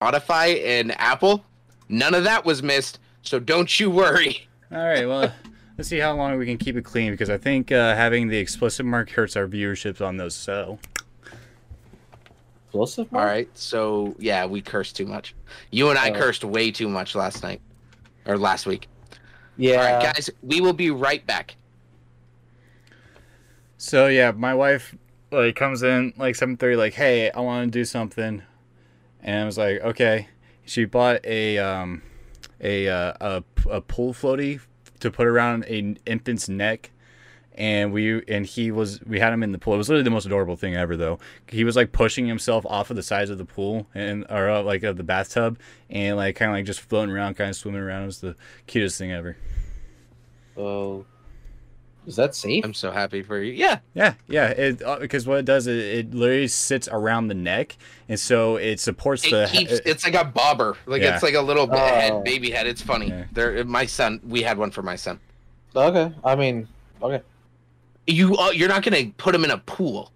[0.00, 1.44] Spotify and Apple,
[1.88, 2.98] none of that was missed.
[3.22, 4.48] So don't you worry.
[4.72, 5.32] All right, well,
[5.78, 8.38] let's see how long we can keep it clean because I think uh, having the
[8.38, 10.34] explicit mark hurts our viewership on those.
[10.34, 10.78] So,
[12.68, 13.08] Explosive.
[13.12, 13.28] All mark?
[13.28, 13.48] right.
[13.58, 15.34] So yeah, we cursed too much.
[15.70, 16.14] You and I Oh.
[16.14, 17.60] cursed way too much last night
[18.26, 18.88] or last week.
[19.58, 19.72] Yeah.
[19.76, 21.56] All right, guys, we will be right back.
[23.76, 24.94] so yeah, my wife
[25.32, 28.42] like comes in like seven thirty, like, hey, I want to do something,
[29.22, 30.28] and I was like, okay.
[30.64, 32.02] She bought a um,
[32.60, 34.60] a uh, a a pool floaty
[35.00, 36.92] to put around an infant's neck.
[37.56, 39.74] And we and he was we had him in the pool.
[39.74, 41.18] It was literally the most adorable thing ever, though.
[41.48, 44.62] He was like pushing himself off of the sides of the pool and or uh,
[44.62, 45.58] like of the bathtub,
[45.90, 48.04] and like kind of like just floating around, kind of swimming around.
[48.04, 49.36] It was the cutest thing ever.
[50.56, 51.04] Oh.
[52.06, 52.64] Is that safe?
[52.64, 53.52] I'm so happy for you.
[53.52, 53.78] Yeah.
[53.94, 54.48] Yeah, yeah.
[54.48, 57.76] It uh, because what it does is it literally sits around the neck,
[58.08, 59.48] and so it supports It the.
[59.52, 59.72] keeps.
[59.72, 60.76] it- It's like a bobber.
[60.86, 61.14] Like Yeah.
[61.14, 61.76] it's like a little Oh.
[61.76, 62.66] head, baby head.
[62.66, 63.08] It's funny.
[63.08, 63.24] Yeah.
[63.32, 64.20] There, my son.
[64.26, 65.20] We had one for my son.
[65.76, 66.12] Okay.
[66.24, 66.66] I mean,
[67.02, 67.20] okay.
[68.06, 70.10] You, uh, you're not gonna put him in a pool.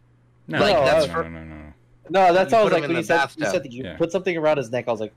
[0.48, 1.54] no, like, no, that's no, for- no, no, no.
[2.10, 3.18] No, that's You how I was put him like in when the you said you
[3.20, 3.46] bathtub.
[3.46, 3.96] said that you Yeah.
[3.96, 4.88] put something around his neck.
[4.88, 5.12] I was like,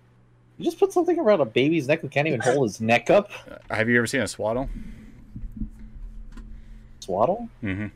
[0.57, 3.31] you just put something around a baby's neck who can't even hold his neck up.
[3.71, 4.69] Have you ever seen a swaddle?
[7.07, 7.49] Swaddle?
[7.63, 7.87] Mm-hmm.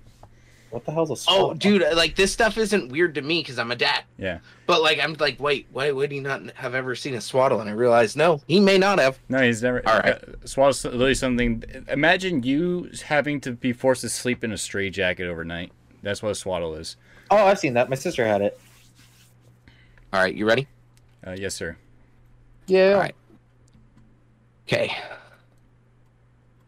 [0.69, 1.49] What the hell's a swaddle?
[1.49, 4.05] Oh, dude, like this stuff isn't weird to me because I'm a dad.
[4.17, 4.39] Yeah.
[4.67, 7.59] But like, I'm like, wait, why would he not have ever seen a swaddle?
[7.59, 9.19] And I realized, no, he may not have.
[9.27, 9.85] No, he's never.
[9.85, 10.15] All right.
[10.15, 11.61] Uh, swaddle's literally something.
[11.89, 15.73] Imagine you having to be forced to sleep in a straight jacket overnight.
[16.03, 16.95] That's what a swaddle is.
[17.29, 17.89] Oh, I've seen that.
[17.89, 18.57] My sister had it.
[20.13, 20.67] All right, you ready?
[21.27, 21.75] Uh, yes, sir.
[22.67, 22.93] Yeah.
[22.93, 23.15] All right.
[24.67, 24.95] Okay.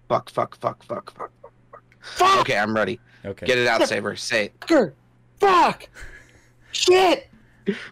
[0.09, 1.31] Fuck, fuck, fuck, fuck, fuck,
[2.03, 2.29] fuck, fuck.
[2.29, 2.39] Fuck!
[2.41, 2.99] Okay, I'm ready.
[3.25, 3.45] Okay.
[3.45, 4.15] Get it out, Saber.
[4.15, 4.59] Say it.
[4.59, 4.93] Fucker!
[5.39, 5.87] Fuck!
[6.71, 7.27] Shit!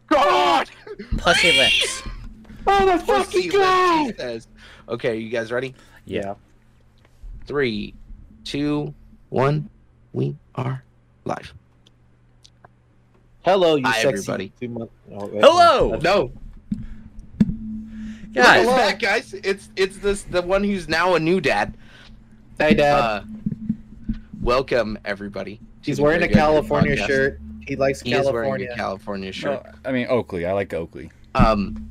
[0.07, 0.69] God!
[1.17, 2.03] Pussy lips.
[2.67, 4.17] Oh the Pussy fucking god!
[4.19, 4.47] lips.
[4.89, 5.73] Okay, you guys ready?
[6.05, 6.35] Yeah.
[7.45, 7.93] Three,
[8.43, 8.93] two,
[9.29, 9.69] one.
[10.13, 10.83] We are
[11.25, 11.53] live.
[13.43, 14.51] Hello, you Hi, sexy everybody.
[14.67, 15.97] month- oh, wait, Hello!
[16.01, 16.31] No,
[18.33, 19.33] Guys, Look at guys.
[19.33, 21.75] It's it's this the one who's now a new dad.
[22.57, 22.95] Hey, Dad.
[22.97, 23.23] Uh,
[24.41, 25.59] welcome everybody.
[25.81, 27.07] He's wearing a California podcast.
[27.07, 27.39] shirt.
[27.67, 28.69] He likes He is wearing California.
[28.71, 29.63] a California shirt.
[29.65, 30.45] No, I mean Oakley.
[30.45, 31.11] I like Oakley.
[31.35, 31.87] Um,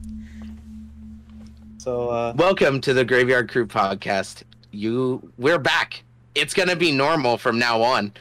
[1.78, 4.42] So, uh, welcome to the Graveyard Crew podcast.
[4.70, 6.02] You, we're back.
[6.34, 8.12] It's gonna be normal from now on,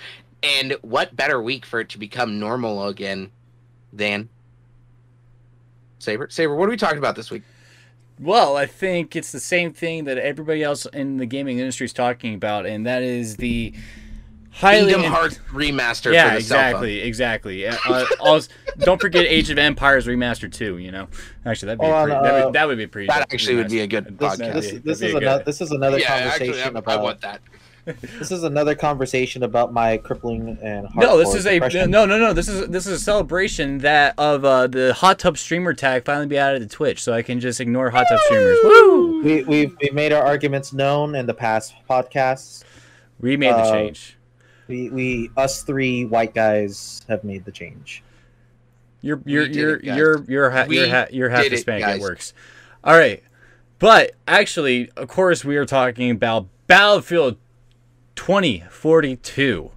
[0.42, 3.32] and what better week for it to become normal again
[3.92, 4.30] than
[6.00, 6.28] Saber?
[6.30, 7.44] Saber, what are we talking about this week?
[8.20, 11.94] Well, I think it's the same thing that everybody else in the gaming industry is
[11.94, 13.74] talking about, and that is the
[14.60, 16.14] highly Kingdom Hearts remaster.
[16.14, 16.84] Yeah, for the cell phone.
[16.86, 17.68] exactly, exactly.
[17.68, 20.78] Uh, also, don't forget Age of Empires remastered too.
[20.78, 21.08] You know,
[21.46, 23.08] actually, that'd be Oh, a and, pretty, that, uh, would, that would be pretty.
[23.08, 24.54] That actually would be a good this, podcast.
[24.54, 25.44] this, that'd this is another.
[25.44, 27.00] This is another Yeah, actually, conversation I, about.
[27.00, 27.42] I want that.
[28.20, 32.20] This is another conversation about my crippling and No, this hardcore is a no, no,
[32.20, 32.34] no.
[32.34, 36.28] This is this is a celebration that of uh, the hot tub streamer tag finally
[36.28, 38.60] be added to Twitch, so I can just ignore hot tub streamers.
[38.64, 39.24] Woo!
[39.24, 42.64] We, we've, we've made our arguments known in the past podcasts.
[43.20, 44.18] We made the Uh, change.
[44.70, 48.04] We, we us three white guys have made the change.
[49.02, 49.98] You're you're you're it, guys.
[49.98, 51.98] you're you're ha- you're ha- you're half did it, Hispanic.
[51.98, 52.34] It, works.
[52.84, 53.24] All right,
[53.80, 57.38] but actually, of course, we are talking about Battlefield
[58.16, 59.72] 2042.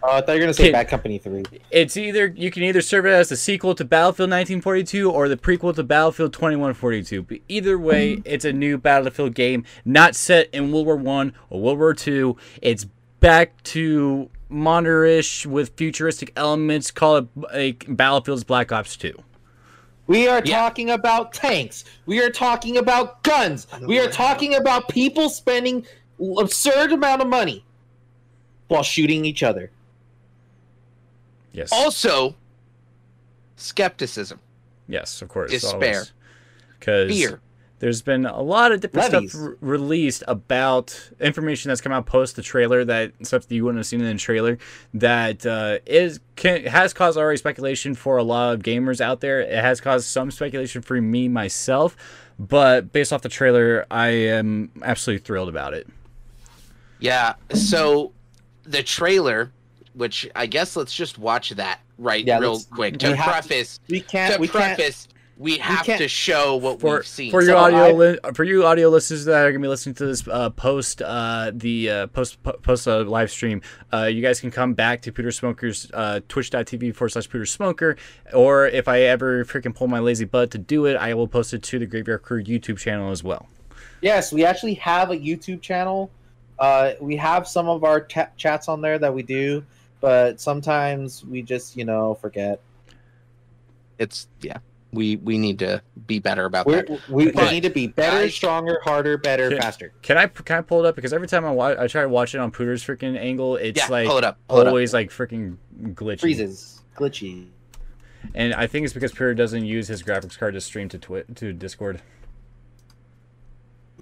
[0.00, 1.42] Oh, uh, I thought you were gonna say Kid- Bad Company Three.
[1.70, 5.36] It's either you can either serve it as the sequel to Battlefield 1942 or the
[5.36, 7.22] prequel to Battlefield 2142.
[7.22, 8.22] But either way, mm-hmm.
[8.24, 12.36] it's a new Battlefield game, not set in World War One or World War Two.
[12.62, 12.86] It's
[13.20, 16.90] back to modern-ish with futuristic elements.
[16.90, 19.14] Call it like Battlefield's Black Ops 2.
[20.06, 20.60] We are Yeah.
[20.60, 21.84] talking about tanks.
[22.06, 23.66] We are talking about guns.
[23.86, 25.86] We are talking about people spending
[26.38, 27.64] absurd amount of money
[28.68, 29.70] while shooting each other.
[31.52, 31.70] Yes.
[31.72, 32.36] Also,
[33.56, 34.40] skepticism,
[34.86, 35.50] yes, of course.
[35.50, 36.06] Despair.
[36.78, 37.40] Because fear.
[37.80, 39.30] There's been a lot of different Levies.
[39.32, 43.64] stuff r- released about information that's come out post the trailer that stuff that you
[43.64, 44.58] wouldn't have seen in the trailer
[44.94, 49.40] that uh, is can, has caused already speculation for a lot of gamers out there.
[49.40, 51.96] It has caused some speculation for me myself,
[52.38, 55.86] but based off the trailer, I am absolutely thrilled about it.
[57.00, 57.34] Yeah.
[57.54, 58.12] So
[58.64, 59.52] the trailer,
[59.94, 63.24] which I guess let's just watch that right Yeah, real let's- quick we to have
[63.42, 64.34] to- preface We can't.
[64.34, 64.78] to we can't.
[65.38, 67.30] Preface we have can't- to show what for we've seen.
[67.30, 70.06] for your So audio li- for you audio listeners that are gonna be listening to
[70.06, 73.62] this uh, post uh, the uh, post po- post uh, live stream,
[73.92, 77.96] uh, you guys can come back to Peter Smokers uh, twitch.tv forward slash Peter Smoker,
[78.34, 81.54] or if I ever freaking pull my lazy butt to do it, I will post
[81.54, 83.46] it to the Graveyard Crew YouTube channel as well.
[84.02, 86.10] Yes, we actually have a YouTube channel.
[86.58, 89.64] Uh, we have some of our ta- chats on there that we do,
[90.00, 92.60] but sometimes we just, you know, forget.
[93.98, 94.58] it's yeah.
[94.92, 97.08] We we need to be better about We're, that.
[97.10, 99.60] we, we need to be better, Guys- stronger, harder, better, Yeah.
[99.60, 99.92] faster.
[100.02, 102.08] Can I can I pull it up because every time I watch I try to
[102.08, 104.38] watch it on Pooter's freaking angle, it's yeah, like pull it up.
[104.48, 104.68] Pull it up.
[104.68, 105.56] always like freaking
[105.92, 106.20] glitchy.
[106.20, 107.48] Freezes, glitchy.
[108.34, 111.24] And I think it's because Pooter doesn't use his graphics card to stream to Twi-
[111.34, 112.00] to Discord.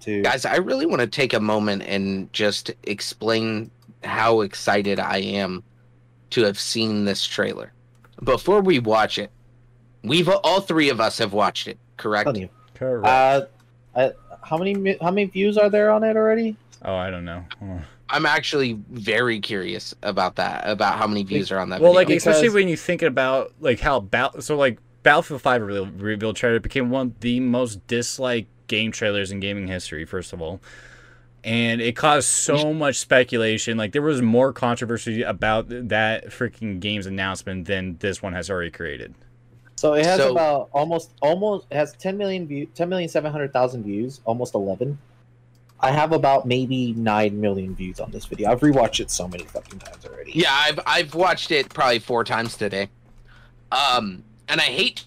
[0.01, 3.71] To Guys, I really want to take a moment and just explain
[4.05, 5.63] how excited I am
[6.31, 7.73] to have seen this trailer.
[8.23, 9.31] Before we watch it,
[10.07, 12.27] we've all three of us have watched it, correct?
[12.27, 12.49] telling.
[12.75, 13.07] Correct.
[13.07, 14.11] Uh, uh,
[14.43, 16.57] how many how many views are there on it already?
[16.85, 17.45] oh, I don't know.
[17.63, 17.81] Oh.
[18.09, 22.07] I'm actually very curious about that, about how many views are on that Well, like
[22.07, 22.19] video.
[22.19, 26.61] especially when you think about like how Battle, so like Battlefield Five reveal, reveal trailer
[26.61, 30.05] became one of the most disliked game trailers in gaming history.
[30.05, 30.61] First of all,
[31.43, 33.77] and it caused so much speculation.
[33.77, 38.71] Like there was more controversy about that freaking game's announcement than this one has already
[38.71, 39.15] created.
[39.77, 43.85] So it has So- about almost almost it has 10 million view 10 million 700,000
[43.85, 44.99] views, almost 11.
[45.79, 48.51] I have about maybe 9 million views on this video.
[48.51, 50.33] I've rewatched it so many fucking times already.
[50.35, 52.89] Yeah, I've I've watched it probably four times today.
[53.71, 55.05] Um, and I hate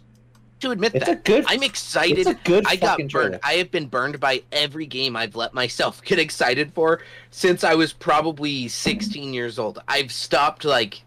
[0.60, 1.24] to admit It's a that.
[1.26, 2.20] good I'm excited.
[2.20, 3.12] It's a good I got fucking burned.
[3.32, 3.40] trailer.
[3.44, 7.02] I have been burned by every game I've let myself get excited for
[7.32, 9.82] since I was probably 16 years old.
[9.88, 11.02] I've stopped like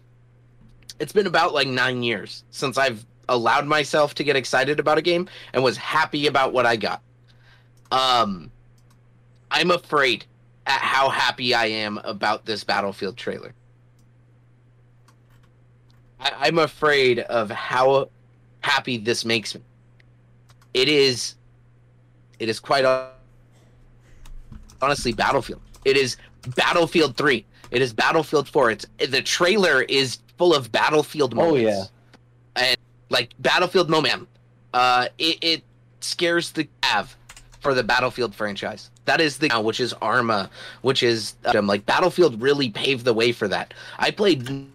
[0.99, 5.01] it's been about like 9 years since I've allowed myself to get excited about a
[5.01, 7.01] game and was happy about what I got.
[7.91, 8.51] Um
[9.51, 10.25] I'm afraid
[10.65, 13.53] at how happy I am about this Battlefield trailer.
[16.19, 18.09] I, I'm afraid of how
[18.61, 19.61] happy this makes me.
[20.73, 21.35] It is,
[22.39, 22.85] it is quite
[24.81, 25.61] honestly Battlefield.
[25.85, 26.17] It is
[26.55, 27.45] Battlefield Three.
[27.71, 28.71] It is Battlefield Four.
[28.71, 31.61] It's the trailer is full of Battlefield moments.
[31.61, 32.69] Oh, yeah.
[32.69, 32.77] and
[33.13, 34.27] like Battlefield momentum.
[34.73, 35.63] Uh, it, it
[36.01, 37.15] scares the av
[37.61, 38.89] for the Battlefield franchise.
[39.05, 40.49] That is the which is Arma,
[40.81, 43.73] which is um, like Battlefield really paved the way for that.
[43.99, 44.67] I played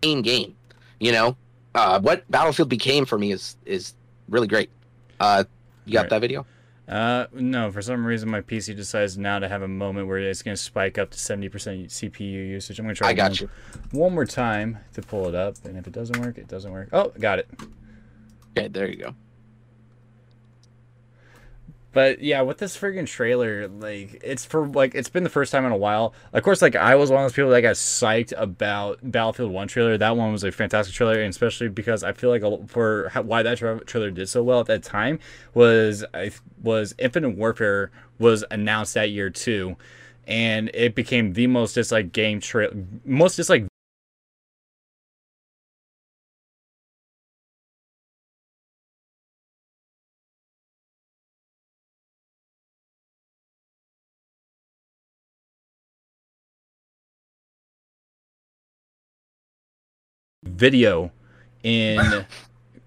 [0.00, 0.54] game game,
[1.00, 1.36] you know.
[1.74, 3.94] Uh, what Battlefield became for me is is
[4.28, 4.70] really great.
[5.20, 5.44] Uh,
[5.84, 6.10] you got Right.
[6.10, 6.46] that video?
[6.88, 10.42] Uh, no, for some reason my PC decides now to have a moment where it's
[10.42, 12.78] going to spike up to 70% CPU usage.
[12.78, 13.48] I'm going to try I got one, you.
[13.90, 16.90] one more time to pull it up, and if it doesn't work, it doesn't work.
[16.92, 17.48] Oh, got it.
[18.56, 19.14] Okay, there you go.
[21.96, 25.64] But yeah, with this friggin' trailer, like it's for like it's been the first time
[25.64, 26.12] in a while.
[26.34, 29.66] Of course, like I was one of those people that got psyched about Battlefield One
[29.66, 29.96] trailer.
[29.96, 33.22] That one was a fantastic trailer, and especially because I feel like a, for how,
[33.22, 35.20] why that tra- trailer did so well at that time
[35.54, 36.32] was I
[36.62, 39.78] was Infinite Warfare was announced that year too,
[40.26, 42.72] and it became the most disliked game trail,
[43.06, 43.68] most disliked
[60.56, 61.12] video
[61.62, 61.98] in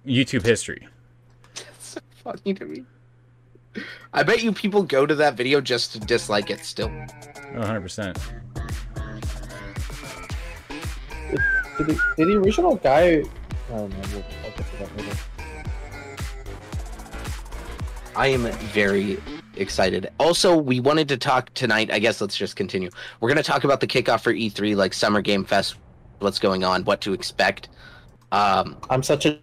[0.05, 0.87] YouTube history.
[1.55, 2.83] That's so funny to me.
[4.11, 6.89] I bet you people go to that video just to dislike it still.
[6.89, 8.17] 100%.
[11.77, 13.03] Did the, did the original guy?
[13.03, 13.23] I
[13.69, 13.97] don't know.
[14.13, 15.17] We'll, I'll get to that later.
[18.15, 19.17] I am very
[19.55, 20.09] excited.
[20.19, 21.89] Also, we wanted to talk tonight.
[21.91, 22.89] I guess let's just continue.
[23.21, 25.75] We're going to talk about the kickoff for E3, like Summer Game Fest,
[26.21, 27.69] what's going on, what to expect.
[28.31, 29.39] Um, I'm such a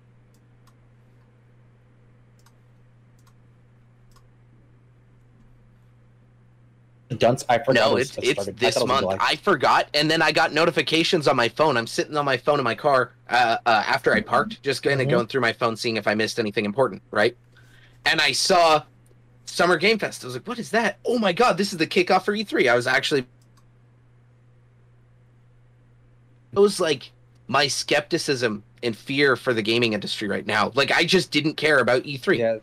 [7.19, 7.45] dunce.
[7.49, 7.75] I forgot.
[7.75, 8.57] no, it it's it's started.
[8.57, 9.01] I this it month.
[9.03, 9.17] July.
[9.21, 11.77] I forgot, and then I got notifications on my phone.
[11.77, 15.01] I'm sitting on my phone in my car uh, uh, after I parked, just kind
[15.01, 15.11] of Mhm.
[15.11, 17.37] going through my phone, seeing if I missed anything important, right?
[18.05, 18.83] And I saw
[19.47, 20.25] Summer Game Fest.
[20.25, 20.99] I was like, "What is that?
[21.05, 23.27] Oh my god, this is the kickoff for E3." I was actually,
[26.57, 27.11] it was like
[27.49, 30.73] my skepticism and fear for the gaming industry right now.
[30.75, 32.39] Like, I just didn't care about E E3.
[32.39, 32.57] Yeah,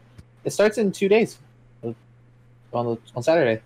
[0.43, 1.37] it starts in two days.
[1.83, 3.61] On the, on Saturday.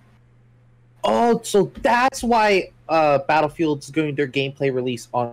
[1.05, 5.27] Oh, so that's why uh Battlefield's doing their gameplay release on,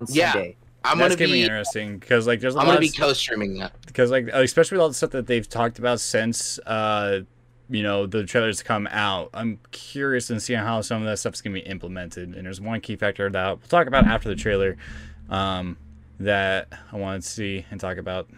[0.00, 0.32] on Yeah.
[0.32, 0.56] Sunday.
[0.84, 1.42] I'm That's gonna gonna be be.
[1.42, 3.72] interesting because like there's a I'm lot gonna be co-streaming that.
[3.86, 7.20] because like especially with all the stuff that they've talked about since uh
[7.72, 11.40] you know the trailers come out i'm curious and seeing how some of that stuff's
[11.40, 14.36] going to be implemented and there's one key factor that we'll talk about after the
[14.36, 14.76] trailer
[15.30, 15.76] um
[16.20, 18.28] that i wanted to see and talk about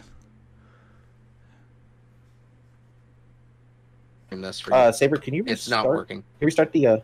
[4.31, 4.73] And that's for.
[4.73, 5.57] Uh, Saber, can you Restart?
[5.57, 6.17] it's not working.
[6.17, 6.97] Can you restart the uh,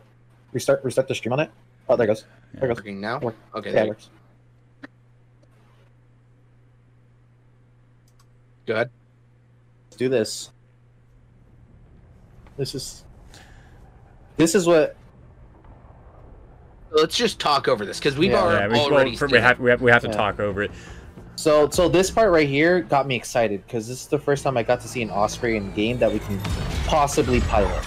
[0.52, 1.50] restart restart the stream on it?
[1.88, 2.24] Oh, there it goes.
[2.54, 2.76] There it goes.
[2.78, 3.20] Working now.
[3.20, 3.36] Work.
[3.54, 3.70] Okay.
[3.70, 4.10] Yeah, there it you works.
[8.66, 8.90] Go ahead.
[9.86, 10.50] Let's do this.
[12.56, 13.04] This is.
[14.36, 14.96] This is what.
[16.90, 18.38] Let's just talk over this because we've Yeah.
[18.44, 19.10] al- yeah we, already.
[19.10, 20.14] well, for- we have we have, we have to Yeah.
[20.16, 20.70] talk over it
[21.36, 24.58] So so this part right here got me excited because this is the first time
[24.58, 26.38] I got to see an Osprey in game that we can
[26.86, 27.82] possibly pilot.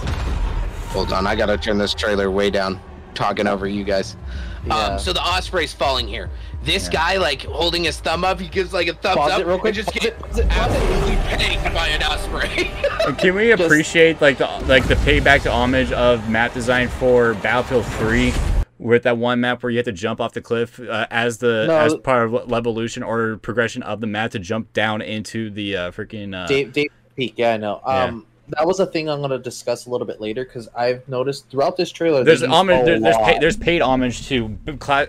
[0.90, 2.80] Hold on, I gotta turn this trailer way down.
[3.14, 4.18] Talking over you guys.
[4.66, 4.76] Yeah.
[4.76, 6.30] Um, so the Osprey's falling here.
[6.64, 6.92] This Yeah.
[7.14, 9.40] guy, like holding his thumb up, he gives like a thumbs Pause up.
[9.42, 10.82] it real quick, And just pause get it, pause it, pause it.
[10.82, 12.72] absolutely pegged by an Osprey.
[13.18, 17.86] Can we appreciate like the like the payback to homage of map design for Battlefield
[17.86, 18.34] 3
[18.80, 21.66] with that one map where you have to jump off the cliff uh, as the
[21.68, 21.78] No.
[21.78, 25.92] as part of evolution or progression of the map to jump down into the uh,
[25.92, 27.80] freaking uh, Dave, Dave Peak, yeah, I know.
[27.88, 28.04] Yeah.
[28.06, 31.08] Um, that was a thing I'm going to discuss a little bit later because I've
[31.10, 32.24] noticed throughout this trailer.
[32.24, 34.58] there's homage there, there's pay, there's paid homage to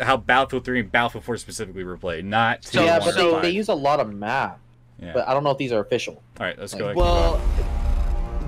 [0.00, 3.40] how Battlefield 3 and Battlefield 4 specifically were played, not to So- yeah, but they,
[3.42, 4.58] they use a lot of map,
[4.98, 5.12] yeah.
[5.12, 6.22] but I don't know if these are official.
[6.40, 6.84] All right, let's go.
[6.86, 6.96] ahead.
[6.96, 7.40] well,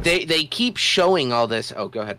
[0.03, 1.73] they they keep showing all this.
[1.77, 2.19] Oh, go ahead.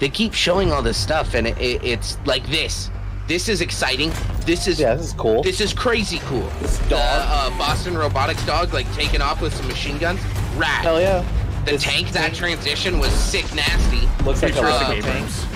[0.00, 2.90] They keep showing all this stuff, and it, it, it's like this.
[3.26, 4.10] This is exciting.
[4.46, 5.42] This is Yeah, this is cool.
[5.42, 6.48] This is crazy cool.
[6.60, 7.52] This The dog.
[7.52, 10.20] uh, Boston Robotics dog, like taking off with some machine guns.
[10.58, 10.82] Rad.
[10.82, 11.24] Hell yeah!
[11.64, 14.08] the this tank, that transition was sick nasty.
[14.24, 15.46] Looks like a of tanks.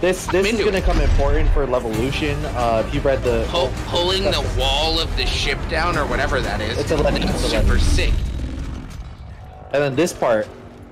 [0.00, 0.84] This this is going to it.
[0.84, 2.36] come important for Levolution.
[2.54, 6.40] Uh, if you read the Pull, pulling the wall of the ship down or whatever
[6.40, 6.78] that is.
[6.78, 8.12] It's a it's super sick.
[9.72, 10.48] and then this part.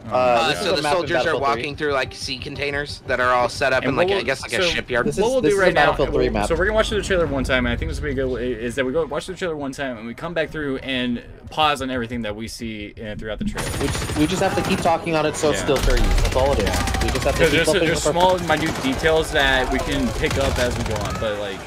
[0.06, 1.40] Oh, Uh, Uh, so the soldiers are Battlefield 3.
[1.48, 4.22] walking through like sea containers that are all set up And in like what I
[4.22, 5.06] guess like so- a shipyard.
[5.06, 6.48] This what is- we'll this do is right now, Battlefield 3 map.
[6.48, 8.40] so we're gonna watch the trailer one time, and I think this will be good.
[8.42, 11.22] Is that we go watch the trailer one time, and we come back through and
[11.50, 13.70] pause on everything that we see uh, throughout the trailer.
[13.80, 16.06] We just, we just have to keep talking on it so it's still fair use.
[16.22, 16.64] That's all it is.
[17.02, 20.06] We just have to Because keep there's, there's the- small, minute details that we can
[20.18, 21.58] pick up as we go on, but like,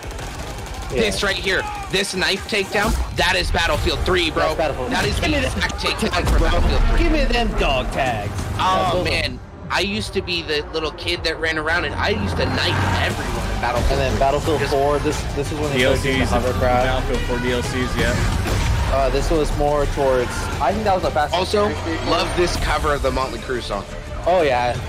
[0.91, 1.01] yeah.
[1.01, 4.43] This right here, this knife takedown, that is Battlefield 3, bro.
[4.43, 4.91] That's Battlefield.
[4.91, 6.99] That is Give me the the- exact takedown for Battlefield 3.
[7.03, 8.31] Give me them dog tags.
[8.59, 9.39] Oh Those man,
[9.69, 13.01] I used to be the little kid that ran around and I used to knife
[13.01, 13.99] everyone in Battlefield.
[13.99, 14.99] And then Battlefield Just- 4.
[14.99, 16.85] This this is when they started doing the DLCs, hovercraft.
[17.07, 18.93] Battlefield 4 DLCs, yeah.
[18.93, 20.29] Uh, this was more towards.
[20.61, 21.33] I think that was a fast.
[21.33, 21.65] Also,
[22.09, 23.83] love this cover of the Motley Crue song.
[24.25, 24.79] Oh yeah.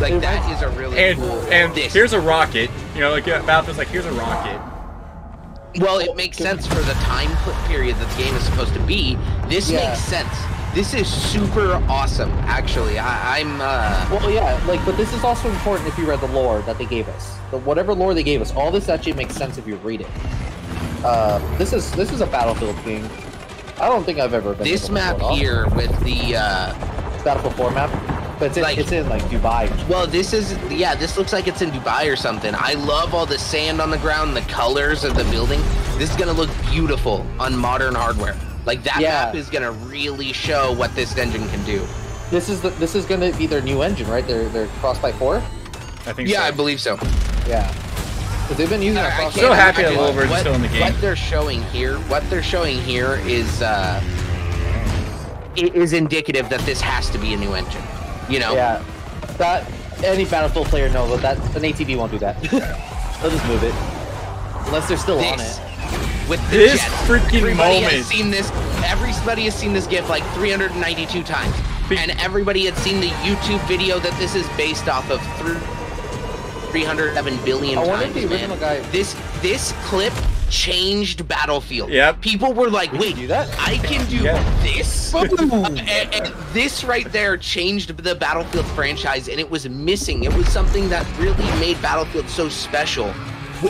[0.00, 1.40] Like It that reminds- is a really And cool.
[1.52, 1.92] and this.
[1.92, 2.70] here's a rocket.
[2.94, 4.58] You know, like Battlefield's like here's a rocket.
[5.80, 7.30] Well, it makes sense for the time
[7.66, 9.16] period that the game is supposed to be.
[9.48, 9.88] This Yeah.
[9.88, 10.32] makes sense.
[10.74, 12.30] This is super awesome.
[12.46, 13.60] Actually, I, I'm.
[13.60, 14.58] uh Well, yeah.
[14.66, 17.36] Like, but this is also important if you read the lore that they gave us.
[17.50, 20.06] The whatever lore they gave us, all this actually makes sense if you read it.
[21.04, 23.08] Uh, this is this is a Battlefield game.
[23.80, 24.64] I don't think I've ever been.
[24.64, 26.36] This map here with the.
[26.36, 26.88] uh
[27.24, 29.70] Battlefield 4 map, but it's in, Like- it's in like Dubai.
[29.88, 30.96] Well, this is yeah.
[30.96, 32.52] This looks like it's in Dubai or something.
[32.58, 35.60] I love all the sand on the ground, the colors of the building.
[35.96, 38.34] This is gonna look beautiful on modern hardware.
[38.66, 39.26] Like that Yeah.
[39.26, 41.86] map is gonna really show what this engine can do.
[42.32, 44.26] This is the this is gonna be their new engine, right?
[44.26, 45.36] Their their Frostbite 4.
[46.08, 46.28] I think.
[46.28, 46.46] Yeah, so.
[46.46, 46.98] I believe so.
[47.46, 47.72] Yeah.
[48.42, 49.44] Because they've been using I that can't Frostbite.
[49.44, 50.80] So happy that imagine Little Bird's still in the game.
[50.80, 54.02] What they're showing here, what they're showing here is uh,
[55.54, 57.82] it is indicative that this has to be a new engine.
[58.28, 58.82] You know, Yeah.
[59.38, 59.64] That
[60.04, 62.40] any Battlefield player knows that that an ATV won't do that.
[63.22, 63.74] They'll just move it.
[64.66, 65.60] Unless they're still on it.
[66.28, 66.92] with the This jets.
[67.08, 67.92] freaking everybody moment.
[67.94, 68.50] has seen this.
[68.84, 71.54] Everybody has seen this GIF like 392 times,
[71.88, 75.58] Be- and everybody had seen the YouTube video that this is based off of through
[76.70, 78.14] 307 billion I times.
[78.26, 78.58] man.
[78.58, 80.12] guy- This this clip
[80.50, 81.90] changed Battlefield.
[81.90, 82.20] Yep.
[82.20, 83.48] People were like, "Wait, can do that?
[83.58, 84.62] I can do Yeah.
[84.62, 90.24] this." and, and this right there changed the Battlefield franchise, and it was missing.
[90.24, 93.12] It was something that really made Battlefield so special,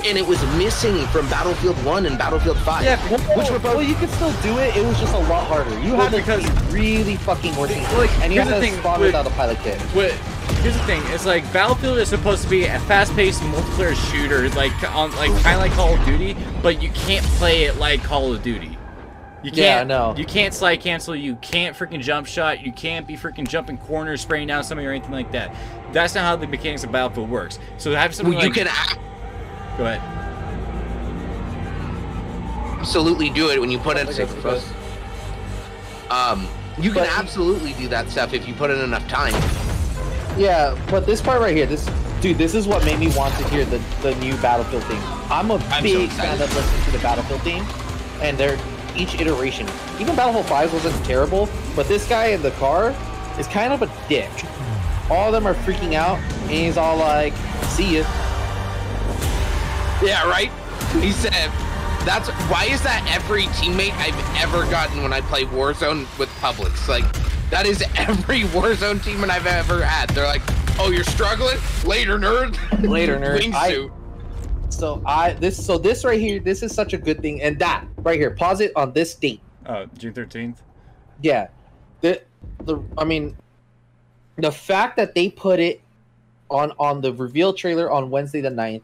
[0.01, 2.85] and it was missing from Battlefield One and Battlefield Five.
[2.85, 2.97] Yeah,
[3.37, 4.77] which were both well, you could still do it.
[4.77, 5.71] It was just a lot harder.
[5.81, 8.61] You Well, had to because- be really fucking working, Like, and you had the to
[8.61, 9.81] thing spawn with- without a pilot kit.
[9.95, 10.13] What?
[10.63, 14.73] Here's the thing: it's like Battlefield is supposed to be a fast-paced multiplayer shooter, like
[14.95, 18.33] on like kind of like Call of Duty, but you can't play it like Call
[18.33, 18.79] of Duty.
[19.43, 19.57] You can't.
[19.59, 20.15] Yeah, I know.
[20.17, 21.17] You can't slide cancel.
[21.17, 22.61] You can't freaking jump shot.
[22.65, 25.53] You can't be freaking jumping corners, spraying down somebody or anything like that.
[25.93, 27.59] That's not how the mechanics of Battlefield works.
[27.77, 28.99] So have something Well, you can act,
[29.79, 30.01] go ahead.
[32.81, 34.73] absolutely do it when you put I in think that's six
[36.11, 36.47] Um,
[36.79, 39.35] you can But- absolutely do that stuff if you put in enough time.
[40.37, 41.89] Yeah, but this part right here, this
[42.21, 45.03] dude, this is what made me want to hear the, the new Battlefield theme.
[45.31, 46.39] I'm a so big excited.
[46.39, 47.65] fan of listening to the Battlefield theme,
[48.23, 48.59] and they're
[48.97, 49.67] each iteration.
[50.01, 52.95] Even Battlefield 5 wasn't terrible, but this guy in the car
[53.39, 54.31] is kind of a dick.
[55.11, 57.35] All of them are freaking out, and he's all like,
[57.69, 58.05] "See ya."
[60.03, 60.51] Yeah, right.
[61.01, 61.33] He said,
[62.05, 66.89] "That's why is that every teammate I've ever gotten when I play Warzone with Publix?
[66.89, 67.05] Like,
[67.51, 70.11] that is every Warzone teammate I've ever had.
[70.11, 70.43] They're like,
[70.81, 71.59] oh, you're struggling?
[71.85, 72.59] Later, nerd.
[72.89, 73.53] Later, nerd.
[73.55, 73.93] I- Wingsuit.
[74.71, 77.85] So I this so this right here, this is such a good thing, and that
[77.99, 79.41] right here, pause it on this date.
[79.67, 80.63] Oh, June thirteenth.
[81.21, 81.49] Yeah.
[82.01, 82.23] The
[82.65, 83.37] the I mean
[84.37, 85.83] the fact that they put it
[86.49, 88.83] on on the reveal trailer on Wednesday the 9th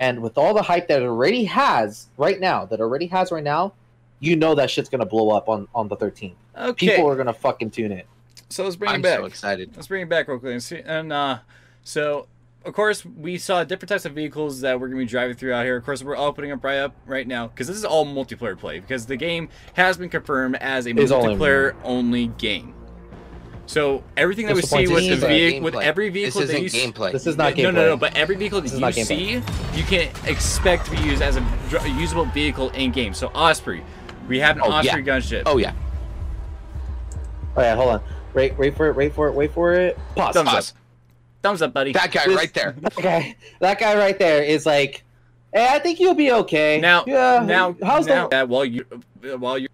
[0.00, 3.44] and with all the hype that it already has right now, that already has right
[3.44, 3.72] now,
[4.20, 6.34] you know that shit's gonna blow up on on the 13th.
[6.56, 6.88] Okay.
[6.88, 8.06] People are gonna fucking tune it.
[8.48, 9.18] so let's bring I'm it back.
[9.18, 9.70] so excited.
[9.76, 10.52] Let's bring it back real quick.
[10.52, 11.38] And, see, and uh,
[11.84, 12.26] so,
[12.64, 15.52] of course, we saw different types of vehicles that we're going to be driving through
[15.52, 15.76] out here.
[15.76, 18.80] Of course, we're opening up right up right now because this is all multiplayer play
[18.80, 22.74] because the game has been confirmed as a Is only multiplayer only game.
[23.68, 25.82] So everything that What's we see with the vehicle, with Gameplay.
[25.84, 27.12] every This vehicle that isn't you s- gameplay.
[27.12, 27.74] This is not no, gameplay.
[27.74, 27.96] no, no.
[27.98, 29.42] But every vehicle This that is you see,
[29.74, 33.12] you can expect to be used as a usable vehicle in game.
[33.12, 33.84] So Osprey,
[34.26, 34.78] we have an Oh, yeah.
[34.92, 35.42] Osprey gunship.
[35.44, 35.74] Oh yeah.
[37.56, 38.02] Oh yeah, hold on.
[38.34, 39.98] Wait, wait for it, wait for it, wait for it.
[40.16, 40.34] Pause.
[40.34, 40.70] Thumbs Pause.
[40.70, 40.76] up.
[41.42, 41.92] Thumbs up, buddy.
[41.92, 42.72] That guy This- right there.
[42.80, 45.02] That guy, that guy right there is like,
[45.52, 46.80] hey, I think you'll be okay.
[46.80, 47.42] Now, yeah.
[47.44, 48.28] now, how's now, the?
[48.30, 48.84] that while you,
[49.38, 49.68] while you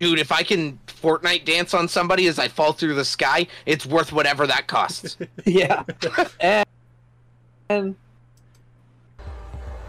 [0.00, 3.84] Dude, if I can Fortnite dance on somebody as I fall through the sky, it's
[3.84, 5.16] worth whatever that costs.
[5.44, 5.82] Yeah.
[6.40, 6.66] and,
[7.68, 7.96] and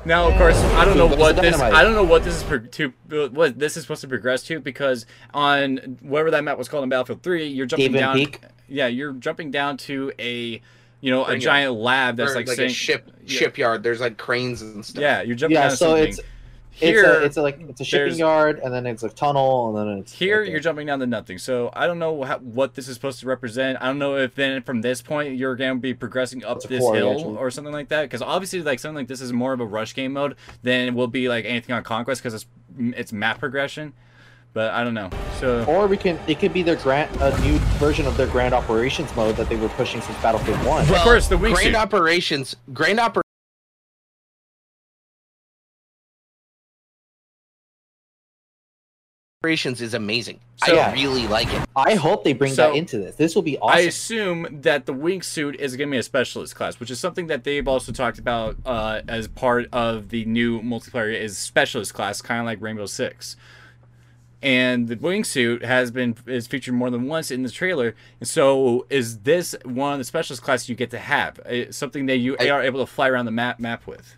[0.05, 1.59] Now, of course, I don't know What's what this.
[1.59, 2.93] I don't know what this is pro- to
[3.29, 6.89] what this is supposed to progress to because on whatever that map was called in
[6.89, 8.15] Battlefield Three, you're jumping David down.
[8.15, 8.41] Peak?
[8.67, 10.61] Yeah, you're jumping down to a,
[11.01, 11.43] you know, a Bring it.
[11.43, 13.39] giant lab that's Or like, like saying, a ship yeah.
[13.39, 13.83] shipyard.
[13.83, 15.01] There's like cranes and stuff.
[15.01, 16.07] Yeah, you're jumping yeah, down to so something.
[16.09, 16.19] it's
[16.71, 16.99] here.
[16.99, 19.89] it's a, it's a, like it's a shipping yard, and then it's a tunnel, and
[19.89, 21.37] then it's here, right you're jumping down to nothing.
[21.37, 23.77] So I don't know how, what this is supposed to represent.
[23.81, 26.67] I don't know if then from this point you're going to be progressing up It's
[26.67, 27.37] this quarry, hill actually.
[27.37, 28.03] or something like that.
[28.03, 30.93] Because obviously, like something like this is more of a rush game mode than it
[30.93, 32.45] will be like anything on Conquest because it's
[32.77, 33.93] it's map progression.
[34.51, 35.11] But I don't know.
[35.39, 38.53] So Or we can it could be their grant a new version of their grand
[38.55, 40.81] operations mode that they were pushing since Battlefield One.
[40.89, 41.53] Of course, the wingsuit.
[41.53, 42.55] Grand operations.
[42.73, 43.28] Grand operations.
[49.43, 50.37] Operations is amazing.
[50.65, 51.61] So- I really like it.
[51.73, 53.15] I hope they bring So, that into this.
[53.15, 53.77] This will be awesome.
[53.77, 57.27] I assume that the wingsuit is going to be a specialist class, which is something
[57.27, 62.21] that they've also talked about uh, as part of the new multiplayer is specialist class,
[62.21, 63.37] kind of like Rainbow Six.
[64.41, 67.95] And the wingsuit has been is featured more than once in the trailer.
[68.19, 71.39] And so, is this one of the specialist classes you get to have?
[71.39, 74.17] Uh, something that you I- are able to fly around the map map with?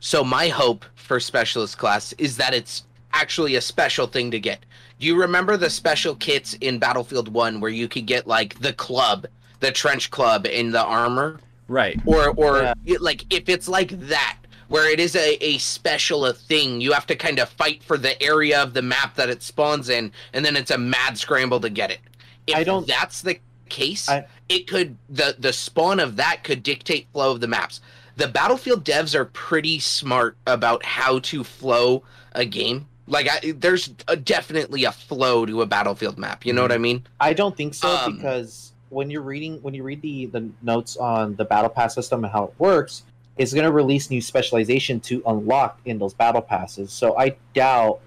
[0.00, 2.84] So my hope for specialist class is that it's
[3.20, 4.60] actually a special thing to get.
[4.98, 8.72] Do you remember the special kits in Battlefield 1 where you could get like the
[8.72, 9.26] club,
[9.60, 11.40] the trench club and the armor?
[11.68, 11.98] Right.
[12.06, 12.74] Or or Yeah.
[12.84, 14.36] it- like if it's like that
[14.68, 17.96] where it is a, a special a thing, you have to kind of fight for
[17.98, 21.60] the area of the map that it spawns in and then it's a mad scramble
[21.60, 22.00] to get it.
[22.46, 26.62] If I don't- that's the case, I- it could the the spawn of that could
[26.62, 27.80] dictate flow of the maps.
[28.16, 32.02] The Battlefield devs are pretty smart about how to flow
[32.32, 32.86] a game.
[33.06, 36.44] Like I, there's a, definitely a flow to a Battlefield map.
[36.44, 37.06] You know what I mean?
[37.20, 40.96] I don't think so Um, because when you're reading when you read the the notes
[40.96, 43.02] on the battle pass system and how it works,
[43.36, 46.92] it's going to release new specialization to unlock in those battle passes.
[46.92, 48.00] So I doubt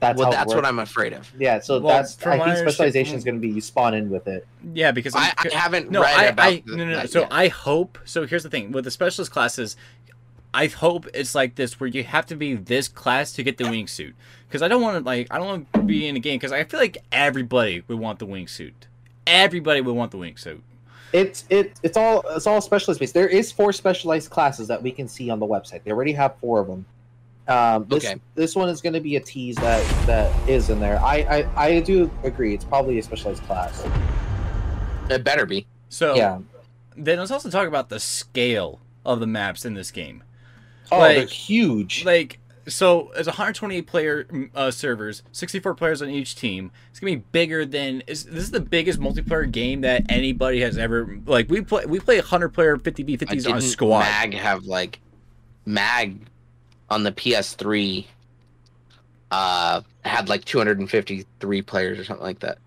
[0.00, 0.64] that's well, how it that's what.
[0.64, 1.30] I'm afraid of.
[1.38, 4.26] Yeah, so Well, that's I think specialization is going to be you spawn in with
[4.28, 4.46] it.
[4.72, 7.04] Yeah, because I, I'm- haven't No, read I, about I the- no, no, no.
[7.06, 7.28] So yet.
[7.30, 7.98] I hope.
[8.06, 9.76] So here's the thing with the specialist classes,
[10.52, 13.64] I hope it's like this where you have to be this class to get the
[13.64, 14.14] wingsuit.
[14.48, 16.52] Because I don't want to like I don't want to be in a game because
[16.52, 18.72] I feel like everybody would want the wingsuit.
[19.26, 20.60] Everybody would want the wingsuit.
[21.12, 23.14] It's it it's all it's all specialist based.
[23.14, 25.84] There is four specialized classes that we can see on the website.
[25.84, 26.84] They already have four of them.
[27.48, 28.20] Um, this Okay.
[28.34, 31.00] this one is going to be a tease that that is in there.
[31.00, 32.54] I, I I do agree.
[32.54, 33.84] It's probably a specialized class.
[35.08, 35.66] it better be.
[35.88, 36.38] So yeah.
[36.96, 40.22] then let's also talk about the scale of the maps in this game.
[40.92, 42.04] Oh, like- they're huge.
[42.04, 46.70] Like so, it's 128 player mm, uh, servers, 64 players on each team.
[46.90, 50.78] It's gonna be bigger than is this is the biggest multiplayer game that anybody has
[50.78, 51.48] ever like.
[51.48, 54.00] We play we play 100 player 50v I 50s on a squad.
[54.00, 55.00] Mag have like
[55.66, 56.18] mag
[56.90, 58.06] on the PS3
[59.30, 62.58] uh, had like 253 players or something like that.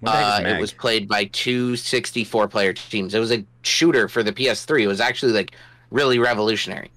[0.00, 3.14] What the heck is Uh, it was played by two 64 player teams.
[3.14, 4.82] It was a shooter for the PS3.
[4.82, 5.52] It was actually like
[5.90, 6.90] really revolutionary.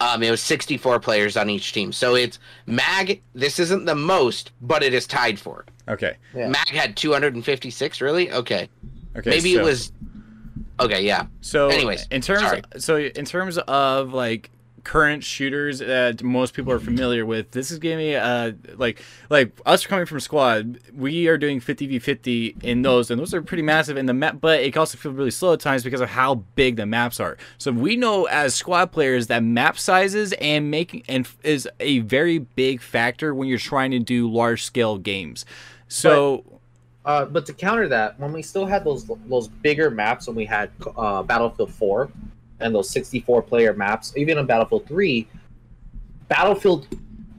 [0.00, 1.92] Um, it was 64 players on each team.
[1.92, 3.20] So it's Mag.
[3.34, 5.66] This isn't the most, but it is tied for.
[5.88, 6.16] okay.
[6.34, 6.48] Yeah.
[6.48, 8.00] Mag had 256.
[8.00, 8.32] Really?
[8.32, 8.68] Okay.
[9.16, 9.30] Okay.
[9.30, 9.92] Maybe so, it was.
[10.80, 11.04] Okay.
[11.04, 11.26] Yeah.
[11.42, 12.62] So, anyways, in terms, sorry.
[12.78, 14.50] so in terms of like
[14.84, 19.52] current shooters that most people are familiar with, this is giving me uh like like
[19.66, 23.42] us coming from squad, we are doing 50 v 50 in those, and those are
[23.42, 26.08] pretty massive in the map, but it also feel really slow at times because of
[26.08, 27.36] how big the maps are.
[27.58, 32.38] So we know as squad players that map sizes and making and is a very
[32.38, 35.44] big factor when you're trying to do large scale games.
[35.88, 36.44] So.
[37.02, 40.44] Uh, but to counter that, when we still had those those bigger maps, when we
[40.44, 42.10] had uh, Battlefield 4
[42.60, 45.26] and those 64 player maps, even on Battlefield 3,
[46.28, 46.86] Battlefield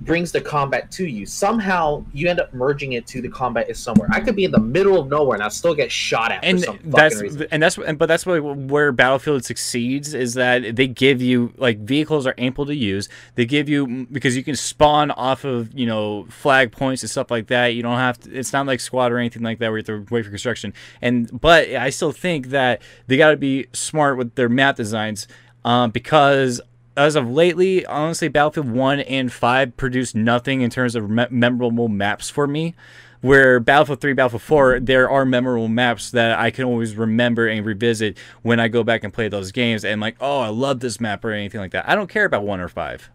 [0.01, 1.25] brings the combat to you.
[1.25, 4.09] Somehow you end up merging it to the combat is somewhere.
[4.11, 6.59] I could be in the middle of nowhere and I still get shot at and
[6.59, 7.47] for some that's reason.
[7.51, 11.79] and that's and but that's where, where Battlefield succeeds is that they give you like
[11.79, 13.09] vehicles are ample to use.
[13.35, 17.29] They give you because you can spawn off of you know flag points and stuff
[17.29, 17.67] like that.
[17.67, 18.33] You don't have to.
[18.33, 20.73] It's not like squad or anything like that where you have to wait for construction.
[21.01, 25.27] And but I still think that they got to be smart with their map designs
[25.63, 26.59] um, because
[26.97, 31.87] as of lately, honestly, Battlefield 1 and 5 produced nothing in terms of me- memorable
[31.87, 32.75] maps for me.
[33.21, 37.63] Where Battlefield 3, Battlefield 4, there are memorable maps that I can always remember and
[37.63, 40.99] revisit when I go back and play those games and, like, oh, I love this
[40.99, 41.87] map or anything like that.
[41.87, 43.09] I don't care about 1 or 5.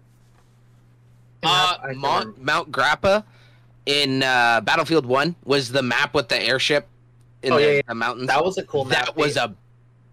[1.43, 3.25] Uh, Mount, Mount Grappa
[3.85, 6.89] in uh, Battlefield One was the map with the airship
[7.43, 7.81] in Oh, the, yeah, yeah.
[7.89, 8.29] the mountains.
[8.29, 9.07] That was a cool map.
[9.07, 9.55] That was a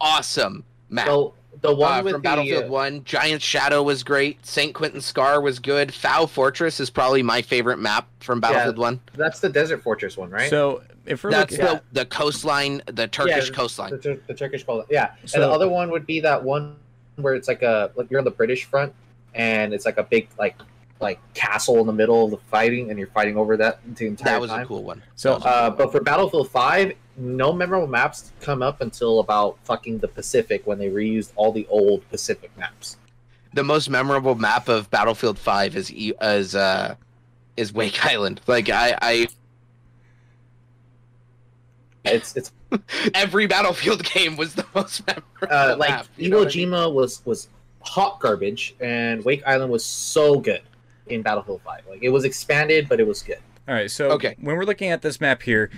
[0.01, 1.05] awesome map.
[1.07, 1.31] the,
[1.63, 4.45] the one uh, with from the, Battlefield uh, One, Giant Shadow was great.
[4.45, 5.93] Saint Quentin Scar was good.
[5.93, 8.99] Fao Fortress is probably my favorite map from Battlefield One.
[9.15, 10.49] That's the Desert Fortress one, right?
[10.49, 11.65] So, if we're That's looking.
[11.65, 13.91] the, the coastline, the Turkish the- coastline.
[13.91, 16.75] the, Tur- the Turkish call Yeah, So- and the other one would be that one
[17.15, 18.93] where it's like a like you're on the British front,
[19.33, 20.55] and it's like a big like
[20.99, 24.33] like castle in the middle of the fighting, and you're fighting over that the entire
[24.33, 24.63] That was time.
[24.63, 25.01] a cool one.
[25.15, 25.91] So, That was a Uh, cool but one.
[25.97, 30.89] for Battlefield Five, no memorable maps come up until about fucking the Pacific when they
[30.89, 32.97] reused all the old Pacific maps.
[33.53, 36.95] the most memorable map of Battlefield Five is E- is uh
[37.57, 38.41] is Wake Island.
[38.47, 39.27] Like I, I
[42.05, 42.51] It's it's
[43.13, 45.27] every Battlefield game was the most memorable.
[45.49, 46.69] uh, like map, Iwo what I mean?
[46.69, 47.47] Jima was was
[47.81, 50.61] hot garbage, and Wake Island was so good
[51.07, 51.81] in Battlefield Five.
[51.89, 53.39] Like it was expanded, but it was good.
[53.67, 54.35] All right, so Okay.
[54.41, 55.69] when we're looking at this map here,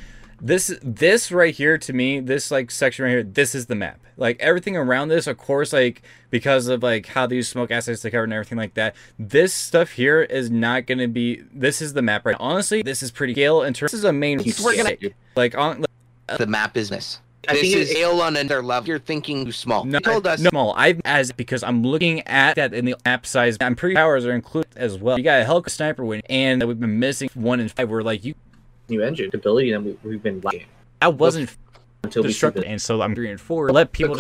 [0.46, 4.00] this this right here to me, this like section right here, this is the map.
[4.16, 8.02] Like everything around this, of course, like because of like how they use smoke assets
[8.04, 8.96] to cover and everything like that.
[9.18, 11.42] This stuff here is not gonna be.
[11.52, 12.36] This is the map right.
[12.40, 13.92] Honestly, this is pretty scale in terms.
[13.92, 14.40] This is a main.
[14.64, 14.98] We're gonna-
[15.36, 15.82] like on.
[15.82, 15.90] Like,
[16.30, 17.22] uh, the map business.
[17.48, 18.88] I this think is scale on another level.
[18.88, 19.84] You're thinking too small.
[19.86, 20.74] no, you told us no, small.
[20.78, 23.58] I as because I'm looking at that in the app size.
[23.62, 25.18] I'm pretty powers are included as well.
[25.18, 27.90] You got a Helica sniper win, and we've been missing one and five.
[27.90, 28.36] We're like you.
[28.90, 30.66] New engine ability, and we, we've been lacking
[31.02, 31.56] That wasn't
[32.04, 33.70] until we see destructive, the, and so I'm three and four.
[33.72, 34.18] Let people.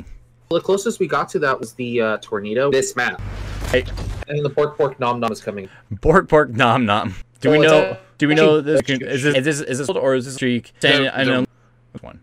[0.49, 2.71] the closest we got to that was the uh, tornado.
[2.71, 3.21] This map,
[3.67, 3.84] Hey.
[4.28, 5.69] and the pork pork nom nom is coming.
[5.91, 7.15] Bork pork nom nom.
[7.41, 7.82] Do we Oh, know?
[7.91, 8.82] a- do we know this?
[8.88, 10.71] Is this is this, is this or is this streak?
[10.80, 11.45] Saying They're- I know
[11.91, 12.19] which one.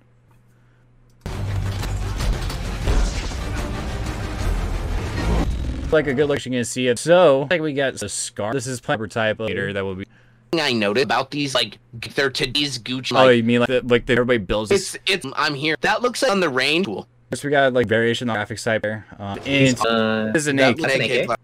[5.92, 6.98] Like a good look, you see it.
[6.98, 8.54] So, like we got a scar.
[8.54, 10.06] This is plant type later that will be.
[10.60, 11.78] I noted about these like
[12.14, 13.12] they're today's Gucci.
[13.12, 14.94] oh, Like, you mean like the, like the, everybody builds this?
[15.06, 15.76] it's it's I'm here.
[15.80, 16.84] That looks like on the range.
[16.86, 17.08] Cool.
[17.32, 19.06] So we got like variation on the graphic side there.
[19.18, 20.94] Um, and Uh, This is an that AK.
[20.94, 21.38] an AK.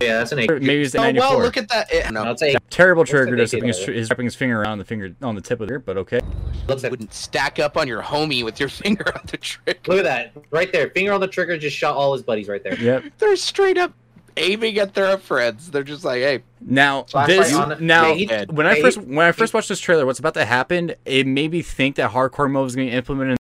[0.00, 0.62] Yeah, that's an AK.
[0.62, 1.28] maybe it's the Oh 94.
[1.28, 1.92] well, look at that.
[1.92, 3.36] It, no, No, it's a Terrible trigger.
[3.36, 5.68] Just AK wrapping his, his wrapping his finger around the finger on the tip of
[5.68, 6.20] it, but okay.
[6.68, 9.80] looks like, wouldn't stack up on your homie with your finger on the trigger.
[9.88, 10.88] look at that right there.
[10.90, 12.76] Finger on the trigger, just shot all his buddies right there.
[12.80, 13.04] Yep.
[13.18, 13.92] They're straight up
[14.36, 15.70] aiming at their friends.
[15.70, 19.54] They're just like, hey, Now this on now Yeah, when I first when I first
[19.54, 20.94] watched this trailer, what's about to happen?
[21.04, 23.38] It made me think that hardcore mode was going to be implemented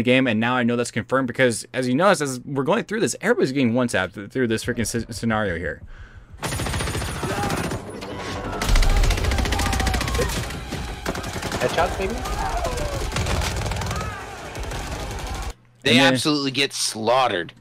[0.00, 2.84] the game, and now I know that's confirmed because, as you notice, as we're going
[2.84, 5.82] through this, everybody's getting one tap through this freaking scenario here.
[11.60, 12.14] Headshots, maybe?
[15.82, 17.52] They then- absolutely get slaughtered.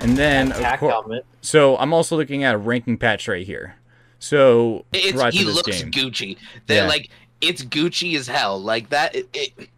[0.00, 1.26] And then, of Attack course, helmet.
[1.40, 3.74] so I'm also looking at a ranking patch right here.
[4.20, 5.90] So It's, right he looks game.
[5.90, 6.36] Gucci.
[6.66, 6.88] They're Yeah.
[6.88, 7.10] like
[7.40, 8.60] it's Gucci as hell.
[8.60, 9.16] Like that.
[9.16, 9.68] It, it,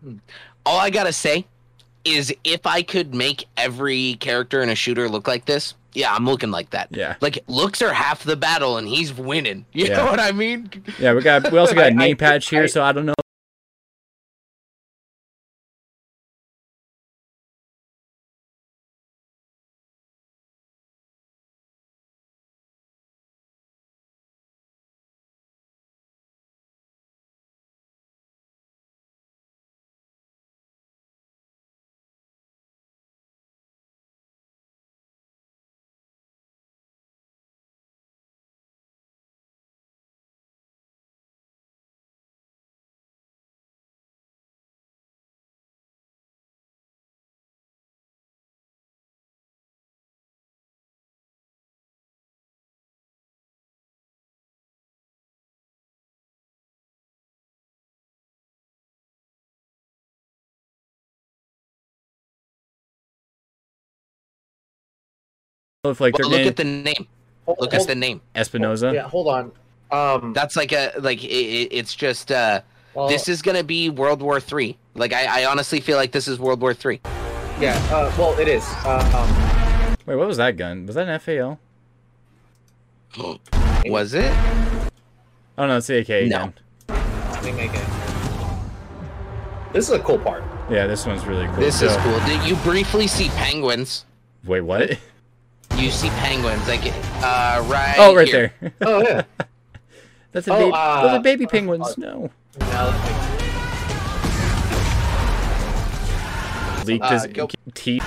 [0.66, 1.46] all I gotta say
[2.04, 6.24] is if I could make every character in a shooter look like this, yeah, I'm
[6.24, 6.88] looking like that.
[6.90, 7.16] Yeah.
[7.20, 9.66] Like looks are half the battle, and he's winning.
[9.72, 9.96] You Yeah.
[9.98, 10.70] know what I mean?
[10.98, 13.14] Yeah, we got we also got a name patch here, I- so I don't know.
[65.84, 67.06] If like Well, look getting at the name.
[67.46, 68.20] Hold- Look hold- at the name.
[68.34, 68.92] Espinoza.
[68.92, 69.52] Yeah, hold on.
[69.90, 72.60] Um, That's like a like it, it- it's just uh
[72.94, 74.76] well, this is gonna be World War Three.
[74.94, 77.00] Like I, I honestly feel like this is World War Three.
[77.58, 77.76] yeah.
[77.90, 78.62] Uh, well, it is.
[78.84, 80.84] Uh, Wait, what was that gun?
[80.86, 81.58] Was that an FAL?
[83.86, 84.30] Was it?
[85.56, 86.42] Oh no, it's the AK No.
[86.42, 86.54] um,
[86.88, 87.84] let me make it.
[89.72, 90.44] This is a cool part.
[90.70, 91.56] Yeah, this one's really cool.
[91.56, 92.18] This is cool.
[92.26, 94.04] Did you briefly see penguins?
[94.44, 94.98] Wait, what?
[95.80, 97.94] You see penguins like uh right.
[97.98, 98.52] Oh, right here.
[98.60, 98.72] there.
[98.82, 99.22] Oh yeah.
[100.32, 100.72] That's a Oh, baby.
[100.74, 101.88] uh, those are baby uh, penguins.
[101.88, 102.30] uh, no.
[102.60, 102.86] now
[106.86, 108.04] let's Uh, this teeth.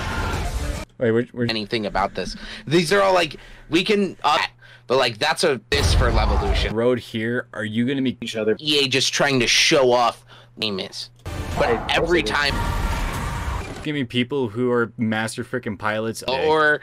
[0.98, 2.36] Wait, we're, we're anything about this.
[2.66, 3.36] These are all like
[3.70, 4.38] we can, uh,
[4.86, 6.72] but like that's a this for Levolution.
[6.72, 7.48] road here.
[7.52, 8.56] Are you gonna meet each other.
[8.58, 10.24] EA just trying to show off
[10.56, 11.10] name is,
[11.58, 12.54] but every time
[13.82, 16.22] Give me people who are master freaking pilots.
[16.22, 16.80] or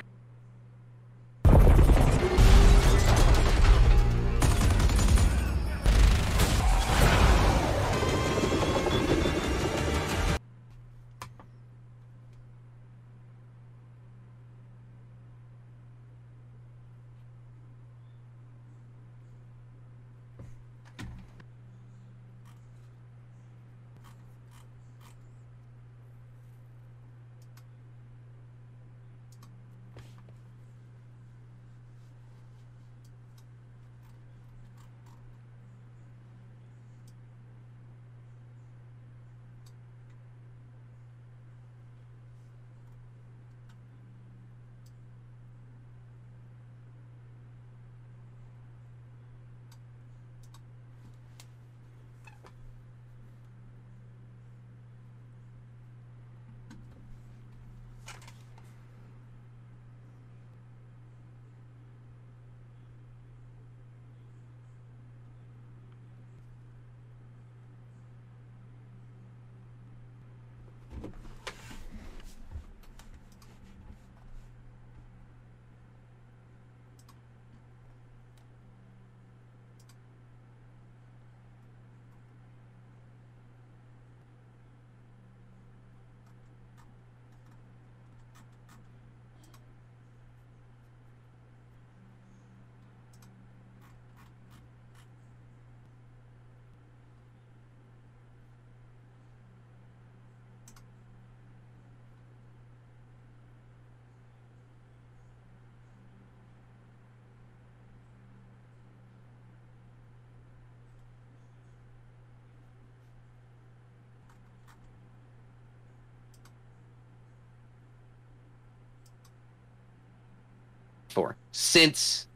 [121.51, 122.27] since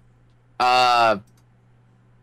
[0.60, 1.18] uh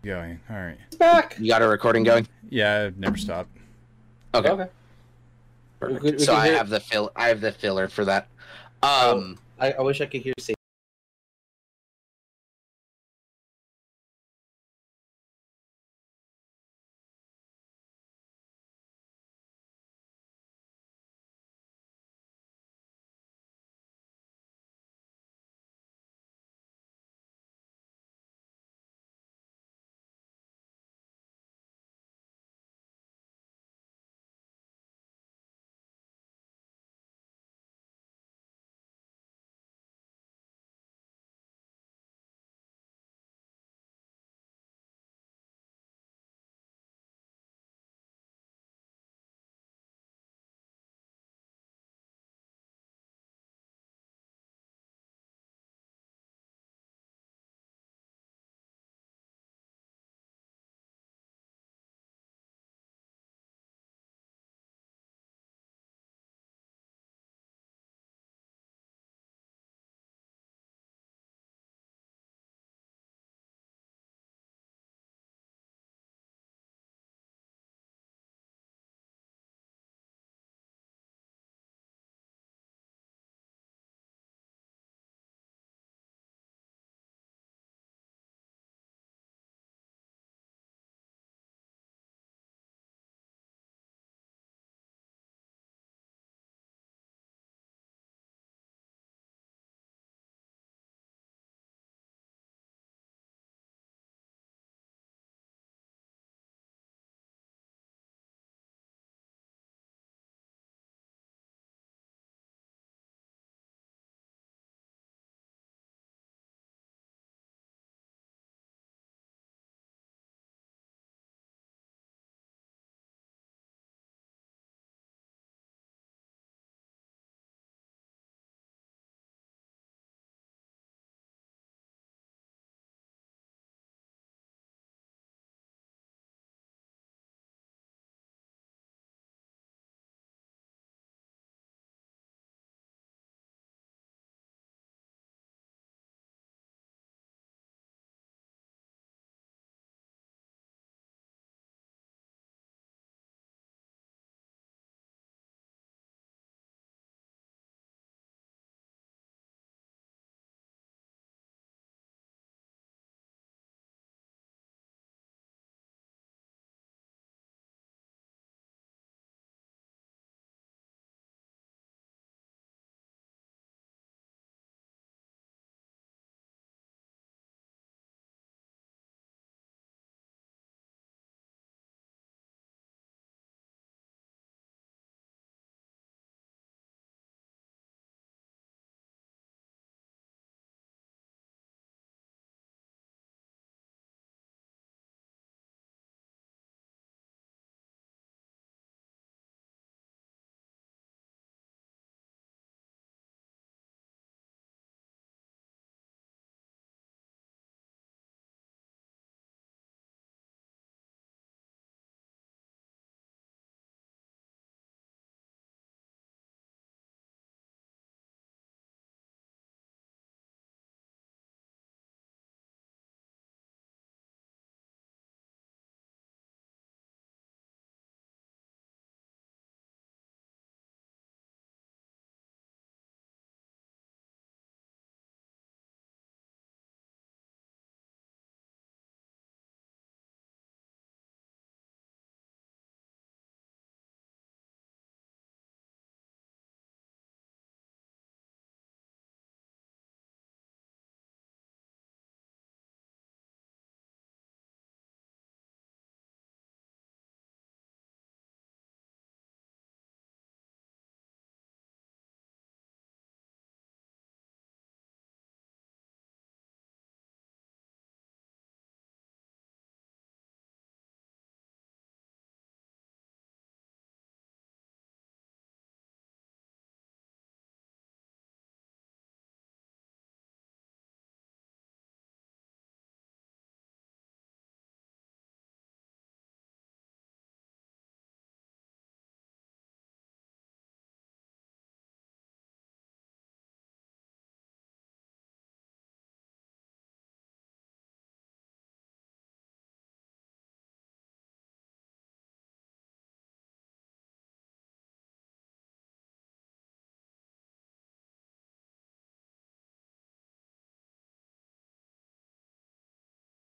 [0.04, 0.40] Going.
[0.50, 0.78] All right.
[0.88, 1.36] It's back.
[1.38, 2.26] you got a recording going.
[2.50, 3.50] Yeah, I've never stopped.
[4.34, 4.68] Okay, Okay.
[5.80, 7.12] We could- we so could I hear- have the fill.
[7.14, 8.26] I have the filler for that.
[8.82, 9.18] Oh.
[9.18, 9.38] Um.
[9.60, 10.54] I, I wish I could hear you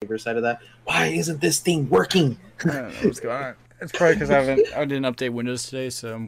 [0.08, 0.62] say side of that.
[0.86, 2.38] Why isn't this thing working?
[2.64, 3.56] I don't know what's going on.
[3.82, 6.28] It's probably because I haven't I didn't update Windows today, so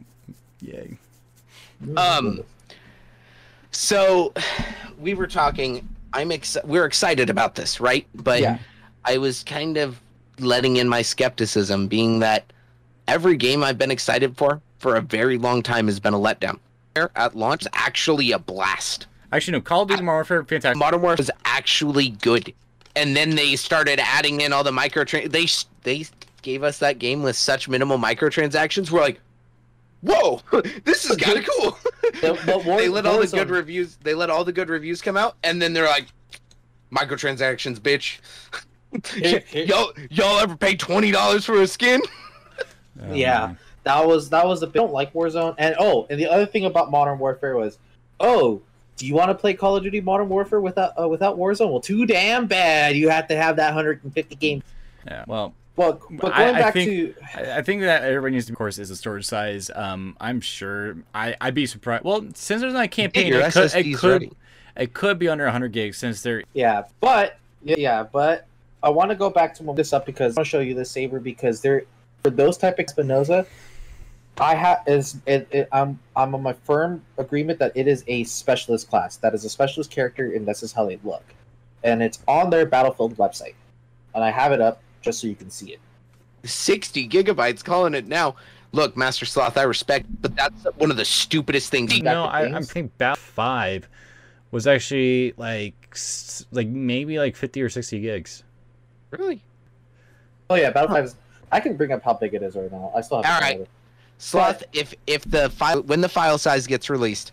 [0.60, 0.96] yay.
[1.96, 2.40] Um,
[3.70, 4.32] So,
[4.98, 5.88] we were talking.
[6.12, 8.06] I'm ex- we're excited about this, right?
[8.14, 8.58] But Yeah.
[9.04, 10.00] I was kind of
[10.40, 12.52] letting in my skepticism, being that
[13.08, 16.58] every game I've been excited for for a very long time has been a letdown.
[17.14, 19.06] At launch, actually a blast.
[19.32, 19.60] Actually, no.
[19.60, 20.76] Call of Duty Modern Warfare, fantastic.
[20.76, 22.52] Modern Warfare was actually good,
[22.96, 25.04] and then they started adding in all the micro.
[25.04, 25.46] They
[25.82, 26.06] they
[26.42, 28.90] gave us that game with such minimal microtransactions.
[28.90, 29.20] We're like,
[30.02, 30.40] whoa,
[30.84, 31.78] this is kind of cool.
[32.22, 33.96] But- but War- they let all the Warzone- good reviews.
[34.02, 36.06] They let all the good reviews come out, and then they're like,
[36.92, 38.18] microtransactions, bitch.
[39.14, 42.00] Here- here- y'all, y'all ever pay twenty dollars for a skin?
[43.02, 43.46] Oh, Yeah.
[43.46, 43.58] man.
[43.84, 45.54] that was that was the I don't like Warzone.
[45.58, 47.78] And oh, and the other thing about Modern Warfare was,
[48.18, 48.60] oh,
[49.00, 51.70] do you want to play Call of Duty Modern Warfare without uh, without Warzone?
[51.70, 52.94] Well, too damn bad.
[52.96, 54.62] You have to have that 150 game.
[55.06, 55.24] Yeah.
[55.26, 58.52] Well, Well, but going I back think- to I I think that everybody needs to,
[58.52, 59.70] of course, is the storage size.
[59.74, 60.96] Um, I'm sure.
[61.14, 62.04] I I'd be surprised.
[62.04, 64.32] Well, since there's not a campaign, it could, it could ready.
[64.76, 68.46] it could be under 100 gigs since they're yeah, but yeah, but
[68.82, 70.74] I want to go back to move this up because I want to show you
[70.74, 71.84] the saber because there
[72.22, 73.46] for those type of Spinoza,
[74.40, 78.24] I have is it, it, I'm I'm on my firm agreement that it is a
[78.24, 79.16] specialist class.
[79.16, 81.24] That is a specialist character, and this is how they look,
[81.84, 83.54] and it's on their Battlefield website,
[84.14, 85.80] and I have it up just so you can see it.
[86.44, 88.36] Sixty gigabytes, calling it now.
[88.72, 91.92] Look, Master Sloth, I respect, but that's one of the stupidest things.
[91.92, 92.24] Back no.
[92.24, 92.72] to I, I things.
[92.72, 93.88] think Bat Five
[94.50, 95.74] was actually like
[96.50, 98.42] like maybe like 50 or 60 gigs.
[99.10, 99.42] Really?
[100.48, 101.04] Oh yeah, Battlefield.
[101.04, 101.16] is
[101.52, 102.92] I can bring up how big it is right now.
[102.96, 103.34] I still have.
[103.34, 103.68] All to right.
[104.20, 104.58] Download it.
[104.60, 107.32] Sloth, if if the file when the file size gets released,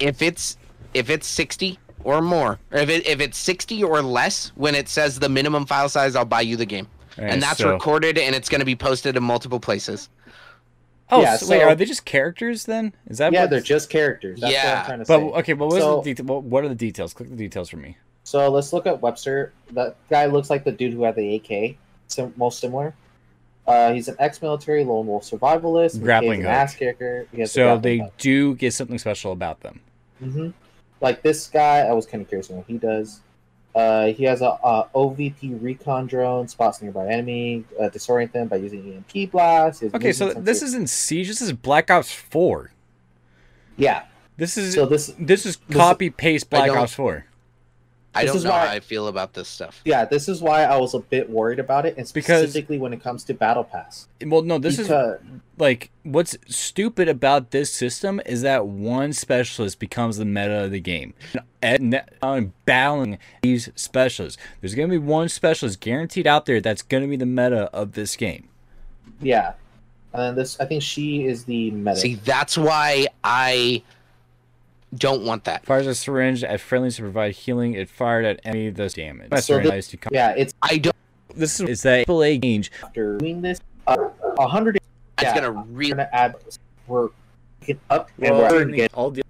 [0.00, 0.56] if it's
[0.94, 4.88] if it's sixty or more, or if it if it's sixty or less when it
[4.88, 6.88] says the minimum file size, I'll buy you the game,
[7.18, 10.08] Alright, and that's so- recorded and it's going to be posted in multiple places.
[11.10, 12.92] Oh, Yeah, so, wait, are they just characters then?
[13.06, 14.40] Is that Yeah, what- they're just characters.
[14.40, 15.38] That's what Yeah, I'm trying to But say.
[15.38, 17.14] okay, but what, So- the deta- what, what are the details?
[17.14, 17.96] Click the details for me.
[18.24, 19.54] So let's look at Webster.
[19.72, 21.78] That guy looks like the dude who had the AK.
[22.08, 22.92] Sim- most similar.
[23.68, 26.00] Uh, he's an ex-military lone wolf survivalist.
[26.02, 26.50] Grappling hook.
[26.50, 27.26] ass kicker.
[27.32, 28.14] He has a So they hook.
[28.18, 29.80] do get something special about them.
[30.22, 30.54] Mhm.
[31.00, 33.20] Like this guy, I was kind of curious what he does.
[33.74, 38.56] Uh, he has a, a OVP recon drone, spots nearby enemy, uh, disorient them by
[38.56, 39.80] using EMP blast.
[39.80, 41.28] He has Okay, so this isn't Siege.
[41.28, 42.72] This is Black Ops Four.
[43.76, 44.04] yeah.
[44.38, 47.26] This is So this this is copy paste Black Ops Four.
[48.14, 49.80] I This don't know why- how I feel about this stuff.
[49.84, 52.92] yeah, this is why I was a bit worried about it, and Because- specifically when
[52.92, 54.08] it comes to Battle Pass.
[54.24, 54.90] Well, no, this is
[55.58, 60.80] like what's stupid about this system is that one specialist becomes the meta of the
[60.80, 61.14] game.
[61.60, 67.08] And on battling these specialists, there's gonna be one specialist guaranteed out there that's gonna
[67.08, 68.48] be the meta of this game.
[69.20, 69.52] yeah,
[70.14, 71.96] and this I think she is the meta.
[71.96, 73.82] See, that's why I
[74.96, 75.64] don't want that.
[75.66, 77.74] Fires a syringe at friendlies to provide healing.
[77.74, 79.28] It fired at enemy thus damage.
[79.30, 80.10] So Sorry, the- nice to come.
[80.12, 80.96] yeah, it's I don't.
[81.34, 82.70] This is, is that AAA range.
[82.82, 83.60] after doing this.
[83.86, 84.08] Uh,
[84.38, 84.76] A hundred.
[84.76, 84.84] It's
[85.22, 85.34] Yeah.
[85.34, 85.90] gonna really.
[85.90, 86.34] gonna add.
[86.86, 87.08] We're
[87.64, 88.94] get up and Well, we're gonna get.
[88.94, 89.22] all the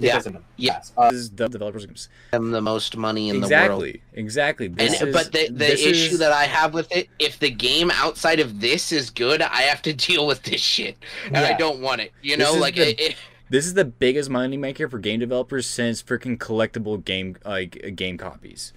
[0.00, 0.20] Yeah.
[0.24, 0.32] Yeah.
[0.56, 0.80] Yeah.
[0.96, 2.08] Uh, this is the developers games.
[2.32, 3.84] them the most money in the world.
[4.14, 5.08] Exactly, exactly.
[5.08, 8.40] Is- but the, the issue is- that I have with it, if the game outside
[8.40, 10.96] of this is good, I have to deal with this shit,
[11.26, 12.12] and I don't want it.
[12.22, 13.16] You know, is like the- it, it,
[13.50, 17.90] This is the biggest money maker for game developers since freaking collectible game like uh,
[17.94, 18.72] game copies.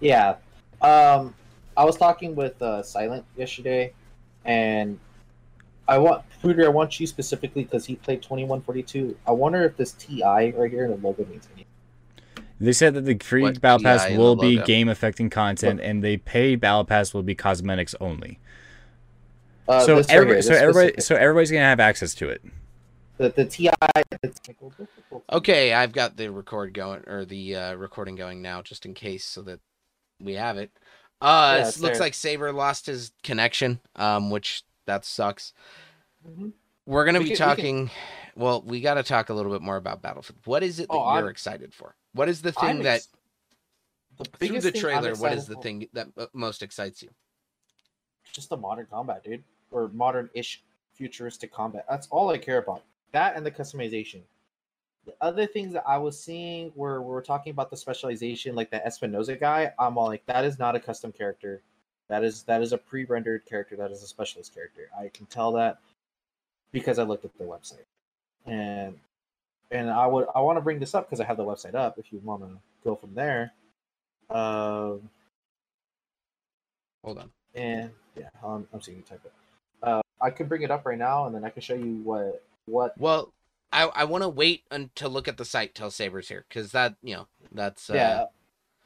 [0.00, 0.36] yeah.
[0.80, 1.34] Um,
[1.76, 3.92] I was talking with uh, Silent yesterday,
[4.44, 4.98] and
[5.86, 6.64] I want Pooter.
[6.64, 9.16] I want you specifically because he played twenty one forty two.
[9.26, 11.64] I wonder if this TI right here in the logo means anything.
[12.60, 16.02] They said that the free What battle pass TI will be game affecting content, and
[16.02, 18.38] the paid battle pass will be cosmetics only.
[19.68, 22.28] Uh, so this right everybody, here, so everybody, specific- so everybody's gonna have access to
[22.28, 22.42] it.
[23.18, 23.68] The, the TI.
[24.22, 28.94] The okay, I've got the record going or the uh, recording going now, just in
[28.94, 29.60] case, so that
[30.20, 30.70] we have it.
[31.20, 35.52] Uh, Yeah, it looks like Saber lost his connection, um, which that sucks.
[36.26, 36.52] Mhm.
[36.86, 37.90] We're gonna We be can- we can- talking.
[38.36, 40.38] Well, we got to talk a little bit more about Battlefield.
[40.44, 41.96] What is it that Oh, you're I'm- excited for?
[42.12, 43.08] What is the thing I'm that ex-
[44.16, 45.14] the through the trailer?
[45.16, 47.10] What is the for- thing that uh, most excites you?
[48.30, 50.62] just the modern combat, dude, or modern-ish
[50.92, 51.84] futuristic combat.
[51.88, 52.82] That's all I care about.
[53.12, 54.22] That and the customization.
[55.06, 58.70] The other things that I was seeing where we were talking about the specialization, like
[58.70, 61.62] the Espinoza guy, I'm all like, that is not a custom character.
[62.08, 63.76] That is that is a pre-rendered character.
[63.76, 64.88] That is a specialist character.
[64.98, 65.78] I can tell that
[66.72, 67.84] because I looked at the website,
[68.46, 68.98] and
[69.70, 71.98] and I would I want to bring this up because I have the website up.
[71.98, 73.52] If you want to go from there,
[74.30, 75.10] um,
[77.04, 77.30] Hold on.
[77.54, 79.32] And yeah, I'm, I'm seeing you type it.
[79.82, 82.42] Uh, I can bring it up right now, and then I can show you what
[82.68, 82.98] what.
[82.98, 83.32] Well,
[83.72, 86.72] I I want to wait and to look at the site till Saber's here because
[86.72, 88.24] that you know that's uh, yeah.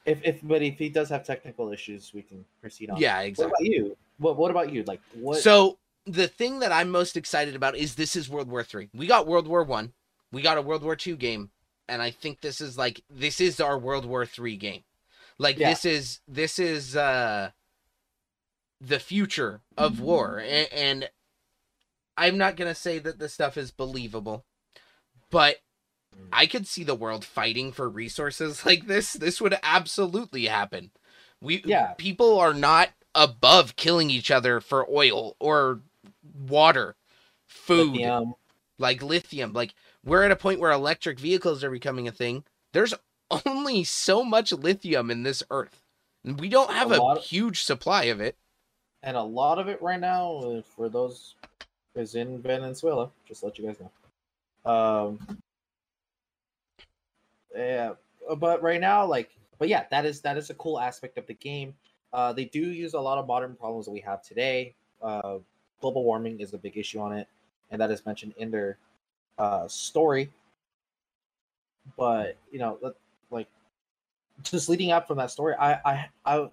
[0.05, 2.97] If if but if he does have technical issues, we can proceed on.
[2.97, 3.97] yeah exactly What about you?
[4.17, 4.83] What What about you?
[4.83, 5.39] Like what?
[5.39, 8.89] So the thing that I'm most excited about is this is World War Three.
[8.93, 9.93] We got World War One,
[10.31, 11.51] we got a World War Two game,
[11.87, 14.83] and I think this is like this is our World War Three game.
[15.37, 15.69] Like Yeah.
[15.69, 17.51] this is this is uh
[18.81, 21.09] the future of war, and, and
[22.17, 24.45] I'm not gonna say that this stuff is believable,
[25.29, 25.57] but
[26.31, 29.13] I could see the world fighting for resources like this.
[29.13, 30.91] This would absolutely happen.
[31.41, 31.93] We Yeah.
[31.97, 35.81] people are not above killing each other for oil or
[36.47, 36.95] water,
[37.45, 38.35] food, lithium.
[38.79, 39.53] like lithium.
[39.53, 42.43] Like we're at a point where electric vehicles are becoming a thing.
[42.71, 42.93] There's
[43.45, 45.81] only so much lithium in this earth.
[46.23, 48.37] We don't have A a, huge supply of it.
[49.01, 51.35] and a lot of it right now uh, for those
[51.95, 53.09] is in Venezuela.
[53.27, 54.71] Just to let you guys know.
[54.71, 55.19] Um.
[57.55, 57.93] Yeah,
[58.29, 59.29] uh, but right now, like,
[59.59, 61.75] but yeah, that is that is a cool aspect of the game.
[62.11, 64.73] Uh, they do use a lot of modern problems that we have today.
[65.01, 65.37] Uh,
[65.81, 67.27] global warming is a big issue on it,
[67.71, 68.77] and that is mentioned in their
[69.37, 70.31] uh, story.
[71.97, 72.79] But you know,
[73.29, 73.47] like,
[74.43, 76.49] just leading up from that story, I, I, I,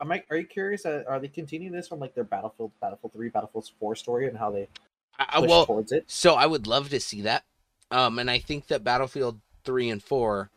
[0.00, 0.86] am I, are you curious?
[0.86, 4.38] Uh, are they continuing this from like their Battlefield, Battlefield Three, Battlefield Four story, and
[4.38, 4.68] how they
[5.18, 6.04] I, push well, towards it?
[6.06, 7.44] So I would love to see that.
[7.90, 10.50] Um, and I think that Battlefield three and four,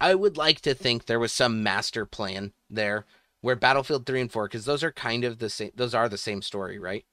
[0.00, 3.04] I would like to think there was some master plan there
[3.40, 5.70] where Battlefield three and four, because those are kind of the same.
[5.74, 7.04] Those are the same story, right?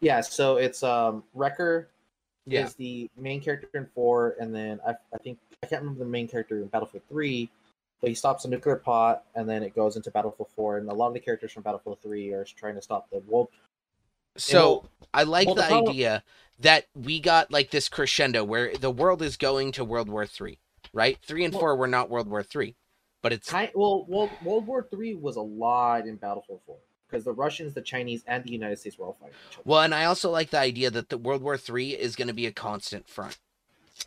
[0.00, 1.86] Yeah, so it's um Recker
[2.46, 2.64] Yeah.
[2.64, 6.10] is the main character in four, and then I, I think I can't remember the
[6.10, 7.48] main character in Battlefield three,
[8.02, 10.92] but he stops a nuclear pot, and then it goes into Battlefield four, and a
[10.92, 13.48] lot of the characters from Battlefield three are trying to stop the world.
[14.36, 14.84] So
[15.14, 16.24] I like well, the the problem- idea
[16.58, 20.58] that we got like this crescendo where the world is going to World War three,
[20.92, 21.16] right?
[21.22, 22.74] Three and Well- four were not World War three,
[23.22, 26.76] but it's Kind well, World World War three was a lot in Battlefield four
[27.08, 29.62] because the Russians, the Chinese, and the United States were all fighting each other.
[29.64, 32.34] well, and I also like the idea that the World War three is going to
[32.34, 33.38] be a constant front.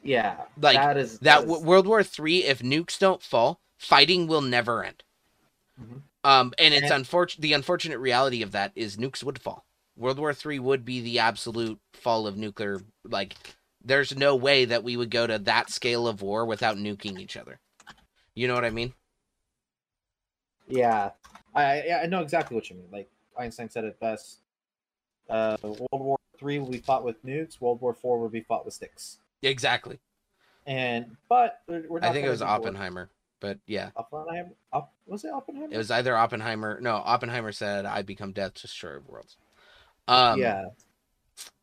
[0.03, 4.27] Yeah, Like, that is that is- w- World War Three, if nukes don't fall, fighting
[4.27, 5.03] will never end.
[5.79, 6.01] Mhm.
[6.23, 7.41] Um, and it's And- unfortunate.
[7.41, 9.65] The unfortunate reality of that is nukes would fall.
[9.95, 12.81] World War Three would be the absolute fall of nuclear.
[13.03, 13.35] Like,
[13.81, 17.37] there's no way that we would go to that scale of war without nuking each
[17.37, 17.59] other.
[18.33, 18.93] You know what I mean?
[20.67, 21.11] Yeah,
[21.53, 22.89] I I I know exactly what you mean.
[22.91, 24.39] Like Einstein said it best.
[25.29, 27.61] Uh, World War Three will be fought with nukes.
[27.61, 29.19] World War Four will be fought with sticks.
[29.41, 29.99] Exactly.
[30.65, 33.09] And but we're we're not I think it was Oppenheimer,
[33.45, 34.49] but yeah, Oppenheimer.
[34.73, 35.71] Op, was it Oppenheimer?
[35.71, 36.79] it was either Oppenheimer.
[36.81, 39.37] No, Oppenheimer said, "I become death, destroyer of worlds."
[40.07, 40.63] Um, yeah.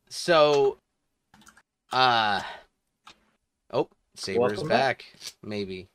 [0.09, 0.77] So,
[1.91, 2.39] uh,
[3.73, 4.99] oh, Saber's Welcome back.
[5.13, 5.33] back.
[5.43, 5.89] Maybe.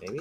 [0.00, 0.20] Maybe.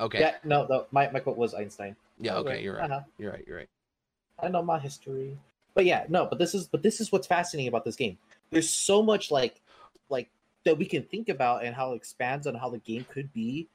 [0.00, 0.20] Okay.
[0.20, 0.34] Yeah.
[0.44, 0.66] No.
[0.66, 0.86] No.
[0.92, 1.94] My my quote was Einstein.
[2.18, 2.36] Yeah.
[2.36, 2.62] Okay.
[2.62, 2.90] You're right.
[2.90, 3.00] Uh-huh.
[3.18, 3.44] You're right.
[3.46, 3.68] You're right.
[4.42, 5.36] I know my history.
[5.74, 8.16] But yeah, no, but this is but this is what's fascinating about this game.
[8.50, 9.60] There's so much like
[10.08, 10.30] like
[10.64, 13.68] that we can think about and how it expands on how the game could be.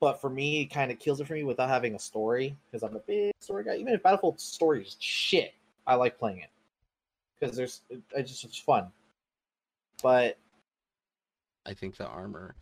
[0.00, 2.82] But for me, it kind of kills it for me without having a story because
[2.82, 3.76] I'm a big story guy.
[3.76, 5.54] Even if Battlefield story is shit,
[5.86, 6.50] I like playing it
[7.38, 8.88] because there's it, it's just it's fun.
[10.02, 10.38] But
[11.66, 12.54] I think the armor.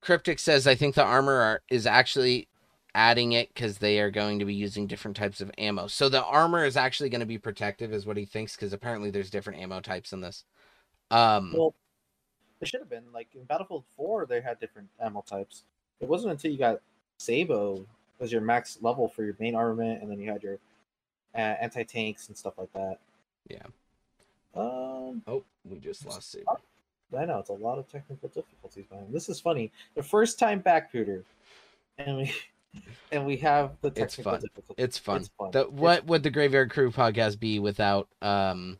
[0.00, 2.48] Cryptic says, I think the armor are, is actually
[2.94, 5.86] adding it because they are going to be using different types of ammo.
[5.86, 9.10] So the armor is actually going to be protective, is what he thinks, because apparently
[9.10, 10.44] there's different ammo types in this.
[11.10, 11.74] Um, well,
[12.60, 15.64] it should have been like in Battlefield 4, they had different ammo types.
[16.00, 16.80] It wasn't until you got
[17.18, 17.84] Sabo
[18.20, 20.58] as your max level for your main armament, and then you had your
[21.34, 22.98] uh, anti tanks and stuff like that.
[23.48, 23.66] Yeah.
[24.54, 26.44] Um, oh, we just lost Saber.
[27.16, 29.06] I know it's a lot of technical difficulties, man.
[29.10, 29.72] This is funny.
[29.94, 31.22] The first time back, Pooter,
[31.96, 32.34] and we
[33.12, 34.40] and we have the It's technical fun.
[34.40, 34.84] difficulties.
[34.84, 35.16] It's fun.
[35.18, 35.50] It's fun.
[35.52, 38.78] The, It's what would the Graveyard Crew podcast be without um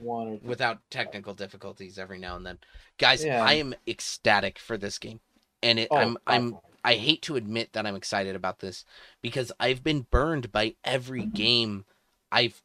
[0.00, 2.58] one or without technical difficulties every now and then?
[2.98, 3.42] Guys, Yeah.
[3.44, 5.20] I am ecstatic for this game.
[5.62, 6.58] And it, Oh, I'm by I'm.
[6.82, 8.84] I hate to admit that I'm excited about this
[9.20, 11.84] because I've been burned by every game
[12.32, 12.62] I've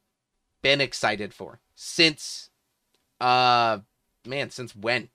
[0.61, 2.49] been excited for since
[3.19, 3.79] uh
[4.25, 5.09] man, since when?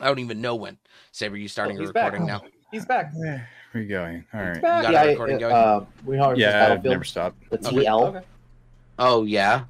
[0.00, 0.78] I don't even know when.
[1.12, 2.12] Saber, you starting a he's back.
[2.12, 2.42] recording now?
[2.72, 3.12] He's back.
[3.14, 4.24] Where are we going?
[4.34, 4.60] All right.
[4.62, 4.82] Back.
[4.90, 5.54] got a recording I- going?
[5.54, 7.38] Uh, we are Yeah, I've never stopped.
[7.50, 7.84] the Okay.
[7.84, 8.16] TL.
[8.16, 8.26] Okay.
[8.98, 9.64] Oh yeah.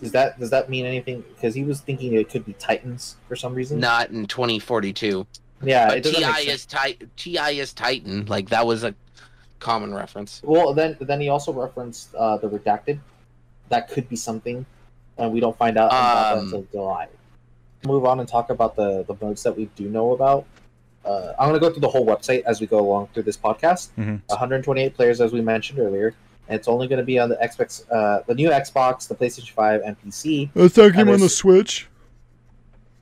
[0.00, 1.22] Does that does that mean anything?
[1.34, 3.80] Because he was thinking it could be Titans for some reason.
[3.80, 5.26] Not in 2042.
[5.62, 6.48] Yeah, but it doesn't Ti make sense.
[6.48, 8.26] is Ti Ti is Titan.
[8.26, 8.94] Like that was a
[9.58, 10.42] common reference.
[10.44, 12.98] Well, then then he also referenced uh, the redacted.
[13.70, 14.66] That could be something,
[15.16, 17.08] and we don't find out Um, until July.
[17.86, 20.44] Move on and talk about the the modes that we do know about.
[21.06, 23.88] Uh, I'm gonna go through the whole website as we go along through this podcast.
[23.96, 24.20] Mhm.
[24.28, 26.14] 128 players, as we mentioned earlier,
[26.48, 29.50] and it's only going to be on the Xbox, uh, the new Xbox, the PlayStation
[29.50, 30.50] 5, and PC.
[30.54, 31.88] It's that game on the Switch.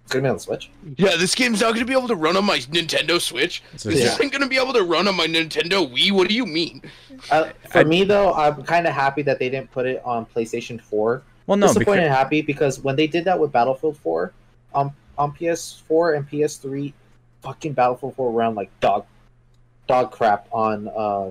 [0.04, 0.70] It's going to be on the Switch.
[0.96, 3.62] Yeah, this game's not gonna be able to run on my Nintendo Switch.
[3.72, 4.12] This Yeah.
[4.12, 6.12] isn't gonna be able to run on my Nintendo Wii.
[6.12, 6.82] What do you mean?
[7.30, 10.26] Uh, for I- me though, I'm kind of happy that they didn't put it on
[10.26, 13.96] PlayStation 4 Well, no, disappointed because and happy because when they did that with Battlefield
[13.96, 14.32] 4
[14.74, 16.92] on on PS4 and PS3,
[17.42, 19.06] fucking Battlefield 4 ran like dog
[19.88, 21.30] dog crap on uh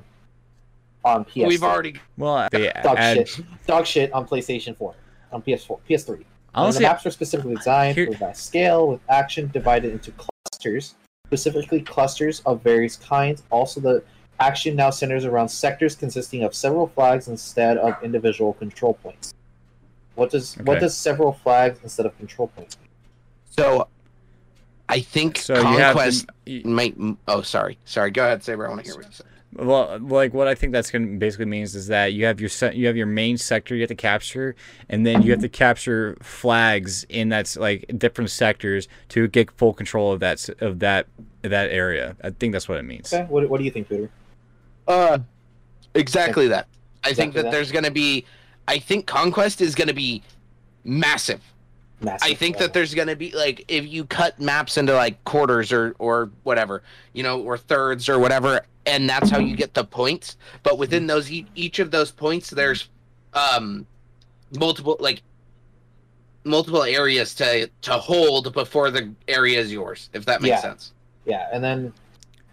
[1.04, 1.36] on PS.
[1.36, 3.28] We've already well they dog add.
[3.28, 4.94] shit dog shit on PlayStation 4
[5.32, 6.16] on PS4 PS3.
[6.16, 6.26] And
[6.56, 10.96] Honestly, the maps were specifically designed here- for vast scale with action divided into clusters,
[11.28, 13.42] specifically clusters of various kinds.
[13.52, 14.04] Also, the
[14.40, 19.34] action now centers around sectors consisting of several flags instead of individual control points.
[20.16, 22.78] What does what does several flags instead of control points?
[22.78, 22.90] mean?
[23.50, 23.88] so.
[24.90, 26.96] I think so you have Conquest to, might.
[27.28, 28.12] Oh, sorry, sorry.
[28.12, 28.68] Go ahead, Saber.
[28.68, 29.24] I want to hear what you say.
[29.56, 32.50] Well, like what I think that's going to basically means is that you have your
[32.50, 34.56] set, you have your main sector you have to capture,
[34.90, 39.74] and then you have to capture flags in that's like different sectors to get full
[39.74, 41.08] control of that of that
[41.44, 42.16] that area.
[42.24, 43.14] I think that's what it means.
[43.14, 44.10] Okay, what, what do you think, Peter?
[44.88, 45.20] Uh,
[45.94, 46.68] exactly that.
[47.04, 47.52] I think that that.
[47.52, 48.26] there's gonna be.
[48.68, 50.24] I think Conquest is gonna be
[50.84, 51.42] massive.
[52.02, 52.28] Massive.
[52.28, 55.96] I think that there's gonna be like if you cut maps into like quarters or
[56.00, 56.82] or whatever,
[57.14, 60.38] you know, or thirds or whatever, and that's how you get the points.
[60.64, 62.90] But within those each of those points, there's
[63.34, 63.86] um
[64.60, 65.22] multiple like
[66.44, 70.10] multiple areas to to hold before the area is yours.
[70.14, 70.62] If that makes Yeah.
[70.62, 70.92] sense.
[71.26, 71.94] yeah, and then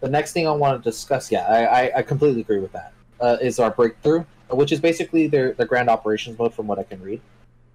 [0.00, 2.92] the next thing I want to discuss, yeah, I, I, I completely agree with that.
[3.20, 6.84] Uh, is our breakthrough, which is basically their the grand operations mode, from what I
[6.84, 7.20] can read.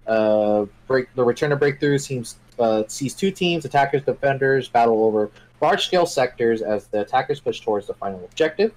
[0.06, 5.30] Uh, break the return of breakthrough seems uh, sees two teams, attackers, defenders, battle over
[5.60, 8.72] large scale sectors as the attackers push towards the final objective.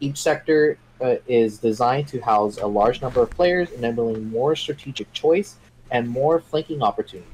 [0.00, 5.12] Each sector uh, is designed to house a large number of players, enabling more strategic
[5.12, 5.56] choice
[5.90, 7.30] and more flanking opportunities.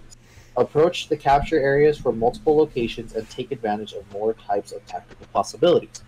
[0.57, 5.27] Approach the capture areas from multiple locations and take advantage of more types of tactical
[5.33, 6.03] possibilities.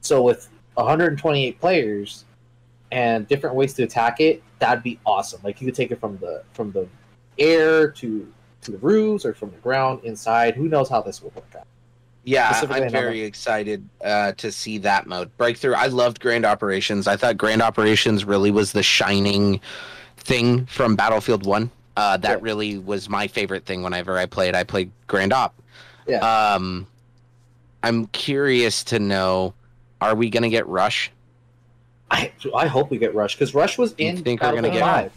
[0.00, 2.24] So, with 128 players
[2.90, 5.40] and different ways to attack it, that'd be awesome.
[5.44, 6.88] Like you could take it from the from the
[7.38, 10.54] air to to the roofs or from the ground inside.
[10.54, 11.66] Who knows how this will work out?
[12.24, 15.74] Yeah, I'm very excited uh, to see that mode breakthrough.
[15.74, 17.08] I loved Grand Operations.
[17.08, 19.60] I thought Grand Operations really was the shining
[20.18, 21.70] thing from Battlefield One.
[21.96, 22.44] Uh, that Yeah.
[22.44, 24.54] really was my favorite thing whenever I played.
[24.54, 25.52] I played Grand Op.
[26.06, 26.18] Yeah.
[26.20, 26.86] Um,
[27.82, 29.52] I'm curious to know:
[30.00, 31.10] Are we gonna get Rush?
[32.10, 34.80] I I hope we get Rush because Rush was You in think we're gonna get-
[34.80, 35.12] 5,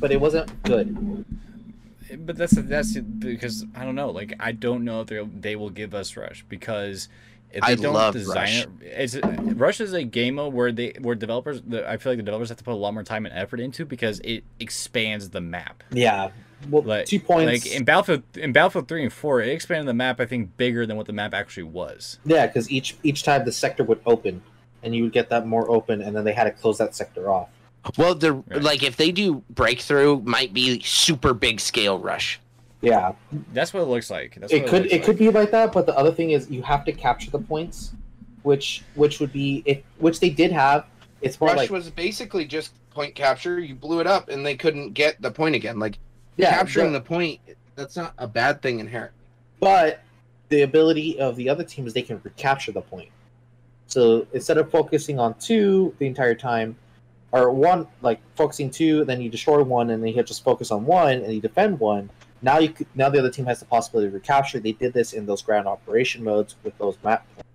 [0.00, 1.24] but it wasn't good.
[2.18, 4.10] But that's that's because I don't know.
[4.10, 7.08] Like I don't know if they they will give us Rush because
[7.50, 8.64] if they I don't love design Rush.
[8.64, 9.16] it, it's
[9.54, 12.48] Rush is a game mode where they where developers the, I feel like the developers
[12.48, 15.82] have to put a lot more time and effort into because it expands the map.
[15.90, 16.30] Yeah.
[16.70, 17.64] Well, Like two points.
[17.66, 20.86] Like in Battlefield in Battlefield three and four, it expanded the map I think bigger
[20.86, 22.18] than what the map actually was.
[22.24, 24.42] Yeah, because each each time the sector would open,
[24.82, 27.28] and you would get that more open, and then they had to close that sector
[27.28, 27.48] off.
[27.98, 28.62] Well, the Right.
[28.62, 32.40] like if they do breakthrough, might be super big scale Rush.
[32.80, 33.12] Yeah,
[33.52, 34.36] That's what it looks like.
[34.40, 36.62] That's it could looks it could be like that, but the other thing is you
[36.62, 37.92] have to capture the points,
[38.42, 40.86] which which would be if which they did have.
[41.20, 43.60] It's more Rush like was basically just point capture.
[43.60, 45.78] You blew it up, and they couldn't get the point again.
[45.78, 45.98] Like
[46.36, 47.40] yeah, capturing the- the point
[47.76, 49.12] that's not a bad thing inherent
[49.60, 50.02] but
[50.50, 53.08] the ability of the other team is they can recapture the point.
[53.86, 56.76] So instead of focusing on two the entire time,
[57.32, 60.84] or one like focusing two, then you destroy one, and then you just focus on
[60.84, 62.10] one and you defend one.
[62.42, 64.60] Now you could, now the other team has the possibility to recapture.
[64.60, 67.48] They did this in those ground operation modes with those map, points.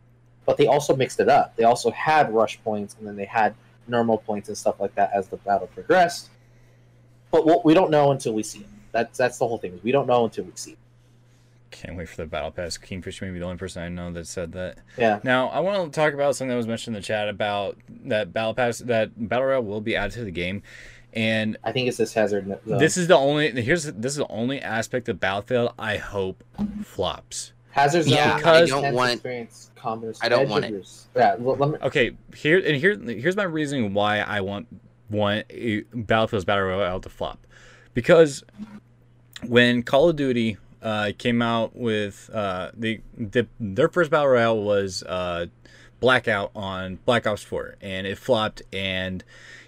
[0.46, 1.56] but they also mixed it up.
[1.56, 3.54] They also had rush points, and then they had
[3.88, 6.30] normal points and stuff like that as the battle progressed.
[7.32, 8.68] But what we don't know until we see it.
[8.92, 9.80] That's that's the whole thing.
[9.84, 10.78] We don't know until we see it.
[11.72, 12.78] Can't wait for the battle pass.
[12.78, 14.78] Kingfish may be the only person I know that said that.
[14.98, 15.20] Yeah.
[15.24, 18.32] Now I want to talk about something that was mentioned in the chat about that
[18.34, 20.64] battle pass that battle royale will be added to the game,
[21.14, 22.48] and I think it's this hazard.
[22.68, 22.78] zone.
[22.80, 26.44] this is the only here's this is the only aspect of Battlefield I hope
[26.84, 27.52] flops.
[27.72, 28.08] Hazards.
[28.08, 29.12] Yeah, Because- I don't intense want.
[29.14, 30.74] experience, combos, I don't want of it.
[30.74, 31.08] yours.
[31.16, 34.68] Yeah, well, let me, Okay, here and here here's my reasoning why I want
[35.12, 37.46] want a Battlefield's battle royale to flop,
[37.94, 38.44] because
[39.46, 40.58] when Call of Duty
[40.88, 45.48] uh, came out with uh, the, the their first battle royale was uh,
[46.00, 49.22] Blackout on Black Ops 4, and it flopped, and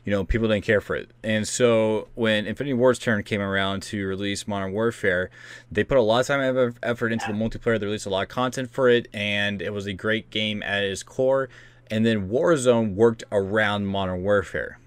[0.05, 1.09] you know people didn't care for it.
[1.21, 5.29] And so when Infinity Ward's turn came around to release Modern Warfare,
[5.69, 7.77] they put a lot of time and effort into the multiplayer.
[7.77, 10.85] They released a lot of content for it, and it was a great game at
[10.85, 11.49] its core.
[11.91, 14.79] And then Warzone worked around Modern Warfare.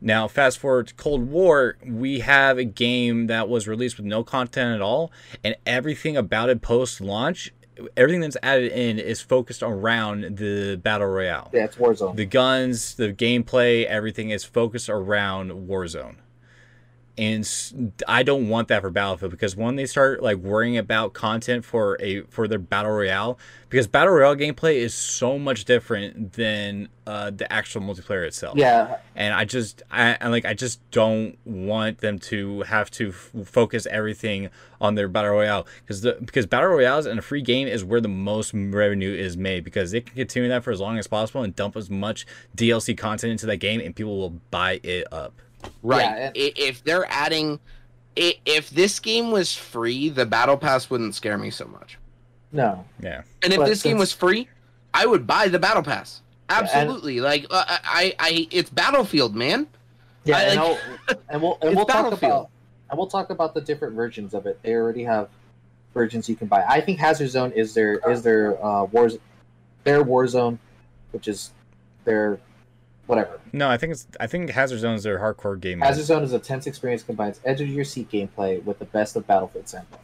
[0.00, 4.22] Now, fast forward to Cold War, we have a game that was released with no
[4.22, 5.10] content at all,
[5.42, 7.52] and everything about it post launch,
[7.96, 11.50] everything that's added in is focused around the battle royale.
[11.52, 12.16] Yeah, it's Warzone.
[12.16, 16.16] The guns, the gameplay, everything is focused around Warzone
[17.18, 21.64] and I don't want that for Battlefield because when they start like worrying about content
[21.64, 26.88] for a for their battle royale, because battle royale gameplay is so much different than
[27.08, 28.56] uh, the actual multiplayer itself.
[28.56, 33.08] Yeah, and I just I, I like I just don't want them to have to
[33.08, 34.50] f- focus everything
[34.80, 38.00] on their battle royale because the because battle royales in a free game is where
[38.00, 41.42] the most revenue is made because they can continue that for as long as possible
[41.42, 45.34] and dump as much DLC content into that game and people will buy it up.
[45.82, 46.02] Right.
[46.02, 47.60] Yeah, if they're adding,
[48.16, 51.98] if this game was free, the battle pass wouldn't scare me so much.
[52.52, 52.84] No.
[53.00, 53.22] Yeah.
[53.42, 53.92] And if but this since...
[53.92, 54.48] game was free,
[54.94, 56.22] I would buy the battle pass.
[56.48, 57.16] Absolutely.
[57.16, 57.42] Yeah, and...
[57.42, 59.66] Like uh, I, I, it's Battlefield, man.
[60.24, 60.78] Yeah, I, and, like...
[61.28, 62.50] and, we'll and we'll talk about
[62.90, 64.58] and we'll talk about the different versions of it.
[64.62, 65.28] They already have
[65.92, 66.64] versions you can buy.
[66.66, 69.18] I think Hazard Zone is their is their uh, wars
[69.84, 70.58] their Warzone,
[71.12, 71.52] which is
[72.04, 72.40] their
[73.08, 73.40] whatever.
[73.52, 75.80] No, I think it's I think Hazard Zone is their hardcore game.
[75.80, 79.16] Hazard Zone is a tense experience combines edge of your seat gameplay with the best
[79.16, 80.02] of Battlefield Sandbox.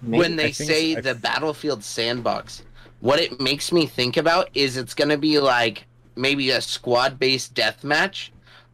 [0.00, 2.62] Maybe, when they say the Battlefield Sandbox,
[3.00, 5.86] what it makes me think about is it's going to be like
[6.16, 8.30] maybe a squad-based deathmatch,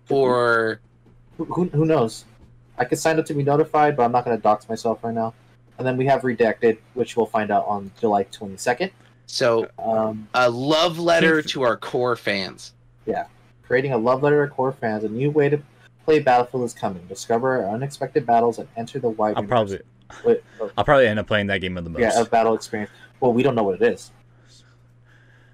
[0.08, 0.80] or
[1.36, 2.24] who, who, who knows?
[2.78, 5.14] I could sign up to be notified, but I'm not going to dox myself right
[5.14, 5.34] now.
[5.78, 8.90] And then we have Redacted, which we'll find out on July 22nd.
[9.26, 12.72] So, um, a love letter to our core fans.
[13.07, 13.26] Yeah.
[13.62, 15.61] Creating a love letter to core fans, a new way to
[16.04, 17.04] play Battlefield is coming.
[17.07, 19.36] Discover unexpected battles and enter the wide.
[19.36, 19.80] I'll probably,
[20.24, 20.70] Wait, oh.
[20.76, 22.00] I'll probably end up playing that game of the most.
[22.00, 22.90] Yeah, a battle experience.
[23.20, 24.12] Well, we don't know what it is.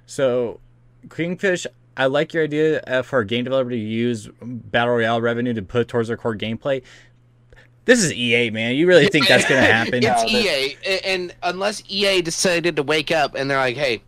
[0.07, 0.61] So,
[1.09, 5.55] Kingfish, I like your idea uh, for a game developer to use battle royale revenue
[5.55, 6.83] to put towards their core gameplay.
[7.85, 8.77] This is EA, man.
[8.77, 10.01] You really think that's going to happen?
[10.05, 14.03] it's EA, and unless EA decided to wake up and they're like, "Hey,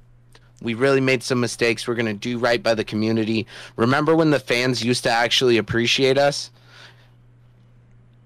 [0.64, 1.86] we really made some mistakes.
[1.86, 3.46] We're going to do right by the community.
[3.76, 6.50] Remember when the fans used to actually appreciate us?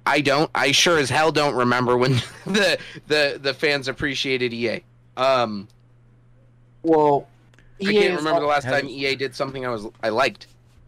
[0.07, 0.51] I don't.
[0.55, 2.13] I sure as hell don't remember when
[2.47, 2.79] the
[3.09, 4.83] the the fans appreciated EA.
[5.19, 5.69] Um,
[6.83, 7.29] well,
[7.81, 10.47] I can't remember the last time EA did something I was I liked.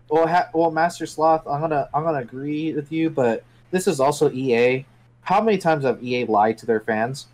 [0.09, 4.01] Well, ha- well, Master Sloth, I'm gonna I'm gonna agree with you, but this is
[4.01, 4.87] also EA.
[5.21, 7.27] How many times have EA lied to their fans?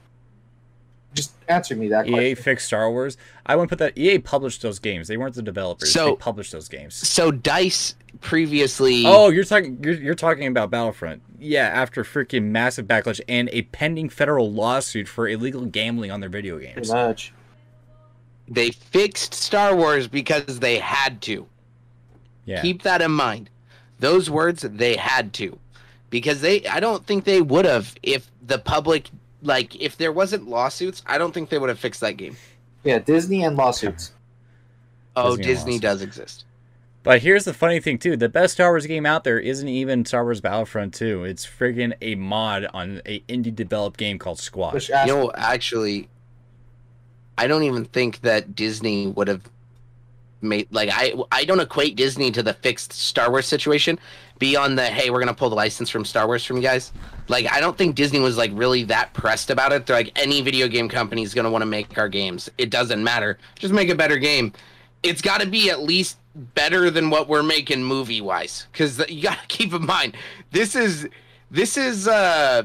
[1.16, 2.06] Just answer me that.
[2.06, 2.36] EA question.
[2.36, 3.16] fixed Star Wars.
[3.46, 3.96] I wouldn't put that.
[3.96, 5.08] EA published those games.
[5.08, 5.90] They weren't the developers.
[5.90, 6.94] So, they published those games.
[6.94, 9.04] So Dice previously.
[9.06, 9.82] Oh, you're talking.
[9.82, 11.22] You're, you're talking about Battlefront.
[11.38, 16.30] Yeah, after freaking massive backlash and a pending federal lawsuit for illegal gambling on their
[16.30, 16.74] video games.
[16.74, 17.32] Pretty much.
[18.48, 21.46] They fixed Star Wars because they had to.
[22.44, 22.62] Yeah.
[22.62, 23.50] Keep that in mind.
[23.98, 25.58] Those words they had to,
[26.10, 26.66] because they.
[26.66, 29.08] I don't think they would have if the public
[29.42, 32.36] like if there wasn't lawsuits, I don't think they would have fixed that game.
[32.84, 34.12] Yeah, Disney and lawsuits.
[35.14, 36.44] Oh, Disney, Disney does exist.
[37.02, 40.04] But here's the funny thing too: the best Star Wars game out there isn't even
[40.04, 41.24] Star Wars Battlefront 2.
[41.24, 44.88] It's friggin' a mod on a indie developed game called Squad.
[44.88, 46.08] You know, actually,
[47.38, 49.42] I don't even think that Disney would have
[50.40, 53.98] made like I I don't equate Disney to the fixed Star Wars situation
[54.38, 56.92] beyond the hey we're gonna pull the license from Star Wars from you guys.
[57.28, 59.86] Like I don't think Disney was like really that pressed about it.
[59.86, 62.50] They're like any video game company is gonna want to make our games.
[62.58, 63.38] It doesn't matter.
[63.58, 64.52] Just make a better game.
[65.02, 69.22] It's got to be at least better than what we're making movie wise because you
[69.22, 70.16] got to keep in mind
[70.50, 71.08] this is
[71.50, 72.64] this is uh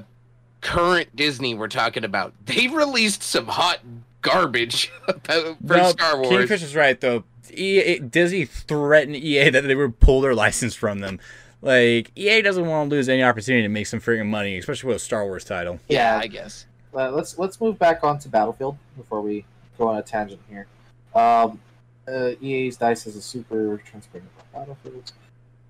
[0.61, 2.33] current Disney we're talking about.
[2.45, 3.79] They released some hot
[4.21, 4.87] garbage
[5.25, 6.29] for no, Star Wars.
[6.29, 7.23] Kingfish is right though.
[7.53, 11.19] EA, Disney threatened EA that they would pull their license from them.
[11.61, 14.97] Like EA doesn't want to lose any opportunity to make some freaking money, especially with
[14.97, 15.79] a Star Wars title.
[15.87, 16.65] Yeah, I guess.
[16.93, 19.45] Uh, let's let's move back on to Battlefield before we
[19.77, 20.67] go on a tangent here.
[21.13, 21.59] Um,
[22.07, 25.11] uh, EA's Dice is a super transparent Battlefield.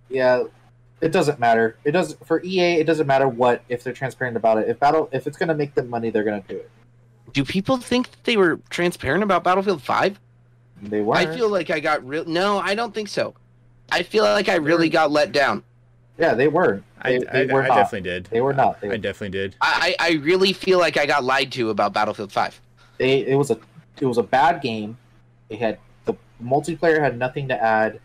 [0.09, 0.43] Yeah,
[1.01, 1.77] it doesn't matter.
[1.83, 2.75] It doesn't for EA.
[2.75, 4.69] It doesn't matter what if they're transparent about it.
[4.69, 6.69] If battle if it's gonna make them money, they're gonna do it.
[7.33, 10.19] Do people think they were transparent about Battlefield Five?
[10.81, 11.15] They were.
[11.15, 12.25] I feel like I got real.
[12.25, 13.33] No, I don't think so.
[13.91, 15.63] I feel like I really got let down.
[16.17, 16.81] Yeah, they were.
[17.01, 17.75] I, They- I, were I not.
[17.75, 18.25] definitely did.
[18.25, 18.79] They were not.
[18.81, 19.55] They, I definitely did.
[19.61, 22.61] I, I I really feel like I got lied to about Battlefield 5.
[22.97, 23.57] they it was a
[23.99, 24.97] it was a bad game.
[25.49, 26.13] It had the
[26.43, 27.99] multiplayer had nothing to add,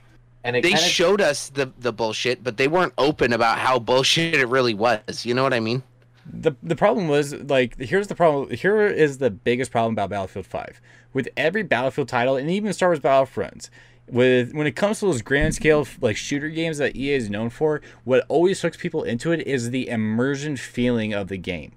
[0.44, 3.58] and it They kind of showed us the, the bullshit, but they weren't open about
[3.58, 5.24] how bullshit it really was.
[5.24, 5.82] You know what I mean?
[6.28, 10.46] The the problem was like here's the problem here is the biggest problem about Battlefield
[10.46, 10.80] 5
[11.12, 13.70] with every Battlefield title and even Star Wars Battlefronts
[14.08, 17.50] with when it comes to those grand scale like shooter games that EA is known
[17.50, 21.72] for what always hooks people into it is the immersion feeling of the game.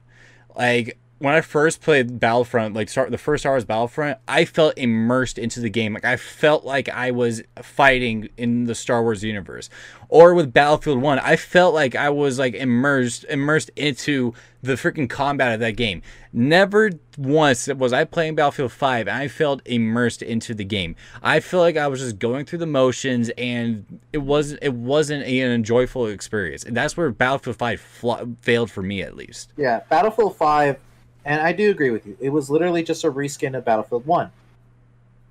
[0.56, 5.38] Like when I first played Battlefront, like start the first Wars Battlefront, I felt immersed
[5.38, 5.94] into the game.
[5.94, 9.70] Like I felt like I was fighting in the Star Wars universe.
[10.08, 15.10] Or with Battlefield One, I felt like I was like immersed immersed into the freaking
[15.10, 16.02] combat of that game.
[16.34, 20.96] Never once was I playing Battlefield 5 and I felt immersed into the game.
[21.24, 25.24] I feel like I was just going through the motions and it wasn't it wasn't
[25.26, 26.64] an enjoyable experience.
[26.64, 29.54] And that's where Battlefield 5 fl- failed for me at least.
[29.58, 30.78] yeah Battlefield Five,
[31.26, 32.18] and I do agree with you.
[32.20, 34.32] It was literally just a reskin of Battlefield One.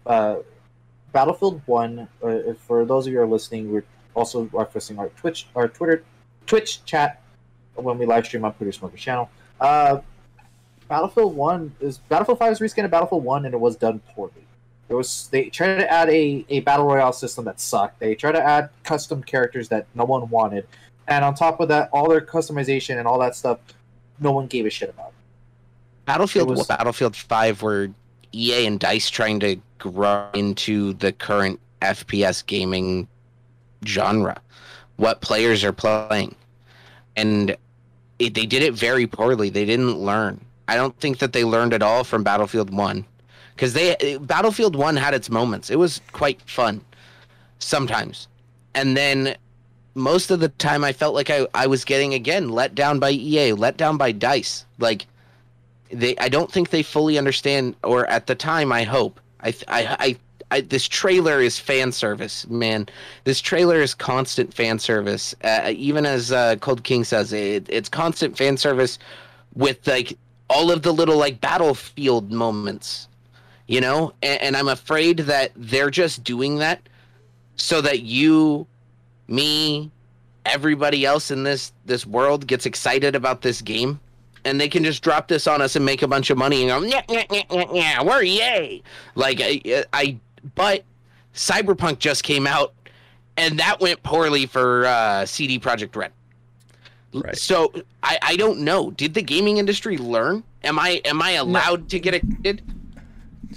[0.07, 0.37] Uh,
[1.13, 2.09] Battlefield One.
[2.23, 3.85] Uh, for those of you who are listening, we're
[4.15, 6.05] also referencing our Twitch, our Twitter,
[6.47, 7.23] Twitch chat
[7.75, 9.31] when we live stream on Peter Smoker's channel.
[9.61, 10.01] Uh,
[10.89, 14.33] Battlefield One is Battlefield Five is reskin of Battlefield One, and it was done poorly.
[14.89, 18.01] There was they tried to add a, a battle royale system that sucked.
[18.01, 20.67] They tried to add custom characters that no one wanted,
[21.07, 23.59] and on top of that, all their customization and all that stuff,
[24.19, 25.13] no one gave a shit about.
[26.09, 27.91] Battlefield was- Battlefield 5 were
[28.33, 33.07] EA and DICE trying to grow into the current FPS gaming
[33.87, 34.41] genre.
[34.97, 36.35] What players are playing.
[37.15, 37.57] And
[38.19, 39.51] it, they did it very poorly.
[39.51, 40.45] They didn't learn.
[40.67, 43.05] I don't think that they learned at all from Battlefield 1
[43.57, 45.71] cuz they Battlefield 1 had its moments.
[45.71, 46.81] It was quite fun
[47.59, 48.29] sometimes.
[48.75, 49.37] And then
[49.95, 53.11] most of the time I felt like I, I was getting again let down by
[53.11, 54.65] EA, let down by DICE.
[54.79, 55.07] Like
[55.91, 59.21] they I don't think they fully understand or at the time I hope.
[59.41, 60.17] I I I,
[60.51, 62.89] I this trailer is fan service man.
[63.25, 65.35] This trailer is constant fan service.
[65.43, 68.99] Uh, even as uh, Cold King says it, it's constant fan service
[69.55, 70.17] with like
[70.51, 73.09] all of the little like battlefield moments
[73.69, 74.13] you know?
[74.23, 76.81] And, and I'm afraid that they're just doing that
[77.55, 78.67] so that you
[79.29, 79.93] me
[80.45, 84.01] everybody else in this this world gets excited about this game
[84.45, 86.83] and they can just drop this on us and make a bunch of money and
[86.83, 88.83] go, yeah, yeah, yeah, yeah, yeah, we're yay.
[89.15, 90.19] Like I, I,
[90.55, 90.85] but
[91.35, 92.75] Cyberpunk just came out,
[93.37, 96.13] and that went poorly for uh, CD Projekt Red.
[97.15, 97.37] Right.
[97.37, 97.73] So
[98.03, 98.91] I, I don't know.
[98.91, 100.45] Did the gaming industry learn?
[100.63, 102.63] Am I, am I allowed to get excited?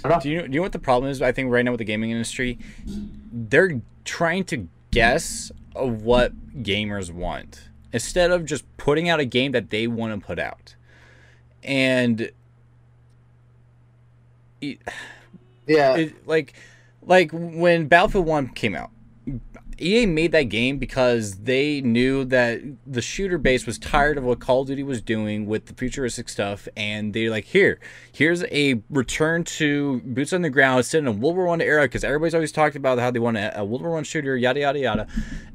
[0.04, 0.22] I don't.
[0.22, 1.20] Do you know, do you know what the problem is?
[1.20, 7.10] I think right now with the gaming industry, they're trying to guess of what gamers
[7.10, 10.74] want instead of just putting out a game that they want to put out.
[11.62, 12.32] And
[14.60, 14.78] it,
[15.66, 16.54] Yeah, it, like
[17.04, 18.90] like when Battlefield 1 came out,
[19.82, 24.38] EA made that game because they knew that the shooter base was tired of what
[24.38, 27.80] Call of Duty was doing with the futuristic stuff, and they're like, "Here,
[28.12, 31.82] here's a return to boots on the ground, set in a World War One era."
[31.82, 34.60] Because everybody's always talked about how they want a, a World War One shooter, yada
[34.60, 35.06] yada yada.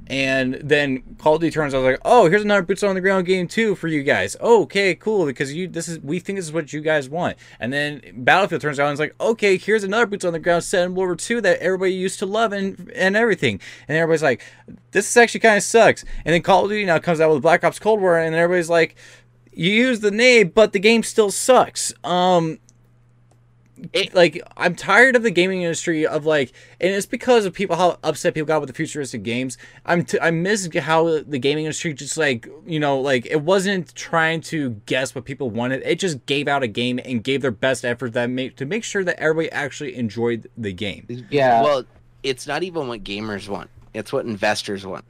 [0.08, 3.26] And then Call of Duty turns out like, "Oh, here's another boots on the ground
[3.26, 6.54] game too for you guys." okay, cool, because you this is we think this is
[6.54, 7.38] what you guys want.
[7.60, 10.64] And then Battlefield turns out and it's like, "Okay, here's another boots on the ground
[10.64, 14.24] set in World War II that everybody used to love and and everything." And everybody's
[14.24, 14.42] like,
[14.92, 17.42] "This is actually kind of sucks." And then Call of Duty now comes out with
[17.42, 18.96] Black Ops Cold War, and everybody's like,
[19.52, 22.60] "You use the name, but the game still sucks." Um,
[23.94, 26.52] It- like I'm tired of the gaming industry of like,
[26.82, 29.58] and it's because of people how upset people got with the futuristic games.
[29.86, 33.94] I'm t- I miss how the gaming industry just like you know like it wasn't
[33.96, 35.84] trying to guess what people wanted.
[35.86, 38.84] It just gave out a game and gave their best effort that make to make
[38.84, 41.26] sure that everybody actually enjoyed the game.
[41.30, 41.62] yeah.
[41.62, 41.84] Well,
[42.24, 43.70] it's not even what gamers want.
[43.94, 45.06] It's what investors want.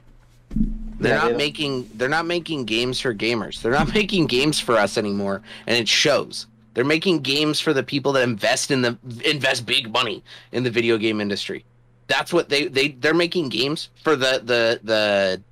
[1.00, 3.62] They're Yeah, not don't- making they're not making games for gamers.
[3.62, 6.46] They're not making games for us anymore, and it shows.
[6.78, 10.22] They're making games for the people that invest in the invest big money
[10.52, 11.64] in the video game industry.
[12.06, 15.42] That's what they they they're making games for the the the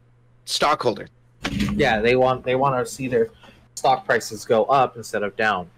[0.44, 1.08] stockholder.
[1.74, 3.30] yeah, they want they want to see their
[3.74, 5.68] stock prices go up instead of down.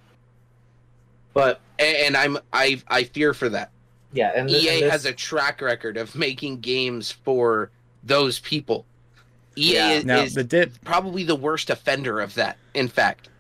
[1.33, 3.71] But A- And I'm I I fear for that.
[4.13, 7.71] yeah, and this, EA and this- has a track record of making games for
[8.05, 8.85] those people.
[9.57, 9.91] EA Yeah.
[9.93, 12.59] is, Now is the dip probably the worst offender of that.
[12.75, 13.31] In fact,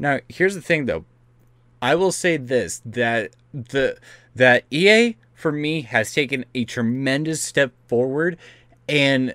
[0.00, 1.04] Now, here's the thing though.
[1.82, 3.98] I will say this that the
[4.34, 8.38] that EA for me has taken a tremendous step forward
[8.88, 9.34] and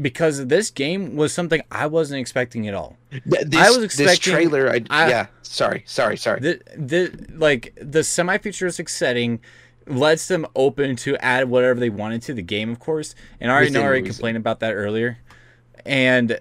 [0.00, 2.96] because this game was something I wasn't expecting at all.
[3.26, 4.70] This, I was expecting this trailer.
[4.70, 6.40] I, I- yeah, sorry, sorry, sorry.
[6.40, 9.40] The the like the semi-futuristic setting
[9.86, 13.14] lets them open to add whatever they wanted to the game, of course.
[13.40, 15.18] And I already know I already complained about that earlier.
[15.84, 16.40] And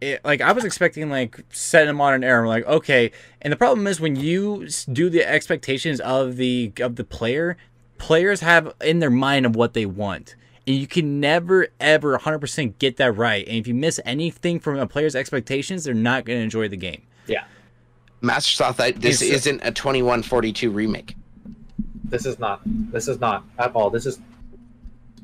[0.00, 3.12] it, like I was expecting like set in a modern era, I'm like okay.
[3.42, 7.56] And the problem is when you do the expectations of the of the player,
[7.98, 10.36] players have in their mind of what they want.
[10.66, 13.46] And you can never ever 100% get that right.
[13.46, 16.76] And if you miss anything from a player's expectations, they're not going to enjoy the
[16.76, 17.02] game.
[17.26, 17.44] Yeah,
[18.20, 21.16] Master thought that this It's- isn't a 2142 remake.
[22.04, 22.60] this is not.
[22.64, 23.90] This is not at all.
[23.90, 24.18] This is.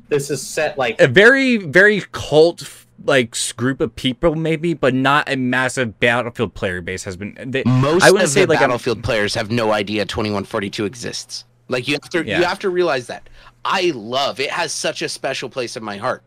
[0.09, 2.61] This is set like a very very cult
[3.05, 7.63] like group of people maybe but not a massive battlefield player base has been they,
[7.65, 11.45] Most I wouldn't of say the like a- Battlefield players have no idea 2142 exists.
[11.69, 12.39] Like you have to, Yeah.
[12.39, 13.27] you have to realize that.
[13.65, 14.49] I love it.
[14.49, 16.23] Has such a special place in my heart.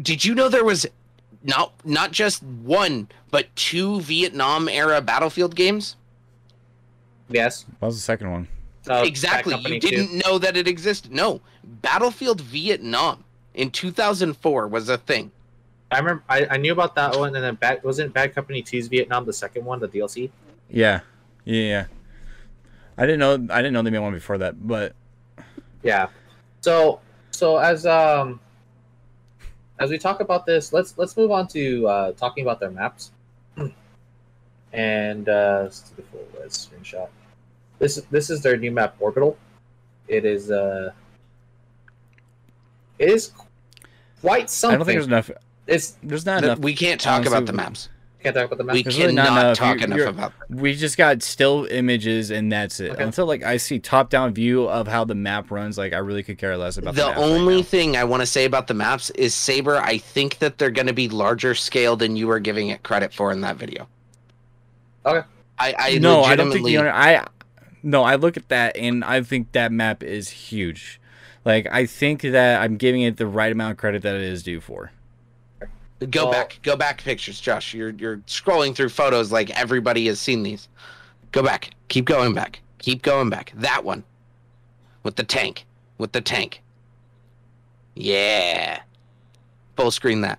[0.00, 0.86] Did you know there was
[1.44, 5.96] not not just one but two Vietnam era Battlefield games?
[7.30, 7.64] yes.
[7.78, 8.48] what was the second one
[8.88, 9.54] Uh, exactly.
[9.54, 11.12] You didn't know that it existed.
[11.12, 13.24] No, Battlefield Vietnam
[13.58, 15.30] in 2004 was a thing.
[15.90, 16.22] I remember.
[16.28, 19.32] I, I knew about that one, and then bad wasn't Bad Company 2's Vietnam the
[19.32, 20.30] second one, the DLC.
[20.70, 21.00] yeah
[21.44, 21.84] yeah yeah
[22.98, 24.92] i didn't know i didn't know they made one before that but
[25.82, 26.08] Yeah.
[26.60, 27.00] So
[27.30, 28.40] so as um
[29.78, 33.12] as we talk about this, let's let's move on to uh, talking about their maps.
[34.72, 37.08] And uh, let's do the full res screenshot.
[37.78, 39.38] This this is their new map, Orbital.
[40.08, 40.90] It is uh,
[42.98, 43.30] it is
[44.20, 44.74] quite something.
[44.74, 45.30] i don't think there's enough
[45.66, 47.88] it's there's not Th- enough we can't talk honestly, about the maps.
[48.22, 48.74] can't talk about the map.
[48.74, 49.56] We There's really cannot enough.
[49.58, 50.32] talk You're- enough you're- about.
[50.50, 53.02] we just got still images and that's it Okay.
[53.04, 56.22] until like i see top down view of how the map runs like i really
[56.22, 57.62] could care less about the, the maps right only now.
[57.62, 59.76] thing I want to say about the maps is Saber.
[59.76, 63.12] I think that they're going to be larger scale than you were giving it credit
[63.14, 63.86] for in that video.
[65.06, 65.26] Okay.
[65.60, 67.26] I, I no i don't think the you under, i
[67.82, 71.00] no i look at that and i think that map is huge
[71.48, 74.42] like i think that i'm giving it the right amount of credit that it is
[74.44, 74.92] due for
[76.10, 76.60] Go Well- back.
[76.62, 77.74] Go back pictures, Josh.
[77.74, 80.68] You're you're scrolling through photos like everybody has seen these.
[81.32, 81.70] Go back.
[81.88, 82.60] Keep going back.
[82.78, 83.50] Keep going back.
[83.56, 84.04] That one.
[85.02, 85.66] With the tank.
[85.98, 86.62] With the tank.
[87.96, 88.78] Yeah.
[89.76, 90.38] Full screen that.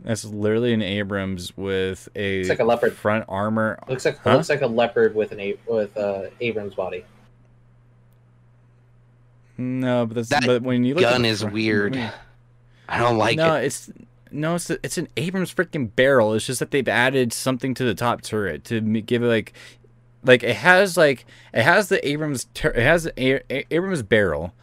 [0.00, 2.92] That's literally an Abrams with a, It's like a leopard.
[2.92, 3.78] front armor.
[3.88, 4.34] looks like Huh?
[4.34, 7.02] looks like a leopard with an a with uh, Abrams body.
[9.58, 11.96] No, but that's That but when you look at Gun the is front- weird.
[12.88, 13.64] I don't like no, it.
[13.66, 13.90] it's
[14.30, 16.34] no, it's a, it's an Abrams freaking barrel.
[16.34, 19.52] It's just that they've added something to the top turret to give it like,
[20.24, 24.54] like it has like it has the Abrams tur- it has a- a- Abrams barrel,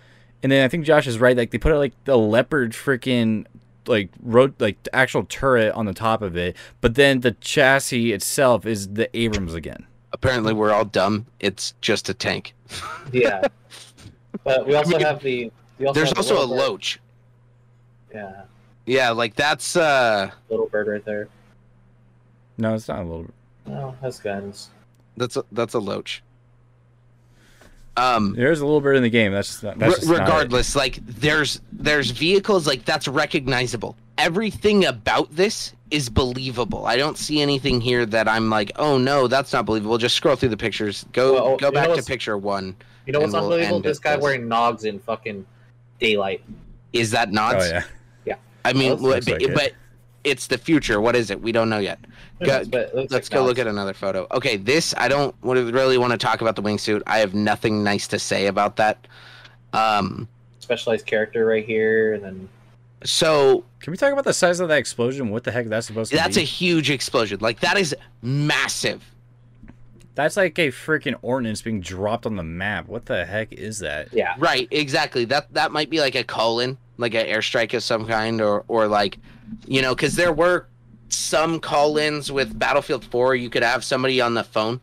[0.41, 1.35] and then I think Josh is right.
[1.35, 3.45] Like they put like the leopard freaking
[3.87, 8.65] like road like actual turret on the top of it, but then the chassis itself
[8.65, 9.85] is the Abrams again.
[10.13, 11.25] Apparently we're all dumb.
[11.39, 12.53] It's just a tank.
[13.11, 13.43] Yeah,
[14.45, 15.51] but we also mean, have the.
[15.77, 16.99] We also There's have the also a little loach.
[18.13, 18.43] Yeah,
[18.85, 21.27] Yeah, like that's uh little bird right there.
[22.57, 23.25] No, it's not a little.
[23.67, 24.69] Oh, has guns.
[25.17, 26.23] that's a that's a loach.
[27.97, 29.31] Um There's a little bird in the game.
[29.33, 34.85] That's not, that's Re- just not regardless like there's there's vehicles like that's recognizable everything
[34.85, 39.51] about this is believable i don't see anything here that i'm like oh no that's
[39.51, 42.37] not believable just scroll through the pictures go Well, go you know back to picture
[42.37, 42.75] one
[43.05, 43.79] You know what's And we'll unbelievable?
[43.81, 44.23] This guy this.
[44.23, 45.45] wearing nogs in fucking
[45.99, 46.43] daylight.
[46.93, 47.81] is that not Oh
[48.25, 48.35] yeah.
[48.65, 49.53] i mean Well, but, like it.
[49.53, 49.73] but
[50.23, 51.99] it's the future what is it we don't know yet
[52.43, 53.45] Go- But let's like go nogs.
[53.45, 57.01] look at another photo okay this i don't really want to talk about the wingsuit
[57.07, 59.07] i have nothing nice to say about that
[59.73, 60.27] um
[60.59, 62.49] specialized character right here, and then
[63.03, 65.29] so Can we talk about the size of that explosion?
[65.29, 66.19] What the heck that's supposed to be?
[66.19, 69.03] that's a huge explosion like that is massive
[70.15, 72.87] That's like a freaking ordinance being dropped on the map.
[72.87, 74.13] What the heck is that?
[74.13, 75.25] yeah, Right, exactly.
[75.25, 78.87] That that might be like a call-in, like an airstrike of some kind, or or
[78.87, 79.17] like,
[79.67, 80.67] you know, because there were
[81.09, 83.35] some call-ins with Battlefield 4.
[83.35, 84.79] You could have somebody on the phone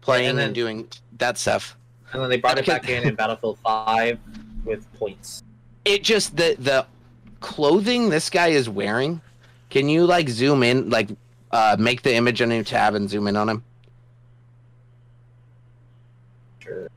[0.00, 1.76] playing and, then- doing that stuff.
[2.12, 4.18] and then they brought it back in in Battlefield Five
[4.64, 5.42] with points.
[5.84, 6.86] It just the the
[7.40, 9.20] clothing this guy is wearing.
[9.68, 11.10] Can you like zoom in, like
[11.52, 13.64] uh, make the image a new tab and zoom in on him?
[16.58, 16.90] Sure.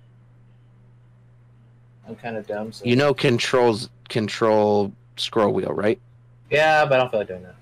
[2.08, 2.72] I'm kind of dumb.
[2.74, 2.86] So.
[2.86, 6.00] You know, controls control scroll wheel, right?
[6.50, 7.56] Yeah, but I don't feel like doing that.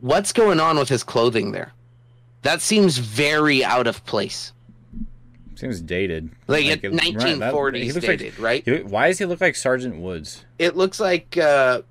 [0.00, 1.72] What's going on with his clothing there?
[2.42, 4.52] That seems very out of place.
[5.56, 6.30] Seems dated.
[6.48, 8.62] Like, Like, it, it- right, that- 1940s he looks like- dated, right?
[8.64, 10.44] He- Why does he look like Sergeant Woods?
[10.58, 11.82] It looks like uh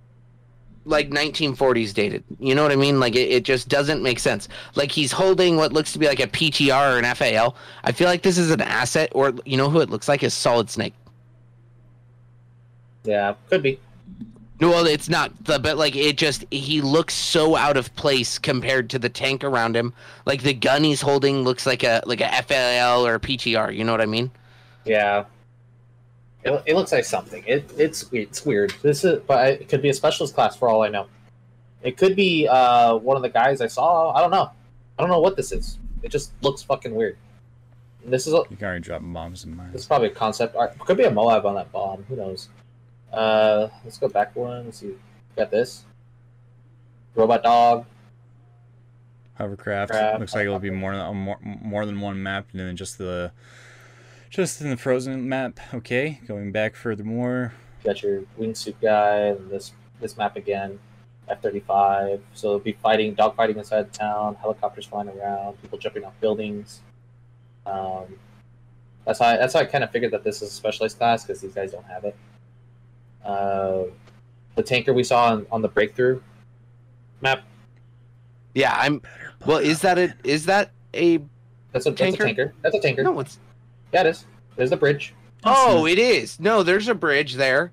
[0.85, 2.25] like 1940s dated.
[2.39, 2.99] You know what I mean?
[2.99, 4.49] Like it, it just doesn't make sense.
[4.75, 7.55] Like he's holding what looks to be like a PTR or an FAL.
[7.85, 10.33] I feel like this is an asset, or you know who it looks like is
[10.33, 10.93] Solid Snake.
[13.03, 13.79] Yeah, could be.
[14.59, 18.89] Well, it's not, the, but like it just he looks so out of place compared
[18.91, 19.93] to the tank around him.
[20.25, 23.75] Like the gun he's holding looks like a like a FAL or a PTR.
[23.75, 24.31] You know what I mean?
[24.85, 25.25] Yeah.
[26.45, 27.43] It, it looks like something.
[27.45, 28.73] It it's it's weird.
[28.81, 31.07] This is, but it could be a specialist class for all I know.
[31.81, 34.11] It could be uh one of the guys I saw.
[34.13, 34.49] I don't know.
[34.97, 35.77] I don't know what this is.
[36.03, 37.17] It just looks fucking weird.
[38.03, 39.71] And this is a, You can already drop bombs in mine.
[39.71, 40.77] this is probably a concept art.
[40.79, 42.03] Could be a Moab on that bomb.
[42.09, 42.49] Who knows?
[43.13, 44.65] Uh, let's go back one.
[44.65, 44.95] Let's see.
[45.35, 45.85] Got this.
[47.15, 47.85] Robot dog.
[49.39, 50.19] Hovercraft.
[50.19, 53.31] Looks like it'll be more than more, more than one map than just the
[54.29, 55.59] just in the frozen map.
[55.73, 57.53] Okay, going back furthermore.
[57.83, 60.79] got your wingsuit guy and this this map again
[61.29, 66.03] f-35 so it'll be fighting dog fighting inside the town helicopters flying around people jumping
[66.03, 66.81] off buildings
[67.65, 68.05] um,
[69.05, 71.23] that's how I, that's how I kind of figured that this is a specialized class
[71.23, 72.15] because these guys don't have it
[73.25, 73.83] uh,
[74.55, 76.21] the tanker we saw on, on the breakthrough
[77.21, 77.43] map
[78.53, 79.01] Yeah, I'm.
[79.45, 81.17] Well, is that a is that a
[81.71, 82.23] that's a, that's Tanker?
[82.23, 83.19] a tanker that's a tanker no?
[83.19, 83.39] It's
[83.91, 85.13] yeah it is there's the bridge
[85.45, 86.39] oh, it is.
[86.39, 87.71] No, there's a bridge there.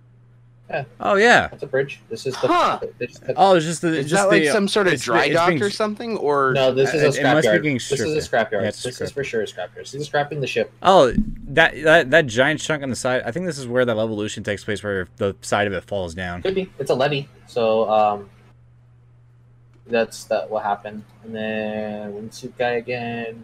[1.01, 1.49] Oh yeah.
[1.49, 2.79] that's a bridge this is the Huh.
[2.99, 5.35] they just- Oh, it's just the Is just that like some sort of dry it's
[5.35, 6.17] dock being- or something?
[6.19, 8.51] Or no this is a it must scrapyard this is a stripped.
[8.53, 11.13] scrapyard Yeah, it's a this is for sure a scrapyard he's scrapping the ship Oh,
[11.49, 13.23] that that that giant chunk on the side.
[13.27, 16.15] I think this is where that Levolution takes place, where the side of it falls
[16.15, 16.43] down.
[16.43, 16.71] Could be.
[16.79, 18.31] It's a levy, so um,
[19.89, 21.03] that's that what happened.
[21.25, 23.43] And then wingsuit guy again.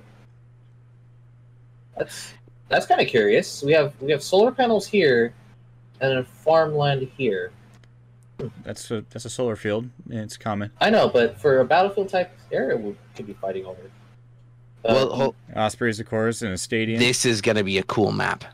[1.96, 2.32] That's
[2.68, 3.62] that's kind of curious.
[3.62, 5.32] We have we have solar panels here,
[6.00, 7.52] and then farmland here.
[8.64, 9.88] That's a that's a solar field.
[10.10, 10.70] It's common.
[10.80, 13.80] I know, but for a battlefield type area, we could be fighting over.
[14.84, 16.98] Uh, well, hol- Ospreys, of course, in a stadium.
[17.00, 18.44] this is gonna be a cool map.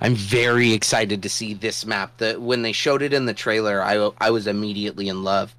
[0.00, 2.16] I'm very excited to see this map.
[2.18, 5.54] The when they showed it in the trailer, I I was immediately in love.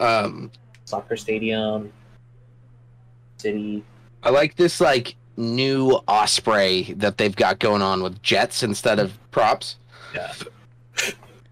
[0.00, 0.50] Um,
[0.84, 1.92] soccer stadium,
[3.38, 3.84] city.
[4.24, 9.16] I like this like new Osprey that they've got going on with jets instead of
[9.30, 9.76] props.
[10.14, 10.32] Yeah.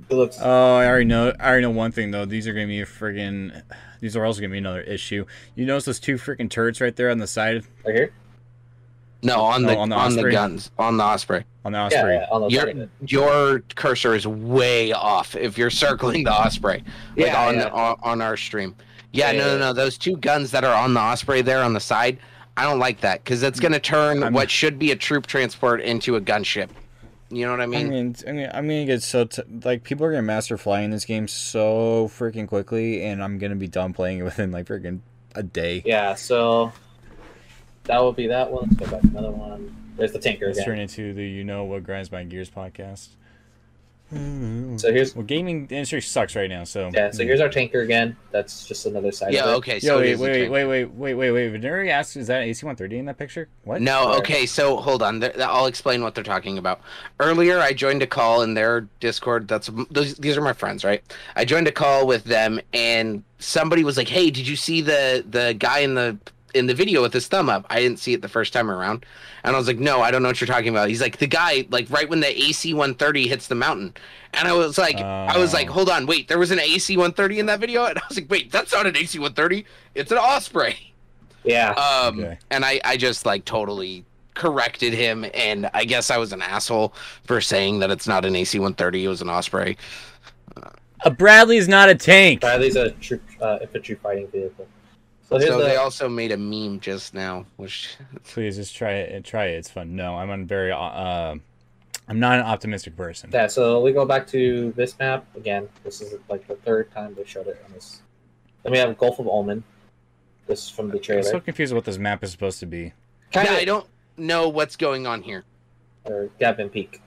[0.09, 0.39] Looks.
[0.41, 1.33] Oh, I already know.
[1.39, 2.25] I already know one thing though.
[2.25, 3.63] These are gonna be a friggin'
[4.01, 5.25] These are also gonna be another issue.
[5.55, 8.13] You notice those two freaking turrets right there on the side right here.
[9.23, 10.33] No, on Oh, the on on the the, Osprey?
[10.33, 11.45] guns on the Osprey.
[11.65, 12.15] on the Osprey.
[12.15, 12.89] yeah, on the Your side of it.
[13.07, 16.83] your cursor is way off if you're circling the Osprey.
[17.17, 17.69] Like Yeah, on yeah.
[17.69, 18.75] on, on our stream.
[19.13, 19.73] Yeah, Yeah, no, yeah, no, no.
[19.75, 22.19] Those two guns that are on the Osprey there on the side,
[22.57, 25.83] I don't like that because it's gonna turn I'm- what should be a troop transport
[25.83, 26.71] into a gunship.
[27.31, 27.89] You know what I I mean?
[27.89, 31.05] mean, I mean, I'm gonna get so t- like people are gonna master flying this
[31.05, 35.01] game so freaking quickly, and I'm gonna be done playing it within like freaking
[35.35, 35.83] a day.
[35.85, 36.73] Yeah, so
[37.85, 38.65] that will be that one.
[38.69, 39.75] Let's go back to another one.
[39.97, 40.65] There's the tanker Let's again.
[40.65, 43.11] turn into the you know what grinds my gears podcast.
[44.13, 44.77] Mm-hmm.
[44.79, 46.65] So here's Well, gaming industry sucks right now.
[46.65, 47.27] So yeah, so mm.
[47.27, 48.17] here's our tanker again.
[48.31, 49.33] That's just another side.
[49.33, 49.45] yeah.
[49.45, 49.57] of it.
[49.59, 49.75] Okay.
[49.75, 50.53] Yo, So it wait, is a wait, tank.
[50.53, 51.53] wait, wait, wait, wait, wait.
[51.53, 53.49] Veneri asks, is that AC-130 in that picture?
[53.65, 53.81] What?
[53.81, 54.17] No, Sorry.
[54.19, 55.21] okay, so hold on.
[55.21, 56.81] Th- I'll explain what they're talking about.
[57.21, 59.49] Earlier, I joined a call in their Discord.
[59.49, 61.03] That's those, these are my friends, right?
[61.37, 65.25] I joined a call with them, and somebody was like, "Hey, did you see the
[65.29, 66.19] the guy in the
[66.55, 69.05] in the video with his thumb up?" I didn't see it the first time around,
[69.45, 71.27] and I was like, "No, I don't know what you're talking about." He's like, "The
[71.27, 73.95] guy, like right when the AC 130 hits the mountain,"
[74.35, 75.75] and I was like, "I was like, Oh.
[75.75, 78.31] hold on, wait, there was an AC 130 in that video," and I was like,
[78.31, 79.65] "Wait, that's not an AC 130.
[79.95, 80.95] It's an Osprey."
[81.45, 82.39] Yeah, Um, Okay.
[82.51, 84.05] and I, I just like totally
[84.35, 86.95] corrected him, and I guess I was an asshole
[87.25, 89.77] for saying that it's not an AC 130, it was an Osprey.
[91.03, 92.43] A Bradley is not a tank.
[92.43, 94.67] Bradley's a troop uh, infantry fighting vehicle.
[95.31, 98.93] So here's So the they also made a meme just now, which Please just try
[98.95, 99.25] it.
[99.25, 99.59] Try it.
[99.59, 99.95] It's fun.
[99.95, 100.73] No, I'm on very.
[100.73, 101.37] Uh,
[102.09, 103.31] I'm not an optimistic person.
[103.33, 103.47] yeah.
[103.47, 105.69] So we go back to this map again.
[105.85, 108.03] This is like the third time they showed it on this.
[108.65, 109.63] Then we have Gulf of Oman.
[110.49, 111.21] This is from the trailer.
[111.21, 112.93] I'm so confused what this map is supposed to be.
[113.33, 113.87] Kind yeah, I don't
[114.17, 115.45] know what's going on here.
[116.05, 117.01] or Gavin Peak.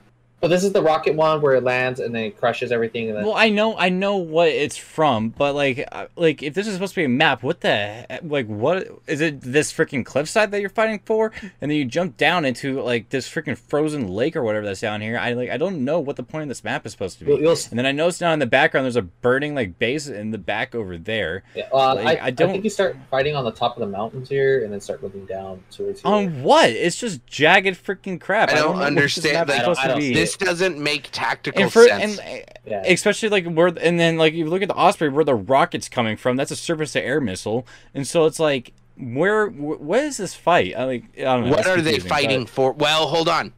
[0.44, 3.16] But this is the rocket one where it lands and then it crushes everything and
[3.16, 6.66] then Well, I know, I know what it's from, but like, uh, like if this
[6.66, 9.40] is supposed to be a map, what the, like, what is it?
[9.40, 13.26] This freaking cliffside that you're fighting for, and then you jump down into like this
[13.26, 15.16] freaking frozen lake or whatever that's down here.
[15.18, 17.30] I like, I don't know what the point of this map is supposed to be.
[17.30, 20.08] you'll, you'll And then I noticed now in the background, there's a burning like base
[20.08, 21.42] in the back over there.
[21.54, 23.76] yeah, uh, like, I, I I, don't- I think you start fighting on the top
[23.76, 26.12] of the mountains here and then start moving down towards here.
[26.12, 26.68] On what?
[26.68, 28.50] It's just jagged freaking crap.
[28.50, 29.60] I don't know what this understand map's that.
[29.60, 30.12] supposed I to don't be.
[30.12, 32.18] This just doesn't make tactical and for sense.
[32.18, 32.82] and Yeah.
[32.86, 36.16] especially like where and then like you look at the Osprey where the rocket's coming
[36.16, 36.36] from.
[36.36, 40.34] That's a surface to air missile, and so it's like where wh- what is this
[40.34, 40.74] fight?
[40.76, 41.50] I like I don't know.
[41.50, 42.72] what are they confusing, but- fighting for?
[42.72, 43.52] Well, hold on.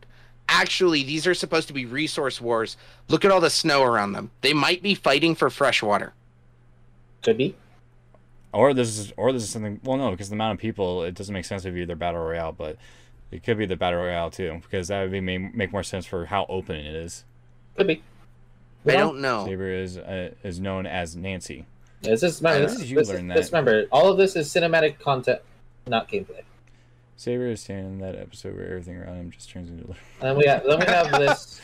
[0.48, 2.76] Actually, these are supposed to be resource wars.
[3.08, 4.30] Look at all the snow around them.
[4.42, 6.14] They might be fighting for fresh water.
[7.22, 7.56] Could be.
[8.52, 9.80] Or this is or this is something.
[9.82, 12.22] Well, no, because the amount of people, it doesn't make sense to be their battle
[12.22, 12.76] royale, but
[13.30, 16.06] it could be the battle royale too, because that would be make, make more sense
[16.06, 17.24] for how open it is.
[17.76, 18.02] Could be.
[18.84, 19.44] We I don't know.
[19.44, 21.66] Saber is uh, is known as Nancy.
[22.02, 23.56] This is remember, this, is, you this, learn is, this that?
[23.56, 25.40] remember all of this is cinematic content,
[25.86, 26.42] not gameplay.
[27.16, 29.86] Saber is standing in that episode where everything around him just turns into.
[30.20, 31.60] And then we have then we have this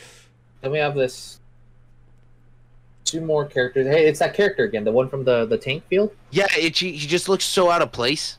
[0.61, 1.39] then we have this
[3.05, 3.87] two more characters.
[3.87, 6.13] Hey, it's that character again, the one from the the tank field.
[6.31, 8.37] Yeah, it he he just looks so out of place.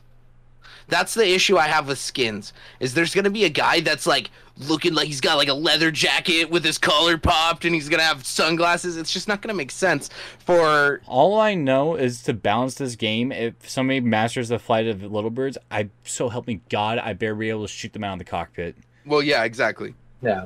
[0.87, 2.53] That's the issue I have with skins.
[2.79, 5.91] Is there's gonna be a guy that's like looking like he's got like a leather
[5.91, 8.97] jacket with his collar popped and he's gonna have sunglasses.
[8.97, 10.09] It's just not gonna make sense
[10.39, 13.31] for All I know is to balance this game.
[13.31, 17.35] If somebody masters the flight of little birds, I so help me God, I better
[17.35, 18.75] be able to shoot them out of the cockpit.
[19.05, 19.93] well, yeah, exactly.
[20.21, 20.45] Yeah.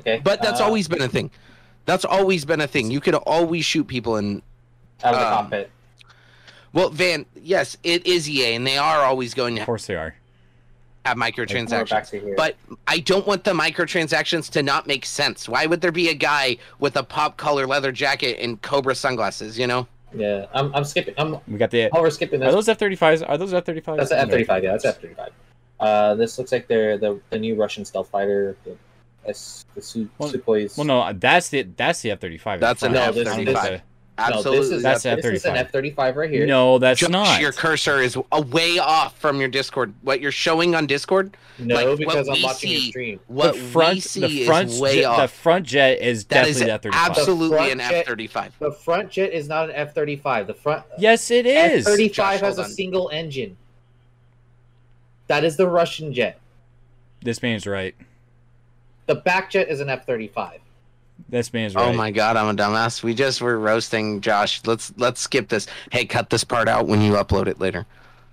[0.00, 0.20] Okay.
[0.22, 1.30] But that's uh, always been a thing.
[1.86, 2.90] That's always been a thing.
[2.90, 4.42] You could always shoot people in
[5.02, 5.70] out of the um, cockpit.
[6.76, 9.94] Well, Van, yes, it is EA and they are always going to Of course they
[9.96, 10.14] are.
[11.06, 12.36] have We're microtransactions.
[12.36, 15.48] But I don't want the microtransactions to not make sense.
[15.48, 19.58] Why would there be a guy with a pop color leather jacket and Cobra sunglasses,
[19.58, 19.88] you know?
[20.14, 21.14] yeah, I'm, I'm skipping.
[21.18, 21.88] I'm We got the.
[21.92, 23.22] oh, we're skipping Are those F thirty fives?
[23.22, 23.98] Are those F thirty fives?
[23.98, 24.62] That's the F thirty five.
[24.62, 25.30] Yeah, that's F thirty five.
[25.80, 28.56] Uh, this looks like they're the the new Russian stealth fighter.
[28.64, 28.76] The,
[29.26, 30.76] S, the Su- Well- Sukhois.
[30.78, 32.60] Well, no, that's the that's the F thirty five.
[32.60, 33.44] That's an No, this- F-35.
[33.44, 33.80] this-
[34.18, 34.50] Absolutely.
[34.50, 35.60] No, this is That's this is an F-35.
[35.66, 36.46] F thirty five right here.
[36.46, 37.40] No, that's Josh, not.
[37.40, 39.92] your cursor is a way off from your Discord.
[40.02, 43.20] What you're showing on Discord, no, like, because I'm we watching your stream.
[43.26, 45.20] what the front, we see the front, is way jet, off.
[45.20, 47.10] the front jet is that definitely is the F thirty five.
[47.10, 48.50] absolutely an F-35.
[48.58, 50.46] The front jet is not an F thirty five.
[50.46, 51.84] The front Yes, it F is.
[51.84, 52.70] thirty Josh, has a on.
[52.70, 53.56] single engine.
[55.26, 56.38] That is the Russian jet.
[57.20, 57.94] This man's right.
[59.06, 60.60] The back jet is an F thirty five.
[61.28, 61.88] This man's oh right.
[61.88, 63.02] Oh my god, I'm a dumbass.
[63.02, 64.60] We just were roasting Josh.
[64.64, 65.66] Let's let's skip this.
[65.90, 67.86] Hey, cut this part out when you upload it later.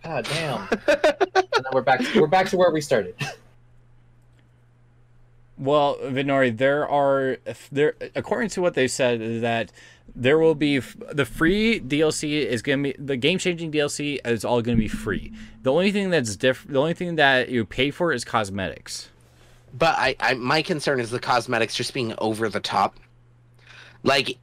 [0.04, 0.68] God damn.
[0.88, 2.02] and then we're back.
[2.02, 3.16] To, we're back to where we started.
[5.58, 7.38] Well, Vinori, there are
[7.72, 9.72] there according to what they said is that
[10.16, 14.44] there will be the free DLC is going to be the game changing DLC is
[14.44, 15.32] all going to be free.
[15.62, 19.10] The only thing that's different, the only thing that you pay for is cosmetics.
[19.74, 23.00] But I, I my concern is the cosmetics just being over the top.
[24.04, 24.38] Like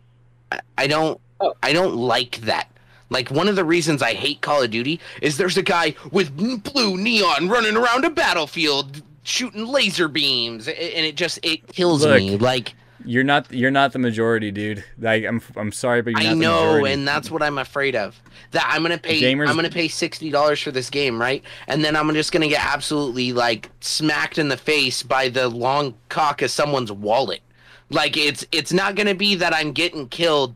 [0.53, 1.55] I- I don't Oh.
[1.63, 2.69] I don't like that.
[3.09, 6.37] Like one of the reasons I hate Call of Duty is there's a guy with
[6.63, 12.19] blue neon running around a battlefield shooting laser beams and it just it kills Look,
[12.19, 12.37] me.
[12.37, 12.75] Like
[13.05, 14.85] You're not you're not the majority, dude.
[14.99, 17.97] Like I'm I'm sorry, but you're I not the know, and that's what I'm afraid
[17.97, 18.21] of.
[18.51, 19.21] That I'm gonna pay.
[19.21, 21.43] Gamers- I'm gonna pay sixty dollars for this game, right?
[21.67, 25.95] And then I'm just gonna get absolutely like smacked in the face by the long
[26.09, 27.41] cock of someone's wallet.
[27.89, 30.55] Like it's it's not gonna be that I'm getting killed.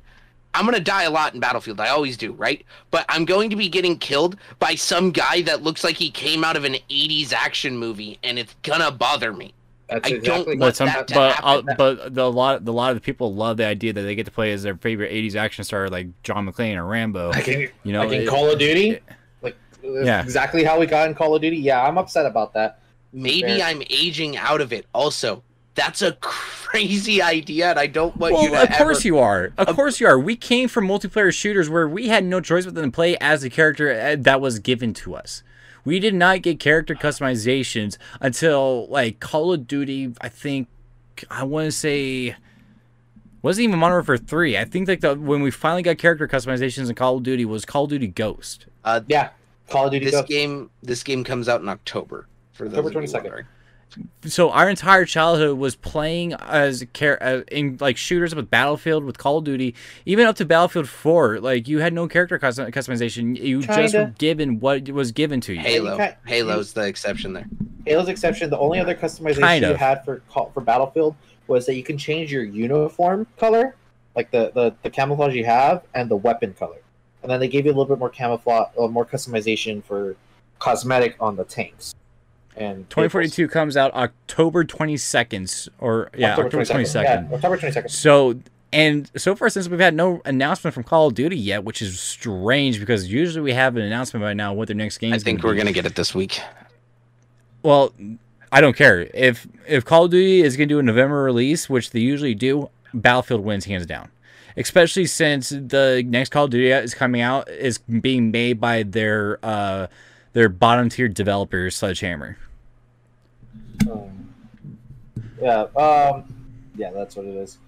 [0.52, 1.80] I'm gonna die a lot in Battlefield.
[1.80, 2.64] I always do, right?
[2.90, 6.44] But I'm going to be getting killed by some guy that looks like he came
[6.44, 9.54] out of an '80s action movie, and it's gonna bother me.
[9.89, 11.69] That's I don't want but some, that to but happen.
[11.69, 14.15] uh, but the, a lot the lot of the people love the idea that they
[14.15, 17.31] get to play as their favorite '80s action star, like John McClane or Rambo.
[17.31, 18.90] Like in, You know, like in it- Call of Duty.
[18.93, 19.02] it-
[19.43, 20.23] like Yeah.
[20.23, 21.59] exactly how we got in Call of Duty.
[21.59, 22.78] Yeah, I'm upset about that.
[23.12, 23.66] Maybe Fair.
[23.66, 24.86] I'm aging out of it.
[24.94, 25.43] Also,
[25.74, 28.73] that's a crazy idea, and I don't want you Well, to.
[28.73, 29.06] of course ever...
[29.09, 29.52] you are.
[29.59, 30.19] Of Of- course you are.
[30.19, 33.51] We came from multiplayer shooters where we had no choice but to play as the
[33.51, 35.43] character uh, that was given to us.
[35.85, 40.15] We did not get character customizations until like Call of Duty.
[40.20, 40.69] I think
[41.31, 42.36] I want to say
[43.43, 44.56] wasn't even Modern Warfare three.
[44.56, 47.65] I think like the when we finally got character customizations in Call of Duty was
[47.65, 48.66] Call of Duty Ghost.
[48.85, 49.31] Uh, Yeah,
[49.69, 50.06] Call of Duty.
[50.06, 50.28] this Ghost.
[50.28, 52.27] game, this game comes out in October.
[52.55, 53.44] For those October of you 22nd.
[53.96, 54.10] Wondering.
[54.30, 59.04] so our entire childhood was playing as a char- uh, in like shooters with Battlefield
[59.04, 59.74] with Call of Duty,
[60.06, 61.40] even up to Battlefield 4.
[61.40, 63.36] Like you had no character custom- customization.
[63.40, 63.98] You just Kinda.
[64.08, 65.60] were given what was given to you.
[65.60, 67.46] Halo, can't- Halo's the exception there.
[67.86, 68.50] Halo's exception.
[68.50, 71.14] The only other customization Kind you had for for Battlefield
[71.46, 73.76] was that you can change your uniform color,
[74.16, 76.78] like the, the the camouflage you have, and the weapon color.
[77.22, 80.16] And then they gave you a little bit more camouflage, more customization for
[80.58, 81.94] cosmetic on the tanks.
[82.56, 87.02] And 2042 comes out October 22nd, or yeah, October, 22nd.
[87.02, 87.89] Yeah, October twenty second.
[87.89, 88.39] So
[88.74, 91.98] and so far since we've had no announcement from Call of Duty yet, which is
[92.01, 95.40] strange because usually we have an announcement by now what their next game I think
[95.40, 96.40] gonna we're gonna get it this week.
[97.62, 97.94] Well,
[98.51, 101.90] I don't care if if Call of Duty is gonna do a November release, which
[101.90, 102.68] they usually do.
[102.93, 104.10] Battlefield wins hands down,
[104.56, 109.39] especially since the next Call of Duty is coming out is being made by their
[109.44, 109.86] uh
[110.35, 112.36] their bottom tier developer Sledgehammer.
[113.90, 114.28] Um,
[115.40, 115.62] yeah.
[115.77, 116.24] Um.
[116.77, 117.59] Yeah, that's what it is.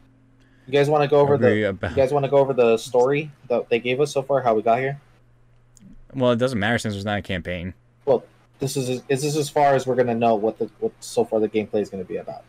[0.66, 1.68] You guys want to go over Agree the?
[1.70, 4.42] about- You guys want to go over the story that they gave us so far?
[4.42, 5.00] How we got here?
[6.14, 7.74] Well, it doesn't matter since there's not a campaign.
[8.04, 8.24] Well,
[8.58, 11.40] this is is this as far as we're gonna know what the what so far
[11.40, 12.42] the gameplay is gonna be about.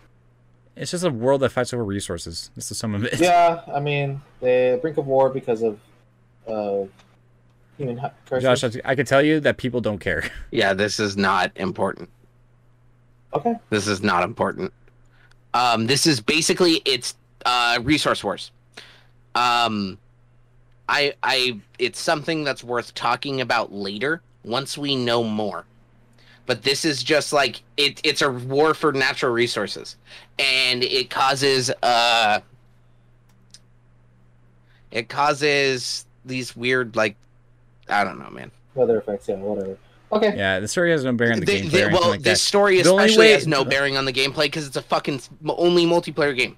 [0.75, 2.49] It's just a world that fights over resources.
[2.55, 3.19] That's the sum of it.
[3.19, 5.79] Yeah, I mean, the brink of war because of
[6.47, 6.85] uh,
[7.77, 7.99] human
[8.39, 8.63] Josh.
[8.63, 10.23] I I can tell you that people don't care.
[10.51, 12.09] Yeah, this is not important.
[13.33, 13.55] Okay.
[13.69, 14.73] This is not important.
[15.53, 18.51] Um, this is basically it's uh, resource wars.
[19.35, 19.97] Um,
[20.89, 25.65] I I it's something that's worth talking about later once we know more.
[26.45, 27.99] But this is just like it.
[28.05, 29.97] It's a war for natural resources,
[30.39, 32.39] and it causes uh.
[34.89, 37.17] It causes these weird like,
[37.89, 38.51] I don't know, man.
[38.75, 39.77] Weather effects, yeah, whatever.
[40.11, 40.37] Okay.
[40.37, 42.45] Yeah, the story has no bearing on the They- gameplay they- well, like this that.
[42.45, 45.85] story The especially way- has no bearing on the gameplay because it's a fucking only
[45.85, 46.55] multiplayer game.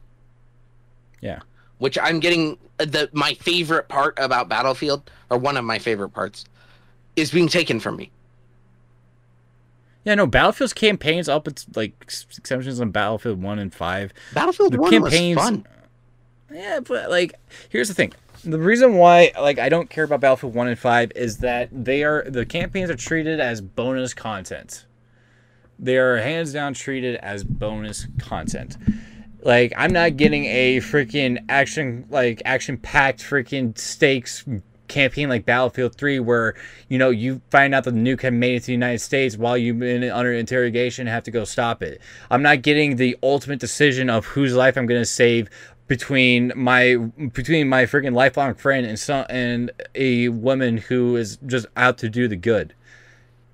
[1.22, 1.39] Yeah.
[1.80, 6.10] Which I'm getting uh, the my favorite part about Battlefield, or one of my favorite
[6.10, 6.45] parts,
[7.15, 8.11] is being taken from me.
[10.06, 11.93] Yeah, no, Battlefield's campaigns up its like
[12.38, 14.14] exceptions on Battlefield One and Five.
[14.34, 15.65] Battlefield The One campaigns- was fun.
[16.51, 17.34] Yeah, but like,
[17.69, 18.14] here's the thing:
[18.44, 22.03] the reason why like I don't care about Battlefield One and Five is that they
[22.03, 24.86] are the campaigns are treated as bonus content.
[25.78, 28.78] They are hands down treated as bonus content.
[29.41, 34.45] Like I'm not getting a freaking action like action packed freaking stakes
[34.88, 36.56] campaign like Battlefield 3 where
[36.90, 39.57] you know you find out the nuke had made it to the United States while
[39.57, 42.02] you've been under interrogation have to go stop it.
[42.30, 45.49] I'm not getting the ultimate decision of whose life I'm going to save
[45.90, 46.95] between my
[47.34, 52.07] between my freaking lifelong friend and some and a woman who is just out to
[52.07, 52.74] do the good.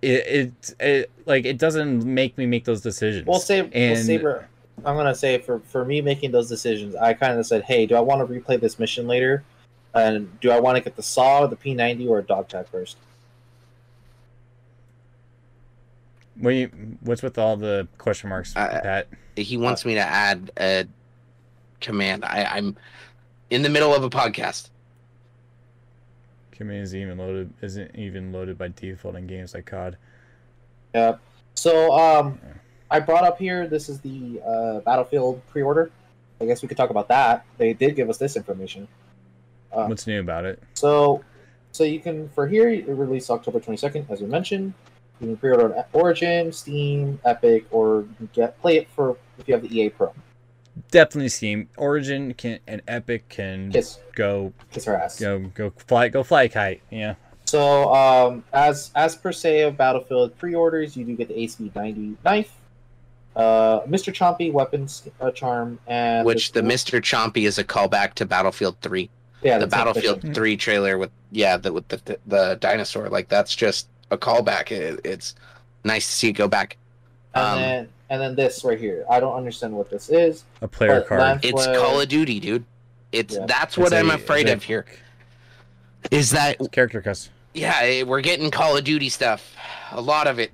[0.02, 3.26] It, it, it like it doesn't make me make those decisions.
[3.26, 4.48] We'll say, we'll And- Saber,
[4.86, 7.96] I'm gonna say for for me making those decisions, I kind of said, hey, do
[7.96, 9.44] I want to replay this mission later?
[9.96, 12.98] And do I want to get the saw, the P90, or a dog tag first?
[16.38, 19.08] What you, what's with all the question marks, Uh, Pat?
[19.38, 20.86] He wants me to add a
[21.82, 22.26] command.
[22.26, 22.76] I, I'm
[23.50, 24.70] in the middle of a podcast.
[26.52, 27.54] Command isn't even loaded.
[27.62, 29.98] Isn't even loaded by default in games like COD.
[30.94, 31.18] Yeah.
[31.56, 32.40] So um,
[32.90, 33.68] I brought up here.
[33.68, 35.92] This is the uh, Battlefield pre-order.
[36.40, 37.46] I guess we could talk about that.
[37.58, 38.88] They did give us this information.
[39.72, 40.62] Uh, What's new about it?
[40.74, 41.24] So,
[41.72, 44.74] so you can for here it released October twenty second, as we mentioned.
[45.20, 49.48] You can pre-order on Origin, Steam, Epic, or you can get play it for if
[49.48, 50.14] you have the EA Pro.
[50.92, 51.70] Definitely Steam.
[51.78, 55.20] Origin can and Epic can Kiss, go kiss her ass.
[55.20, 56.82] go go fly go fly kite.
[56.92, 57.16] Yeah.
[57.46, 62.18] So, um, as as per se of Battlefield pre-orders, you do get the ACB ninety
[62.26, 62.52] knife,
[63.36, 64.12] uh, Mr.
[64.14, 67.00] Chompy weapons uh, charm, and Which the this- Mr.
[67.02, 69.10] Chompy is a callback to Battlefield Three.
[69.44, 70.36] yeah the Battlefield that's it.
[70.36, 73.10] Three trailer with yeah, the, with the the dinosaur.
[73.10, 74.72] Like that's just a callback.
[74.72, 75.36] It, it's
[75.84, 76.78] nice to see it go back.
[77.36, 79.04] And Um, then and then this right here.
[79.10, 80.44] I don't understand what this is.
[80.62, 81.20] A player card.
[81.22, 82.64] Lan- It's Well- Call of Duty, dude.
[83.12, 83.46] It's Yeah.
[83.48, 84.86] that's It's what I'm a- afraid it's a- of here.
[86.12, 87.34] Is that character custom.
[87.54, 89.56] yeah, eh, we're getting Call of Duty stuff.
[89.92, 90.52] A lot of it.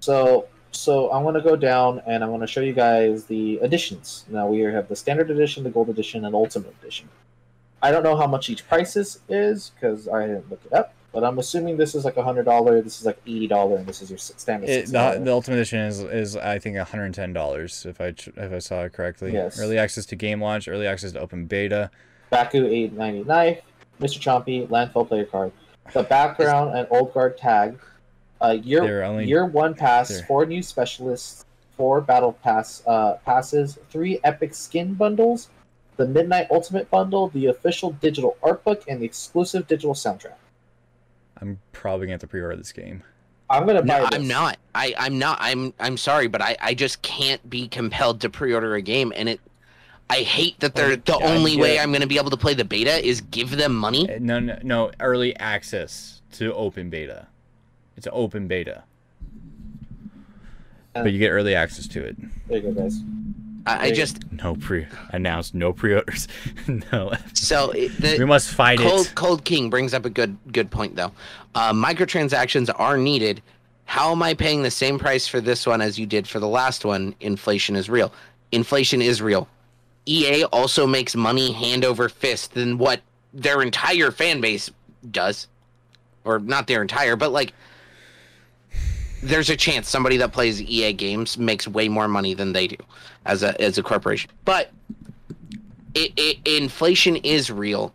[0.00, 4.24] So so I'm gonna go down and I'm gonna show you guys the editions.
[4.28, 7.08] Now we have the standard edition, the gold edition, and ultimate edition.
[7.82, 10.92] I don't know how much each price is is because I didn't look it up,
[11.12, 13.86] but I'm assuming this is like a hundred dollar, this is like eighty dollar, and
[13.86, 14.68] this is your standard.
[14.68, 14.90] It, $60.
[15.18, 18.06] the, the ultimate edition is, is I think one hundred and ten dollars if I
[18.06, 19.32] if I saw it correctly.
[19.32, 19.58] Yes.
[19.58, 21.90] Early access to game launch, early access to open beta.
[22.30, 23.60] Baku eight ninety knife,
[24.00, 24.20] Mr.
[24.20, 25.52] Chompy landfall player card,
[25.92, 27.78] the background and old guard tag,
[28.40, 31.44] uh, year only year one pass, four new specialists,
[31.76, 35.48] four battle pass uh, passes, three epic skin bundles,
[35.96, 40.34] the Midnight Ultimate bundle, the official digital art book, and the exclusive digital soundtrack.
[41.40, 43.02] I'm probably gonna have to pre-order this game.
[43.48, 44.18] I'm gonna buy No, this.
[44.20, 44.58] I'm not.
[44.74, 45.38] I I'm not.
[45.40, 49.28] I'm I'm sorry, but I I just can't be compelled to pre-order a game, and
[49.28, 49.40] it.
[50.08, 51.78] I hate that they're the Yeah, only get way.
[51.78, 54.12] I'm going to be able to play the beta is give them money.
[54.12, 54.90] Uh, No, no, no.
[54.98, 57.28] Early access to open beta.
[57.96, 58.82] It's an open beta,
[60.92, 62.16] but you get early access to it.
[62.48, 63.00] There you go, guys.
[63.66, 65.54] I, I just No pre announced.
[65.54, 66.28] No pre-orders.
[66.92, 67.12] no.
[67.34, 69.14] so the, We must fight Cold it.
[69.14, 71.12] Cold King brings up a good good point though.
[71.54, 73.42] Uh, microtransactions are needed.
[73.84, 76.48] how am I paying the same price for this one as you did for the
[76.48, 77.14] last one?
[77.20, 78.12] Inflation is real.
[78.52, 79.48] Inflation is real.
[80.06, 83.00] EA also makes money hand over fist than what
[83.32, 84.70] their entire fan base
[85.10, 85.46] does.
[86.24, 87.52] Or not their entire, but like
[89.22, 92.76] there's a chance somebody that plays EA games makes way more money than they do
[93.26, 94.30] as a as a corporation.
[94.44, 94.70] But
[95.94, 97.92] it, it inflation is real.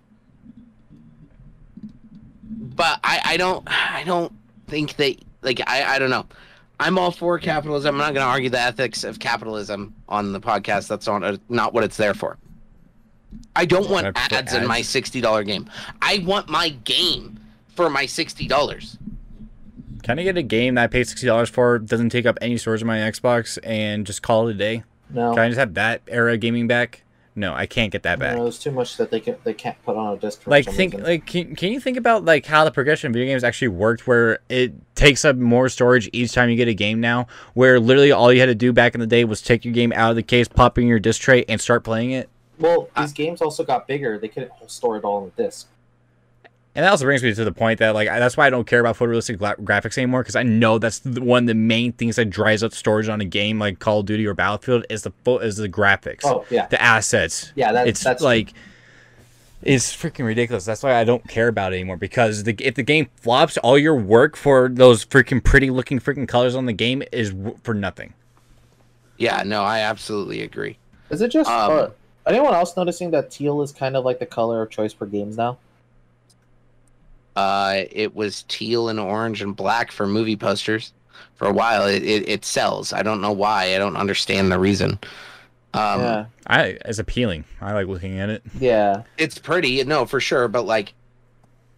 [2.43, 4.33] But I, I don't I don't
[4.67, 6.25] think that like I, I don't know.
[6.79, 7.95] I'm all for capitalism.
[7.95, 10.87] I'm not going to argue the ethics of capitalism on the podcast.
[10.87, 12.37] That's not not what it's there for.
[13.55, 15.69] I don't want ads, ads in my sixty dollar game.
[16.01, 17.39] I want my game
[17.75, 18.97] for my sixty dollars.
[20.05, 22.57] Can I get a game that I paid sixty dollars for, doesn't take up any
[22.57, 24.83] storage on my Xbox, and just call it a day?
[25.09, 25.33] No.
[25.33, 27.01] Can I just have that era gaming back?
[27.35, 28.37] No, I can't get that back.
[28.37, 30.45] No, it's too much that they can they can't put on a disc.
[30.45, 31.07] Like think reason.
[31.07, 34.05] like can, can you think about like how the progression of video games actually worked
[34.05, 37.25] where it takes up more storage each time you get a game now
[37.55, 39.91] where literally all you had to do back in the day was take your game
[39.93, 42.29] out of the case, pop in your disc tray and start playing it?
[42.59, 44.19] Well, these uh, games also got bigger.
[44.19, 45.67] They couldn't store it all on the disc.
[46.75, 48.81] And that also brings me to the point that like that's why I don't care
[48.81, 52.17] about photorealistic gra- graphics anymore because I know that's the, one of the main things
[52.17, 55.11] that dries up storage on a game like Call of Duty or Battlefield is the
[55.23, 56.25] fo- is the graphics.
[56.25, 57.53] Oh yeah, the assets.
[57.55, 58.53] Yeah, that, it's that's like
[59.61, 60.65] it's freaking ridiculous.
[60.65, 63.77] That's why I don't care about it anymore because the, if the game flops, all
[63.77, 67.73] your work for those freaking pretty looking freaking colors on the game is w- for
[67.73, 68.13] nothing.
[69.17, 70.77] Yeah, no, I absolutely agree.
[71.09, 71.87] Is it just um, uh,
[72.27, 75.37] anyone else noticing that teal is kind of like the color of choice for games
[75.37, 75.57] now?
[77.35, 80.93] Uh, it was teal and orange and black for movie posters
[81.35, 81.85] for a while.
[81.85, 82.93] It, it, it sells.
[82.93, 83.75] I don't know why.
[83.75, 84.99] I don't understand the reason.
[85.73, 86.25] Um, yeah.
[86.47, 87.43] I it's appealing.
[87.59, 88.43] I like looking at it.
[88.59, 89.83] Yeah, it's pretty.
[89.83, 90.47] No, for sure.
[90.47, 90.93] But like,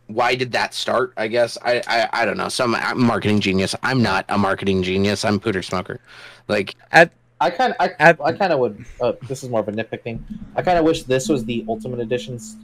[0.05, 1.13] why did that start?
[1.17, 2.49] I guess I I, I don't know.
[2.49, 3.75] Some marketing genius.
[3.81, 5.25] I'm not a marketing genius.
[5.25, 5.99] I'm pooter smoker.
[6.47, 7.11] Like at
[7.41, 8.85] I kind I, at, I kind of would.
[9.01, 10.23] Uh, this is more of a nitpick thing.
[10.55, 12.55] I kind of wish this was the Ultimate Edition's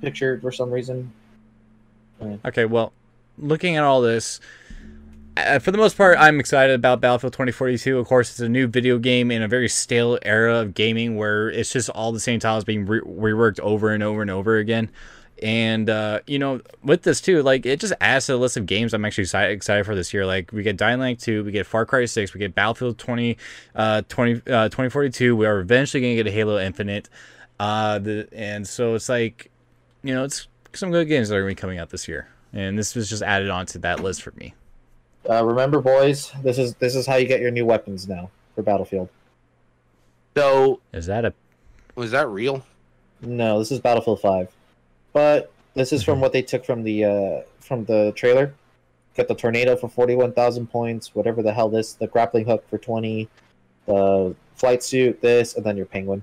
[0.00, 1.12] picture for some reason.
[2.44, 2.92] Okay, well,
[3.38, 4.40] looking at all this,
[5.36, 7.98] uh, for the most part, I'm excited about Battlefield 2042.
[7.98, 11.48] Of course, it's a new video game in a very stale era of gaming where
[11.48, 14.90] it's just all the same titles being re- reworked over and over and over again.
[15.40, 18.66] And uh, you know, with this too, like it just adds to the list of
[18.66, 20.26] games I'm actually excited for this year.
[20.26, 23.36] Like we get Dying Light 2, we get Far Cry 6, we get Battlefield 20,
[23.76, 25.36] uh, 20, uh, 2042.
[25.36, 27.08] We are eventually gonna get a Halo Infinite.
[27.60, 29.50] Uh, the and so it's like,
[30.02, 32.28] you know, it's some good games that are going to be coming out this year,
[32.52, 34.54] and this was just added on to that list for me.
[35.28, 38.62] Uh, remember, boys, this is this is how you get your new weapons now for
[38.62, 39.08] Battlefield.
[40.36, 41.34] So is that a
[41.94, 42.64] was that real?
[43.20, 44.48] No, this is Battlefield Five,
[45.12, 48.54] but this is from what they took from the uh, from the trailer.
[49.14, 52.64] Get the tornado for forty one thousand points, whatever the hell this, the grappling hook
[52.70, 53.28] for twenty,
[53.86, 56.22] the flight suit, this, and then your penguin.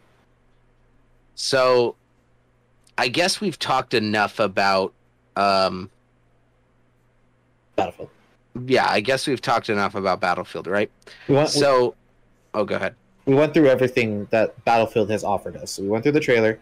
[1.35, 1.95] So
[2.97, 4.93] I guess we've talked enough about
[5.35, 5.89] um,
[7.75, 8.09] Battlefield.
[8.65, 10.89] Yeah, I guess we've talked enough about Battlefield, right?
[11.27, 11.93] We went, so, we,
[12.61, 12.95] oh, go ahead.
[13.25, 15.71] We went through everything that Battlefield has offered us.
[15.71, 16.59] So we went through the trailer,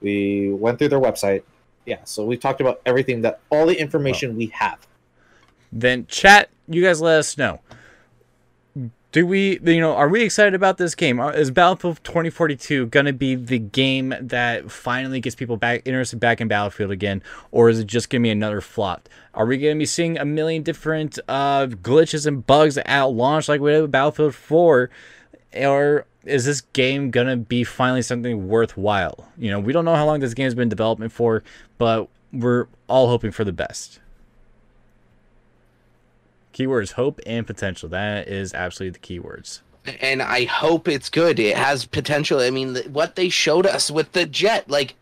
[0.00, 1.42] we went through their website.
[1.86, 4.86] Yeah, so we talked about everything that all the information well, we have.
[5.72, 7.60] Then chat, you guys let us know
[9.12, 11.20] do we you know are we excited about this game?
[11.20, 16.40] Is battlefield 2042 going to be the game that finally gets people back interested back
[16.40, 19.08] in battlefield again or is it just going to be another flop?
[19.34, 23.48] Are we going to be seeing a million different uh, glitches and bugs at launch
[23.48, 24.90] like we did with battlefield 4
[25.56, 29.28] or is this game going to be finally something worthwhile?
[29.36, 31.44] You know we don't know how long this game has been development for
[31.76, 34.00] but we're all hoping for the best
[36.52, 37.88] Keywords hope and potential.
[37.88, 39.60] That is absolutely the keywords.
[40.00, 41.40] And I hope it's good.
[41.40, 42.40] It has potential.
[42.40, 44.94] I mean, what they showed us with the jet, like,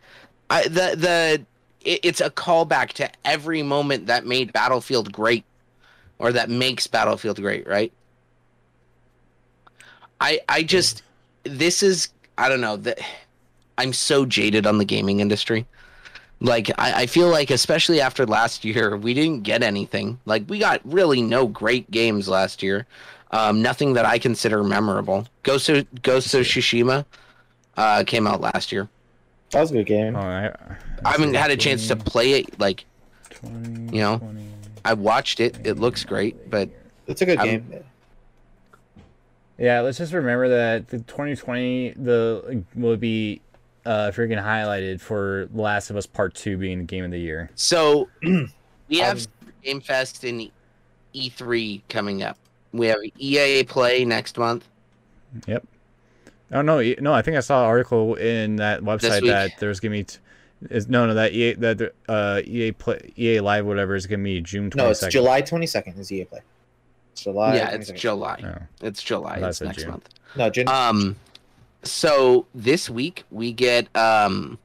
[0.48, 1.46] I, the the
[1.82, 5.44] it, it's a callback to every moment that made Battlefield great,
[6.18, 7.92] or that makes Battlefield great, right?
[10.20, 11.02] I I just
[11.44, 12.08] this is
[12.38, 13.00] I don't know that
[13.78, 15.66] I'm so jaded on the gaming industry.
[16.40, 20.18] Like I, I feel like especially after last year, we didn't get anything.
[20.24, 22.86] Like we got really no great games last year.
[23.32, 25.26] Um, nothing that I consider memorable.
[25.42, 27.04] Ghost of, Ghost of Tsushima
[27.76, 28.88] uh, came out last year.
[29.50, 30.16] That was a good game.
[30.16, 30.54] Oh, I,
[31.04, 32.58] I haven't had a chance to play it.
[32.58, 32.84] Like,
[33.30, 34.46] 20, you know, 20,
[34.84, 35.58] I watched it.
[35.64, 36.68] It looks great, but
[37.06, 37.84] it's a good I'm, game.
[39.58, 43.42] Yeah, let's just remember that the 2020 the will be
[43.86, 47.50] uh, freaking highlighted for Last of Us Part Two being the game of the year.
[47.54, 50.50] So we have um, Game Fest and
[51.14, 52.36] E3 coming up,
[52.72, 54.66] We have EA Play next month.
[55.46, 55.66] Yep.
[56.52, 57.12] Oh no, e- no.
[57.12, 60.04] I think I saw an article in that website that there's gonna be.
[60.04, 60.18] T-
[60.68, 61.14] is no, no.
[61.14, 64.90] That EA that uh EA play EA Live whatever is gonna be June twenty No,
[64.90, 65.06] it's.
[65.06, 66.40] July 22nd is EA Play.
[67.14, 67.56] July.
[67.56, 67.96] yeah, it's 22nd.
[67.96, 68.42] July.
[68.44, 68.86] Oh.
[68.86, 69.40] It's July.
[69.42, 69.90] I It's next June.
[69.90, 70.08] month.
[70.36, 70.68] No, June.
[70.68, 71.16] Um,
[71.82, 74.58] so this week we get um.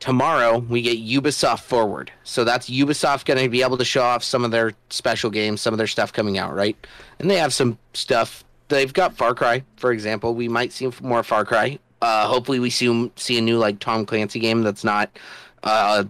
[0.00, 4.22] Tomorrow we get Ubisoft Forward, so that's Ubisoft going to be able to show off
[4.22, 6.76] some of their special games, some of their stuff coming out, right?
[7.18, 8.44] And they have some stuff.
[8.68, 10.34] They've got Far Cry, for example.
[10.34, 11.78] We might see more Far Cry.
[12.02, 15.08] Uh, hopefully, we see see a new like Tom Clancy game that's not
[15.62, 16.04] uh,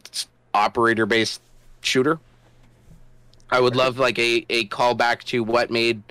[0.55, 1.41] operator based
[1.83, 2.19] shooter.
[3.51, 6.03] I would love like a, a callback to what made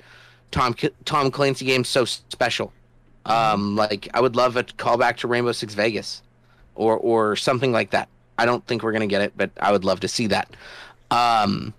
[0.50, 2.72] Tom Tom Clancy games so special.
[3.26, 6.22] Um, like I would love a callback to Rainbow Six Vegas,
[6.74, 8.08] or or something like that.
[8.38, 10.54] I don't think we're gonna get it, but I would love to see that.
[11.10, 11.72] Um,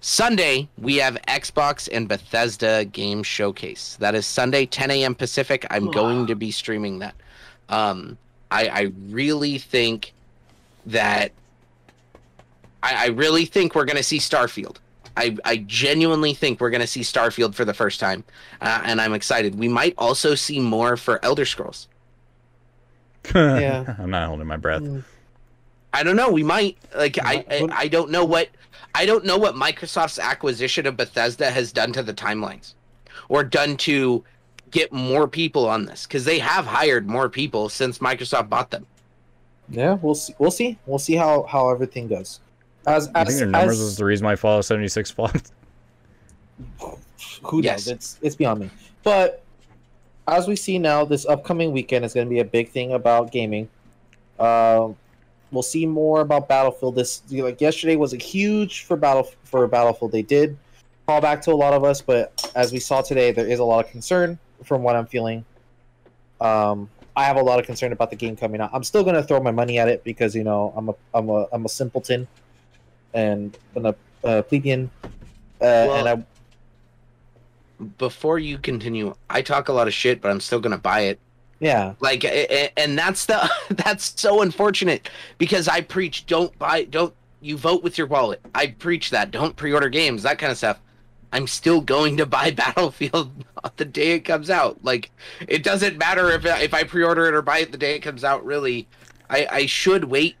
[0.00, 3.96] Sunday we have Xbox and Bethesda Game Showcase.
[4.00, 5.14] That is Sunday, 10 a.m.
[5.14, 5.66] Pacific.
[5.70, 7.14] I'm going to be streaming that.
[7.68, 8.16] Um,
[8.50, 10.14] I, I really think
[10.86, 11.32] that
[12.82, 14.76] I, I really think we're gonna see Starfield.
[15.16, 18.24] I, I genuinely think we're going to see Starfield for the first time,
[18.60, 19.58] uh, and I'm excited.
[19.58, 21.88] We might also see more for Elder Scrolls.
[23.34, 23.96] Yeah.
[23.98, 24.80] I'm not holding my breath.
[24.80, 25.04] Mm.
[25.92, 26.30] I don't know.
[26.30, 28.48] We might like I, I I don't know what
[28.94, 32.74] I don't know what Microsoft's acquisition of Bethesda has done to the timelines,
[33.28, 34.24] or done to
[34.70, 38.86] get more people on this because they have hired more people since Microsoft bought them.
[39.68, 40.34] Yeah, we'll see.
[40.38, 40.78] We'll see.
[40.86, 42.40] We'll see how how everything goes.
[42.86, 45.52] As I think their numbers as was the reason why Fallout 76 flopped.
[47.42, 47.86] who Yes.
[47.86, 47.88] knows?
[47.94, 48.70] It's it's beyond me.
[49.02, 49.42] But
[50.28, 53.32] as we see now, this upcoming weekend is going to be a big thing about
[53.32, 53.68] gaming.
[54.38, 54.96] Um,
[55.50, 56.94] we'll see more about Battlefield.
[56.94, 60.12] This like yesterday was a huge for battle for Battlefield.
[60.12, 60.56] They did
[61.06, 63.64] call back to a lot of us, but as we saw today, there is a
[63.64, 65.44] lot of concern from what I'm feeling.
[66.40, 68.70] Um, I have a lot of concern about the game coming out.
[68.72, 71.28] I'm still going to throw my money at it because you know I'm a I'm
[71.28, 72.28] a I'm a simpleton,
[73.14, 75.08] and I'm a uh, plebeian, uh,
[75.60, 80.60] Well, and I Before you continue, I talk a lot of shit, but I'm still
[80.60, 81.18] gonna buy it.
[81.60, 81.94] yeah.
[82.00, 87.12] like and that's the that's so unfortunate because i preach don't buy don't
[87.42, 88.38] you vote with your wallet.
[88.54, 89.30] I preach that.
[89.30, 90.78] Don't pre-order games that kind of stuff.
[91.32, 93.32] I'm still going to buy battlefield
[93.76, 94.78] the day it comes out.
[94.84, 95.10] Like
[95.48, 98.24] it doesn't matter if if i pre-order it or buy it the day it comes
[98.24, 98.86] out really.
[99.30, 100.36] I i should wait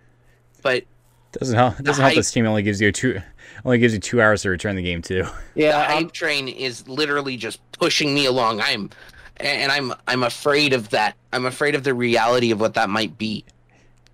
[0.62, 0.84] but
[1.32, 1.78] Doesn't help.
[1.78, 3.20] It doesn't help This that Steam only gives you two
[3.64, 5.22] only gives you two hours to return the game too.
[5.54, 8.90] the Yeah, hype train is literally just pushing me along i'm
[9.38, 13.16] and i'm i'm afraid of that i'm afraid of the reality of what that might
[13.18, 13.44] be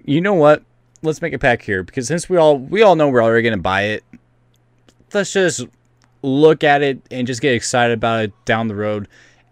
[0.05, 0.63] You know what?
[1.03, 3.63] Let's make a pack here because since we all we all know we're already gonna
[3.63, 4.05] buy it,
[5.13, 5.65] let's just
[6.23, 9.07] look at it and just get excited about it down the road.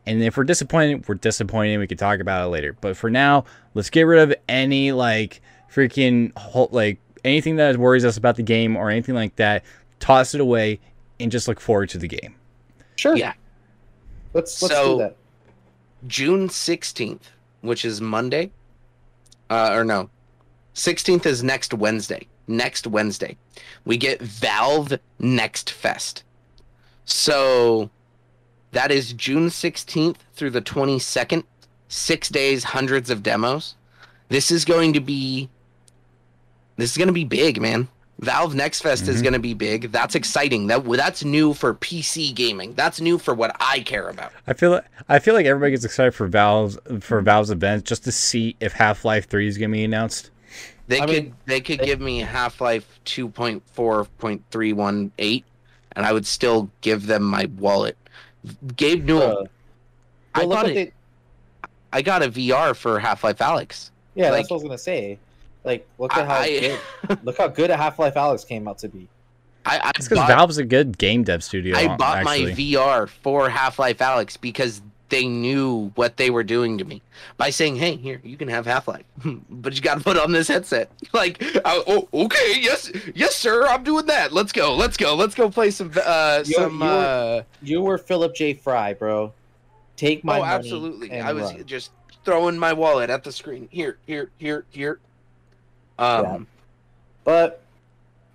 [0.06, 1.78] And if we're disappointed, we're disappointed.
[1.78, 2.76] We can talk about it later.
[2.80, 5.40] But for now, let's get rid of any like
[5.72, 6.32] freaking
[6.72, 9.64] like anything that worries us about the game or anything like that.
[10.00, 10.80] Toss it away
[11.20, 12.34] and just look forward to the game.
[12.96, 13.16] sure.
[13.16, 13.32] Yeah.
[14.32, 15.16] Let's let's So- do that.
[16.06, 17.30] June 16th,
[17.62, 18.50] which is Monday.
[19.48, 20.10] Uh, or no,
[20.74, 22.26] 16th is next Wednesday.
[22.46, 23.36] Next Wednesday,
[23.86, 26.24] we get Valve Next Fest.
[27.06, 27.88] So
[28.72, 31.44] that is June 16th through the 22nd.
[31.88, 33.76] Six days, hundreds of demos.
[34.28, 35.48] This is going to be.
[36.76, 37.88] This is going to be big, man.
[38.20, 39.22] Valve Next Fest is Mhm.
[39.24, 39.90] going to be big.
[39.90, 40.68] That's exciting.
[40.68, 42.74] That that's new for PC gaming.
[42.74, 44.32] That's new for what I care about.
[44.46, 48.04] I feel like, I feel like everybody gets excited for Valve's for Valve's event just
[48.04, 50.30] to see if Half Life Three is gonna be announced.
[50.86, 54.42] They I could mean, they could they- give me Half Life two point four point
[54.52, 55.44] three one eight,
[55.96, 57.96] and I would still give them my wallet.
[58.76, 59.44] Gabe Newell, Uh,
[60.36, 60.74] I well, look got it.
[60.74, 60.92] they-
[61.92, 63.90] I got a VR for Half Life Alyx.
[64.14, 65.18] yeah, like- that's what I was gonna say.
[65.64, 66.78] Like, look at how I-
[67.08, 69.08] good, look how good a Half Life Alyx came out to be.
[69.66, 71.76] I, I It's because Valve's a good game dev studio.
[71.76, 72.46] I bought actually.
[72.46, 77.00] my VR for Half Life Alyx because they knew what they were doing to me
[77.38, 79.04] by saying, "Hey, here you can have Half Life,
[79.50, 83.66] but you got to put on this headset." Like, I, oh, okay, yes, yes, sir,
[83.66, 84.32] I'm doing that.
[84.32, 86.80] Let's go, let's go, let's go play some uh, You're- some.
[86.80, 88.52] you're- uh, You were Philip J.
[88.54, 89.32] Fry, bro.
[89.96, 90.52] Take my oh, money.
[90.52, 91.10] absolutely.
[91.12, 91.64] and I was run.
[91.64, 91.92] just
[92.24, 93.68] throwing my wallet at the screen.
[93.70, 94.98] Here, here, here, here.
[95.98, 96.46] Um,
[97.24, 97.62] But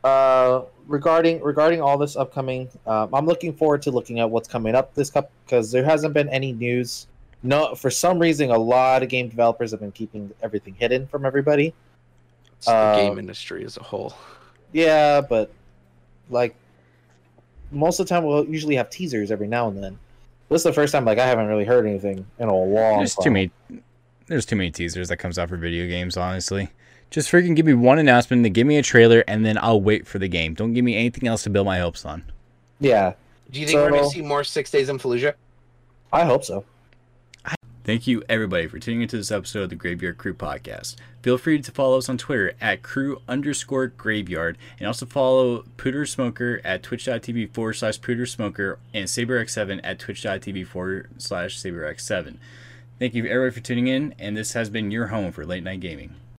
[0.03, 4.75] uh, regarding regarding all this upcoming, um, I'm looking forward to looking at what's coming
[4.75, 7.07] up this cup because there hasn't been any news.
[7.43, 11.25] No, for some reason, a lot of game developers have been keeping everything hidden from
[11.25, 11.73] everybody.
[12.57, 14.13] it's the game Um, industry as a whole.
[14.73, 15.51] Yeah, but
[16.29, 16.55] like
[17.71, 19.97] most of the time we'll usually have teasers every now and then.
[20.49, 22.97] This is the first time like I haven't really heard anything in a long.
[22.97, 23.23] There's time.
[23.23, 23.51] too many.
[24.27, 26.17] There's too many teasers that comes out for video games.
[26.17, 26.69] Honestly,
[27.09, 30.07] just freaking give me one announcement, then give me a trailer, and then I'll wait
[30.07, 30.53] for the game.
[30.53, 32.23] Don't give me anything else to build my hopes on.
[32.79, 33.13] Yeah,
[33.51, 35.33] Do you think we're gonna see more Six Days in Fallujah?
[36.13, 36.65] I hope so.
[37.85, 40.95] Thank you, everybody, for tuning into this episode of the Graveyard Crew podcast.
[41.23, 46.07] Feel free to follow us on Twitter at crew underscore graveyard and also follow Pooter
[46.07, 52.37] Smoker at twitch.tv forward slash Pooter Smoker and SaberX7 at twitch.tv forward slash SaberX7.
[52.99, 55.79] Thank you, everybody, for tuning in, and this has been your home for late night
[55.79, 56.13] gaming.